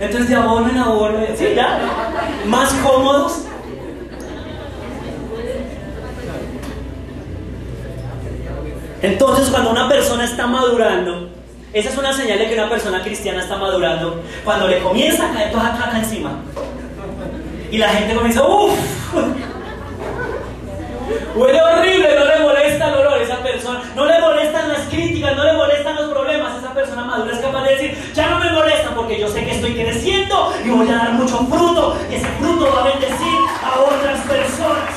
Entonces 0.00 0.28
de 0.28 0.34
abono 0.36 0.70
en 0.70 0.78
abono, 0.78 1.18
sí, 1.36 1.46
ya, 1.54 1.80
más 2.46 2.72
cómodos. 2.74 3.44
Entonces 9.02 9.48
cuando 9.50 9.70
una 9.70 9.88
persona 9.88 10.24
está 10.24 10.46
madurando, 10.46 11.30
esa 11.72 11.90
es 11.90 11.98
una 11.98 12.12
señal 12.12 12.38
de 12.38 12.48
que 12.48 12.54
una 12.54 12.70
persona 12.70 13.02
cristiana 13.02 13.40
está 13.40 13.56
madurando, 13.56 14.22
cuando 14.44 14.68
le 14.68 14.78
comienza 14.80 15.30
a 15.30 15.34
caer 15.34 15.52
toda 15.52 15.76
caca 15.76 15.98
encima. 15.98 16.38
Y 17.70 17.78
la 17.78 17.88
gente 17.88 18.14
comienza, 18.14 18.42
uff, 18.42 18.78
huele 21.38 21.62
horrible, 21.62 22.14
no 22.18 22.24
le 22.24 22.38
molesta 22.40 22.88
el 22.88 22.94
olor 22.94 23.14
a 23.14 23.22
esa 23.22 23.42
persona, 23.42 23.82
no 23.94 24.04
le 24.04 24.20
molestan 24.20 24.68
las 24.68 24.80
críticas, 24.88 25.36
no 25.36 25.44
le 25.44 25.52
molestan 25.52 25.94
los 25.94 26.10
problemas, 26.10 26.58
esa 26.58 26.74
persona 26.74 27.04
madura 27.04 27.32
es 27.32 27.38
capaz 27.38 27.62
de 27.62 27.70
decir, 27.70 28.12
ya 28.12 28.28
no 28.28 28.38
me 28.40 28.50
molesta 28.50 28.90
porque 28.94 29.20
yo 29.20 29.28
sé 29.28 29.44
que 29.44 29.52
estoy 29.52 29.74
creciendo 29.74 30.52
y 30.64 30.70
voy 30.70 30.88
a 30.88 30.96
dar 30.96 31.12
mucho 31.12 31.38
fruto 31.46 31.96
y 32.10 32.16
ese 32.16 32.26
fruto 32.40 32.72
va 32.74 32.82
a 32.82 32.88
bendecir 32.88 33.38
a 33.62 33.80
otras 33.80 34.20
personas. 34.26 34.94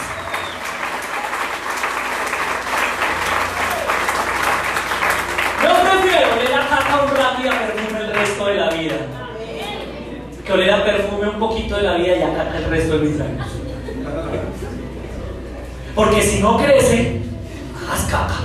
Yo 5.61 5.69
prefiero 5.69 6.27
oler 6.33 6.53
a 6.55 6.69
caca 6.69 7.03
un 7.03 7.15
rato 7.15 7.41
y 7.43 7.47
a 7.47 7.51
perfume 7.51 7.99
el 7.99 8.13
resto 8.15 8.45
de 8.47 8.55
la 8.55 8.69
vida. 8.71 8.95
Que 10.43 10.53
oler 10.53 10.71
a 10.71 10.83
perfume 10.83 11.29
un 11.29 11.39
poquito 11.39 11.77
de 11.77 11.83
la 11.83 11.93
vida 11.93 12.17
y 12.17 12.21
a 12.23 12.57
el 12.57 12.65
resto 12.65 12.97
de 12.97 13.07
mis 13.07 13.21
años. 13.21 13.60
Porque 16.01 16.19
si 16.19 16.39
no 16.39 16.57
crece, 16.57 17.21
haz 17.87 18.05
caca. 18.05 18.39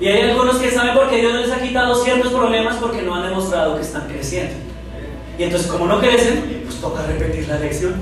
Y 0.00 0.08
hay 0.08 0.30
algunos 0.30 0.56
que 0.56 0.70
saben 0.70 0.94
por 0.94 1.10
qué 1.10 1.16
Dios 1.18 1.34
les 1.34 1.52
ha 1.52 1.60
quitado 1.60 1.94
ciertos 1.94 2.32
problemas 2.32 2.76
porque 2.76 3.02
no 3.02 3.14
han 3.14 3.28
demostrado 3.28 3.76
que 3.76 3.82
están 3.82 4.08
creciendo. 4.08 4.54
Y 5.38 5.42
entonces 5.42 5.70
como 5.70 5.86
no 5.86 6.00
crecen, 6.00 6.62
pues 6.64 6.80
toca 6.80 7.02
repetir 7.02 7.46
la 7.48 7.58
lección. 7.58 7.96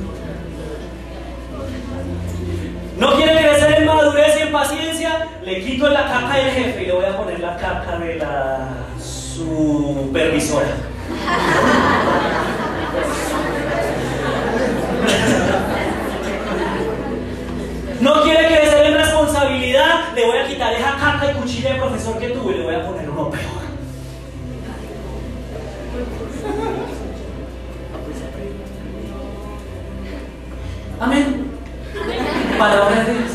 No 3.01 3.17
quiere 3.17 3.33
crecer 3.37 3.79
en 3.79 3.87
madurez 3.87 4.37
y 4.39 4.43
en 4.43 4.53
paciencia, 4.53 5.27
le 5.45 5.65
quito 5.65 5.89
la 5.89 6.07
caca 6.07 6.37
del 6.37 6.51
jefe 6.53 6.85
y 6.85 6.87
le 6.87 6.93
voy 6.93 7.07
a 7.07 7.17
poner 7.17 7.41
la 7.41 7.57
caca 7.57 7.99
de 7.99 8.15
la 8.15 8.69
supervisora. 9.03 10.77
No 18.05 18.23
quiere 18.23 18.47
crecer 18.49 18.85
en 18.85 18.99
responsabilidad, 18.99 20.13
le 20.15 20.27
voy 20.27 20.37
a 20.37 20.47
quitar 20.47 20.75
esa 20.75 20.95
caca 20.99 21.33
y 21.33 21.35
cuchilla 21.37 21.73
de 21.73 21.79
profesor 21.81 22.19
que 22.19 22.29
tuve 22.29 22.53
y 22.53 22.59
le 22.59 22.65
voy 22.65 22.75
a 22.75 22.87
poner 22.87 23.09
uno 23.09 23.31
peor. 23.31 23.65
Amén. 31.01 31.51
Palabra 32.59 33.05
de 33.05 33.15
Dios. 33.15 33.33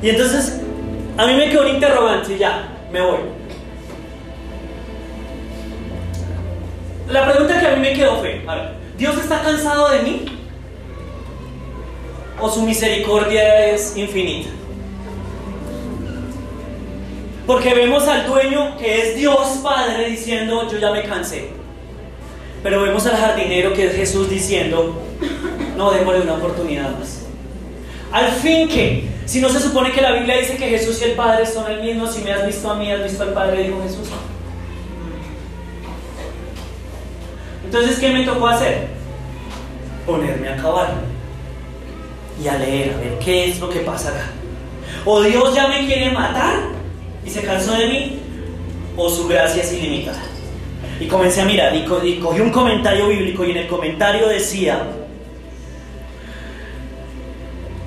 Y 0.00 0.08
entonces, 0.10 0.60
a 1.16 1.26
mí 1.26 1.34
me 1.34 1.50
quedó 1.50 1.62
un 1.62 1.74
interrogante 1.74 2.32
y 2.32 2.38
ya, 2.38 2.68
me 2.92 3.00
voy. 3.00 3.37
La 7.10 7.30
pregunta 7.30 7.58
que 7.58 7.66
a 7.66 7.76
mí 7.76 7.80
me 7.80 7.94
quedó 7.94 8.18
fue, 8.18 8.42
¿Dios 8.98 9.16
está 9.16 9.40
cansado 9.40 9.90
de 9.90 10.02
mí? 10.02 10.24
¿O 12.40 12.50
su 12.50 12.62
misericordia 12.62 13.70
es 13.70 13.96
infinita? 13.96 14.50
Porque 17.46 17.72
vemos 17.72 18.06
al 18.06 18.26
dueño 18.26 18.76
que 18.76 19.00
es 19.00 19.16
Dios 19.16 19.60
Padre 19.62 20.10
diciendo, 20.10 20.68
yo 20.70 20.78
ya 20.78 20.90
me 20.90 21.02
cansé. 21.04 21.48
Pero 22.62 22.82
vemos 22.82 23.06
al 23.06 23.16
jardinero 23.16 23.72
que 23.72 23.86
es 23.86 23.96
Jesús 23.96 24.28
diciendo, 24.28 25.00
no, 25.78 25.90
démosle 25.90 26.20
una 26.20 26.34
oportunidad 26.34 26.90
más. 26.98 27.22
Al 28.12 28.32
fin 28.32 28.68
que, 28.68 29.08
si 29.24 29.40
no 29.40 29.48
se 29.48 29.60
supone 29.60 29.92
que 29.92 30.02
la 30.02 30.12
Biblia 30.12 30.36
dice 30.36 30.56
que 30.56 30.68
Jesús 30.68 31.00
y 31.00 31.04
el 31.04 31.12
Padre 31.12 31.46
son 31.46 31.70
el 31.70 31.80
mismo, 31.80 32.06
si 32.06 32.22
me 32.22 32.32
has 32.32 32.46
visto 32.46 32.70
a 32.70 32.74
mí, 32.74 32.92
has 32.92 33.02
visto 33.02 33.22
al 33.22 33.32
Padre, 33.32 33.62
dijo 33.62 33.80
Jesús. 33.82 34.08
Entonces, 37.68 37.98
¿qué 37.98 38.08
me 38.08 38.24
tocó 38.24 38.48
hacer? 38.48 38.86
Ponerme 40.06 40.48
a 40.48 40.54
acabar 40.54 40.94
y 42.42 42.48
a 42.48 42.56
leer, 42.56 42.94
a 42.94 42.96
ver 42.96 43.18
qué 43.18 43.50
es 43.50 43.60
lo 43.60 43.68
que 43.68 43.80
pasa 43.80 44.08
acá. 44.08 44.30
O 45.04 45.20
Dios 45.20 45.54
ya 45.54 45.68
me 45.68 45.84
quiere 45.84 46.10
matar 46.10 46.60
y 47.22 47.28
se 47.28 47.42
cansó 47.42 47.74
de 47.74 47.88
mí, 47.88 48.20
o 48.96 49.10
su 49.10 49.28
gracia 49.28 49.62
es 49.62 49.70
ilimitada. 49.74 50.22
Y 50.98 51.08
comencé 51.08 51.42
a 51.42 51.44
mirar 51.44 51.76
y, 51.76 51.80
y 51.80 52.18
cogí 52.20 52.40
un 52.40 52.52
comentario 52.52 53.06
bíblico 53.08 53.44
y 53.44 53.50
en 53.50 53.58
el 53.58 53.68
comentario 53.68 54.28
decía 54.28 54.86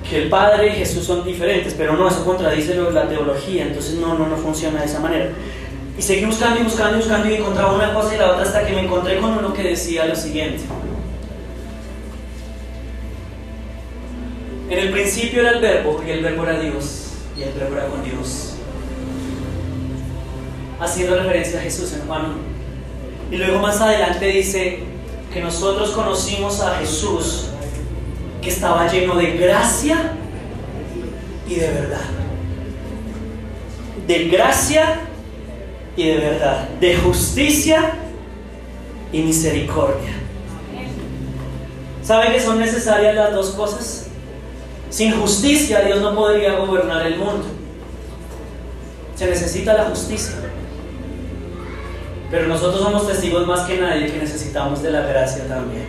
que 0.07 0.21
el 0.21 0.29
Padre 0.29 0.67
y 0.67 0.71
Jesús 0.73 1.05
son 1.05 1.23
diferentes, 1.23 1.73
pero 1.73 1.97
no, 1.97 2.07
eso 2.07 2.23
contradice 2.23 2.75
la 2.75 3.09
teología, 3.09 3.63
entonces 3.63 3.95
no, 3.95 4.13
no, 4.13 4.27
no 4.27 4.37
funciona 4.37 4.81
de 4.81 4.85
esa 4.85 4.99
manera. 4.99 5.31
Y 5.97 6.01
seguí 6.01 6.25
buscando 6.25 6.59
y 6.59 6.63
buscando 6.63 6.95
y 6.95 7.01
buscando 7.01 7.29
y 7.29 7.33
encontraba 7.35 7.73
una 7.73 7.93
cosa 7.93 8.15
y 8.15 8.17
la 8.17 8.31
otra 8.31 8.43
hasta 8.43 8.65
que 8.65 8.73
me 8.73 8.81
encontré 8.81 9.19
con 9.19 9.37
uno 9.37 9.53
que 9.53 9.63
decía 9.63 10.05
lo 10.05 10.15
siguiente. 10.15 10.63
En 14.69 14.79
el 14.79 14.89
principio 14.91 15.41
era 15.41 15.51
el 15.51 15.61
verbo 15.61 16.01
y 16.05 16.11
el 16.11 16.23
verbo 16.23 16.43
era 16.43 16.59
Dios 16.59 17.11
y 17.37 17.43
el 17.43 17.51
verbo 17.53 17.75
era 17.75 17.87
con 17.87 18.03
Dios. 18.03 18.53
Haciendo 20.79 21.17
referencia 21.17 21.59
a 21.59 21.63
Jesús 21.63 21.93
en 21.93 22.07
Juan 22.07 22.25
1. 22.25 22.35
Y 23.31 23.37
luego 23.37 23.59
más 23.59 23.79
adelante 23.81 24.25
dice 24.27 24.79
que 25.33 25.41
nosotros 25.41 25.91
conocimos 25.91 26.61
a 26.61 26.77
Jesús 26.77 27.47
que 28.41 28.49
estaba 28.49 28.91
lleno 28.91 29.15
de 29.15 29.37
gracia 29.37 30.13
y 31.47 31.55
de 31.55 31.67
verdad. 31.67 32.05
de 34.07 34.27
gracia 34.29 35.01
y 35.95 36.07
de 36.07 36.17
verdad, 36.17 36.69
de 36.79 36.95
justicia 36.97 37.93
y 39.11 39.21
misericordia. 39.21 40.11
¿Saben 42.03 42.31
que 42.31 42.39
son 42.39 42.59
necesarias 42.59 43.15
las 43.15 43.33
dos 43.33 43.51
cosas? 43.51 44.07
Sin 44.89 45.13
justicia 45.19 45.81
Dios 45.81 46.01
no 46.01 46.15
podría 46.15 46.53
gobernar 46.55 47.05
el 47.05 47.17
mundo. 47.17 47.45
Se 49.15 49.27
necesita 49.27 49.73
la 49.73 49.85
justicia. 49.85 50.35
Pero 52.29 52.47
nosotros 52.47 52.81
somos 52.81 53.07
testigos 53.07 53.45
más 53.45 53.61
que 53.61 53.77
nadie 53.77 54.11
que 54.11 54.17
necesitamos 54.17 54.81
de 54.81 54.91
la 54.91 55.01
gracia 55.01 55.47
también. 55.47 55.85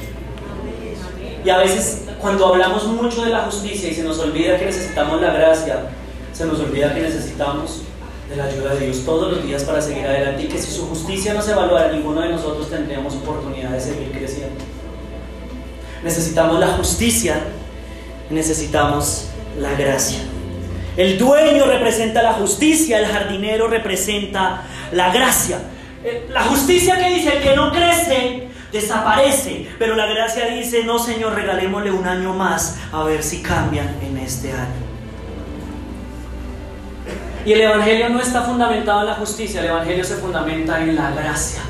Y 1.45 1.51
a 1.51 1.59
veces 1.59 2.03
cuando 2.21 2.47
hablamos 2.47 2.87
mucho 2.87 3.25
de 3.25 3.31
la 3.31 3.41
justicia 3.41 3.89
y 3.89 3.95
se 3.95 4.03
nos 4.05 4.19
olvida 4.19 4.59
que 4.59 4.67
necesitamos 4.67 5.21
la 5.21 5.33
gracia, 5.33 5.87
se 6.33 6.45
nos 6.45 6.61
olvida 6.61 6.95
que 6.95 7.01
necesitamos 7.01 7.83
de 8.33 8.39
la 8.39 8.45
ayuda 8.45 8.75
de 8.75 8.87
Dios 8.87 9.05
todos 9.05 9.31
los 9.31 9.45
días 9.45 9.63
para 9.65 9.81
seguir 9.81 10.07
adelante 10.07 10.45
y 10.45 10.49
que 10.49 10.59
si 10.59 10.73
su 10.73 10.87
justicia 10.89 11.35
no 11.35 11.43
se 11.43 11.53
evaluara, 11.53 11.93
ninguno 11.93 12.23
de 12.23 12.31
nosotros 12.31 12.71
tendríamos 12.71 13.15
oportunidad 13.15 13.71
de 13.71 13.81
seguir 13.81 14.11
creciendo. 14.11 14.57
Necesitamos 16.03 16.59
la 16.59 16.69
justicia, 16.69 17.41
necesitamos 18.31 19.29
la 19.61 19.75
gracia. 19.75 20.21
El 20.97 21.19
dueño 21.19 21.67
representa 21.67 22.23
la 22.23 22.33
justicia, 22.35 22.99
el 22.99 23.07
jardinero 23.07 23.69
representa 23.69 24.63
la 24.93 25.13
gracia. 25.13 25.59
Eh, 26.05 26.27
La 26.31 26.43
justicia 26.43 26.99
que 26.99 27.15
dice, 27.15 27.37
el 27.37 27.43
que 27.43 27.55
no 27.55 27.71
crece, 27.71 28.49
desaparece. 28.73 29.69
Pero 29.79 29.95
la 29.95 30.07
gracia 30.07 30.47
dice, 30.47 30.85
no 30.85 30.99
Señor, 30.99 31.35
regalémosle 31.35 31.93
un 31.93 32.07
año 32.07 32.35
más 32.35 32.79
a 32.91 33.05
ver 33.05 33.23
si 33.23 33.41
cambian 33.41 33.97
en 34.03 34.17
este 34.19 34.53
año. 34.53 34.92
Y 37.45 37.53
el 37.53 37.61
Evangelio 37.63 38.09
no 38.09 38.21
está 38.21 38.43
fundamentado 38.43 39.01
en 39.01 39.07
la 39.07 39.15
justicia, 39.15 39.61
el 39.61 39.67
Evangelio 39.67 40.05
se 40.05 40.17
fundamenta 40.17 40.81
en 40.81 40.95
la 40.95 41.11
gracia. 41.11 41.63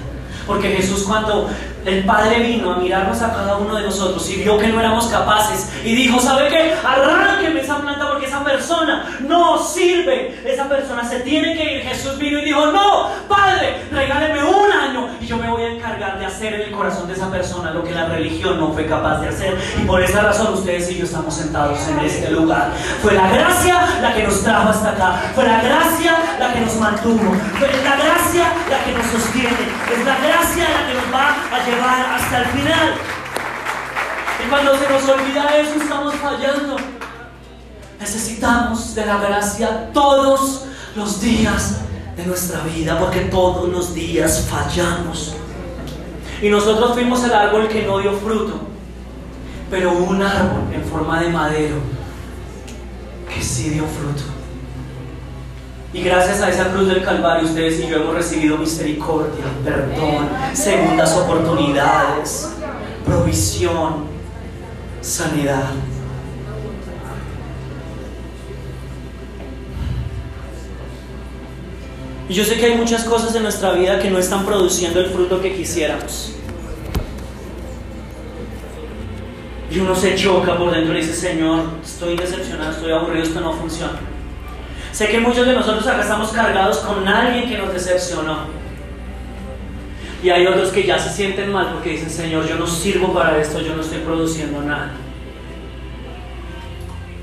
Porque 0.47 0.68
Jesús 0.70 1.05
cuando 1.05 1.49
el 1.85 2.05
Padre 2.05 2.39
vino 2.41 2.72
a 2.72 2.76
mirarnos 2.76 3.20
a 3.22 3.33
cada 3.33 3.57
uno 3.57 3.76
de 3.76 3.83
nosotros 3.83 4.28
y 4.30 4.37
vio 4.37 4.59
que 4.59 4.68
no 4.68 4.80
éramos 4.80 5.07
capaces 5.07 5.72
y 5.85 5.95
dijo, 5.95 6.20
¿sabe 6.20 6.49
qué? 6.49 6.74
Arránqueme 6.85 7.61
esa 7.61 7.78
planta 7.78 8.09
porque 8.09 8.26
esa 8.26 8.45
persona 8.45 9.18
no 9.20 9.59
sirve. 9.59 10.41
Esa 10.45 10.68
persona 10.68 11.05
se 11.05 11.20
tiene 11.20 11.55
que 11.55 11.76
ir. 11.76 11.83
Jesús 11.83 12.18
vino 12.18 12.39
y 12.39 12.45
dijo, 12.45 12.66
no, 12.66 13.09
Padre, 13.28 13.83
regáleme 13.91 14.45
un 14.45 14.72
año 14.72 15.09
y 15.20 15.26
yo 15.26 15.37
me 15.37 15.49
voy 15.49 15.62
a 15.62 15.68
encargar 15.72 16.18
de 16.18 16.26
hacer 16.26 16.55
en 16.55 16.61
el 16.62 16.72
corazón 16.72 17.09
de 17.09 17.14
esa 17.14 17.30
persona 17.30 17.72
lo 17.72 17.83
que 17.83 17.93
la 17.93 18.07
religión 18.07 18.59
no 18.59 18.72
fue 18.72 18.87
capaz 18.87 19.20
de 19.20 19.28
hacer. 19.28 19.59
Y 19.80 19.85
por 19.85 20.03
esa 20.03 20.22
razón 20.22 20.55
ustedes 20.55 20.91
y 20.91 20.99
yo 20.99 21.05
estamos 21.05 21.35
sentados 21.35 21.78
en 21.89 22.01
este 22.01 22.30
lugar. 22.30 22.70
Fue 23.03 23.12
la 23.14 23.28
gracia 23.28 23.80
la 24.01 24.14
que 24.14 24.24
nos 24.24 24.43
trajo 24.43 24.68
hasta 24.70 24.91
acá. 24.91 25.22
Fue 25.35 25.45
la 25.45 25.62
gracia 25.62 26.16
la 26.39 26.53
que 26.53 26.61
nos 26.61 26.76
mantuvo. 26.76 27.35
Fue 27.59 27.68
la 27.83 27.97
gracia 27.97 28.45
la 28.70 28.85
que 28.85 28.93
nos 28.93 29.07
sostiene. 29.07 29.51
Es 29.93 30.05
la 30.05 30.16
gracia 30.18 30.64
la 30.68 30.87
que 30.89 30.95
nos 30.95 31.14
va 31.14 31.37
a 31.57 31.64
llevar 31.73 32.07
hasta 32.14 32.43
el 32.43 32.47
final. 32.47 32.95
Y 34.45 34.49
cuando 34.49 34.77
se 34.79 34.89
nos 34.89 35.09
olvida 35.09 35.57
eso, 35.59 35.75
estamos 35.81 36.14
fallando. 36.16 36.77
Necesitamos 38.01 38.95
de 38.95 39.07
la 39.07 39.18
gracia 39.18 39.91
todos 39.93 40.64
los 40.97 41.20
días 41.20 41.81
de 42.16 42.27
nuestra 42.27 42.61
vida, 42.64 42.99
porque 42.99 43.20
todos 43.20 43.68
los 43.68 43.95
días 43.95 44.47
fallamos. 44.51 45.35
Y 46.43 46.49
nosotros 46.49 46.95
fuimos 46.95 47.23
el 47.25 47.33
árbol 47.33 47.68
que 47.68 47.87
no 47.87 48.01
dio 48.01 48.12
fruto, 48.14 48.61
pero 49.70 49.93
un 49.93 50.20
árbol 50.20 50.75
en 50.75 50.85
forma 50.85 51.20
de 51.20 51.29
madero 51.29 51.77
que 53.33 53.41
sí 53.41 53.70
dio 53.70 53.85
fruto. 53.85 54.32
Y 55.95 56.03
gracias 56.03 56.40
a 56.40 56.49
esa 56.49 56.72
cruz 56.72 56.88
del 56.88 57.03
Calvario 57.03 57.47
ustedes 57.47 57.80
y 57.80 57.86
yo 57.86 57.97
hemos 57.97 58.14
recibido 58.14 58.57
misericordia, 58.57 59.45
perdón, 59.62 60.26
segundas 60.55 61.14
oportunidades, 61.14 62.51
provisión, 63.05 64.07
sanidad. 65.03 65.70
Y 72.26 72.34
yo 72.34 72.45
sé 72.45 72.57
que 72.57 72.64
hay 72.64 72.76
muchas 72.76 73.05
cosas 73.05 73.34
en 73.34 73.43
nuestra 73.43 73.72
vida 73.72 73.99
que 73.99 74.11
no 74.11 74.18
están 74.18 74.47
produciendo 74.47 74.99
el 75.01 75.11
fruto 75.11 75.43
que 75.43 75.55
quisiéramos. 75.55 76.32
Y 79.70 79.78
uno 79.78 79.95
se 79.95 80.14
choca 80.14 80.57
por 80.57 80.70
dentro 80.70 80.95
y 80.97 81.03
dice, 81.03 81.12
Señor, 81.12 81.64
estoy 81.84 82.16
decepcionado, 82.16 82.70
estoy 82.70 82.93
aburrido, 82.93 83.24
esto 83.24 83.40
no 83.40 83.53
funciona. 83.53 84.12
Sé 84.93 85.09
que 85.09 85.20
muchos 85.20 85.47
de 85.47 85.55
nosotros 85.55 85.86
acá 85.86 86.03
estamos 86.03 86.30
cargados 86.32 86.78
con 86.78 87.09
alguien 87.09 87.49
que 87.49 87.57
nos 87.57 87.72
decepcionó. 87.72 88.40
Y 90.22 90.30
hay 90.30 90.47
otros 90.47 90.68
que 90.70 90.84
ya 90.84 90.99
se 90.99 91.11
sienten 91.11 91.51
mal 91.51 91.72
porque 91.72 91.90
dicen, 91.90 92.11
Señor, 92.11 92.47
yo 92.47 92.57
no 92.57 92.66
sirvo 92.66 93.12
para 93.12 93.40
esto, 93.40 93.61
yo 93.61 93.74
no 93.74 93.80
estoy 93.80 93.99
produciendo 94.01 94.61
nada. 94.62 94.93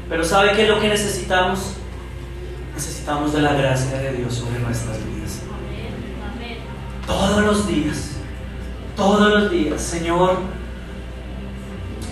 Pero 0.09 0.23
¿sabe 0.23 0.53
qué 0.53 0.63
es 0.63 0.69
lo 0.69 0.79
que 0.79 0.89
necesitamos? 0.89 1.75
Necesitamos 2.73 3.33
de 3.33 3.41
la 3.41 3.53
gracia 3.53 3.99
de 3.99 4.13
Dios 4.13 4.33
sobre 4.33 4.59
nuestras 4.59 4.97
vidas. 4.97 5.39
Todos 7.05 7.43
los 7.43 7.67
días, 7.67 8.11
todos 8.97 9.29
los 9.29 9.51
días, 9.51 9.81
Señor, 9.81 10.39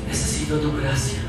necesito 0.08 0.60
tu 0.60 0.78
gracia. 0.78 1.27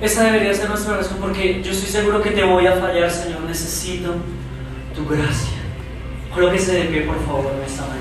Esa 0.00 0.24
debería 0.24 0.54
ser 0.54 0.66
nuestra 0.70 0.94
oración 0.94 1.18
porque 1.20 1.62
yo 1.62 1.72
estoy 1.72 1.90
seguro 1.90 2.22
que 2.22 2.30
te 2.30 2.42
voy 2.42 2.66
a 2.66 2.72
fallar, 2.76 3.10
Señor. 3.10 3.42
Necesito 3.42 4.14
tu 4.94 5.06
gracia. 5.06 5.58
Colóquese 6.32 6.72
de 6.72 6.84
pie, 6.84 7.02
por 7.02 7.22
favor, 7.26 7.52
en 7.54 7.62
esta 7.62 7.82
mañana. 7.82 8.00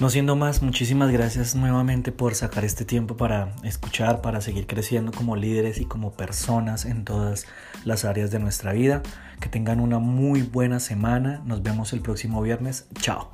No 0.00 0.10
siendo 0.10 0.34
más, 0.34 0.62
muchísimas 0.62 1.10
gracias 1.10 1.54
nuevamente 1.54 2.10
por 2.10 2.34
sacar 2.34 2.64
este 2.64 2.84
tiempo 2.84 3.16
para 3.16 3.54
escuchar, 3.64 4.22
para 4.22 4.40
seguir 4.40 4.66
creciendo 4.66 5.12
como 5.12 5.36
líderes 5.36 5.78
y 5.78 5.84
como 5.84 6.14
personas 6.14 6.86
en 6.86 7.04
todas 7.04 7.46
las 7.84 8.04
áreas 8.06 8.30
de 8.30 8.38
nuestra 8.38 8.72
vida. 8.72 9.02
Que 9.40 9.48
tengan 9.48 9.80
una 9.80 9.98
muy 9.98 10.42
buena 10.42 10.80
semana. 10.80 11.42
Nos 11.44 11.62
vemos 11.62 11.92
el 11.92 12.00
próximo 12.00 12.42
viernes. 12.42 12.86
Chao. 13.00 13.33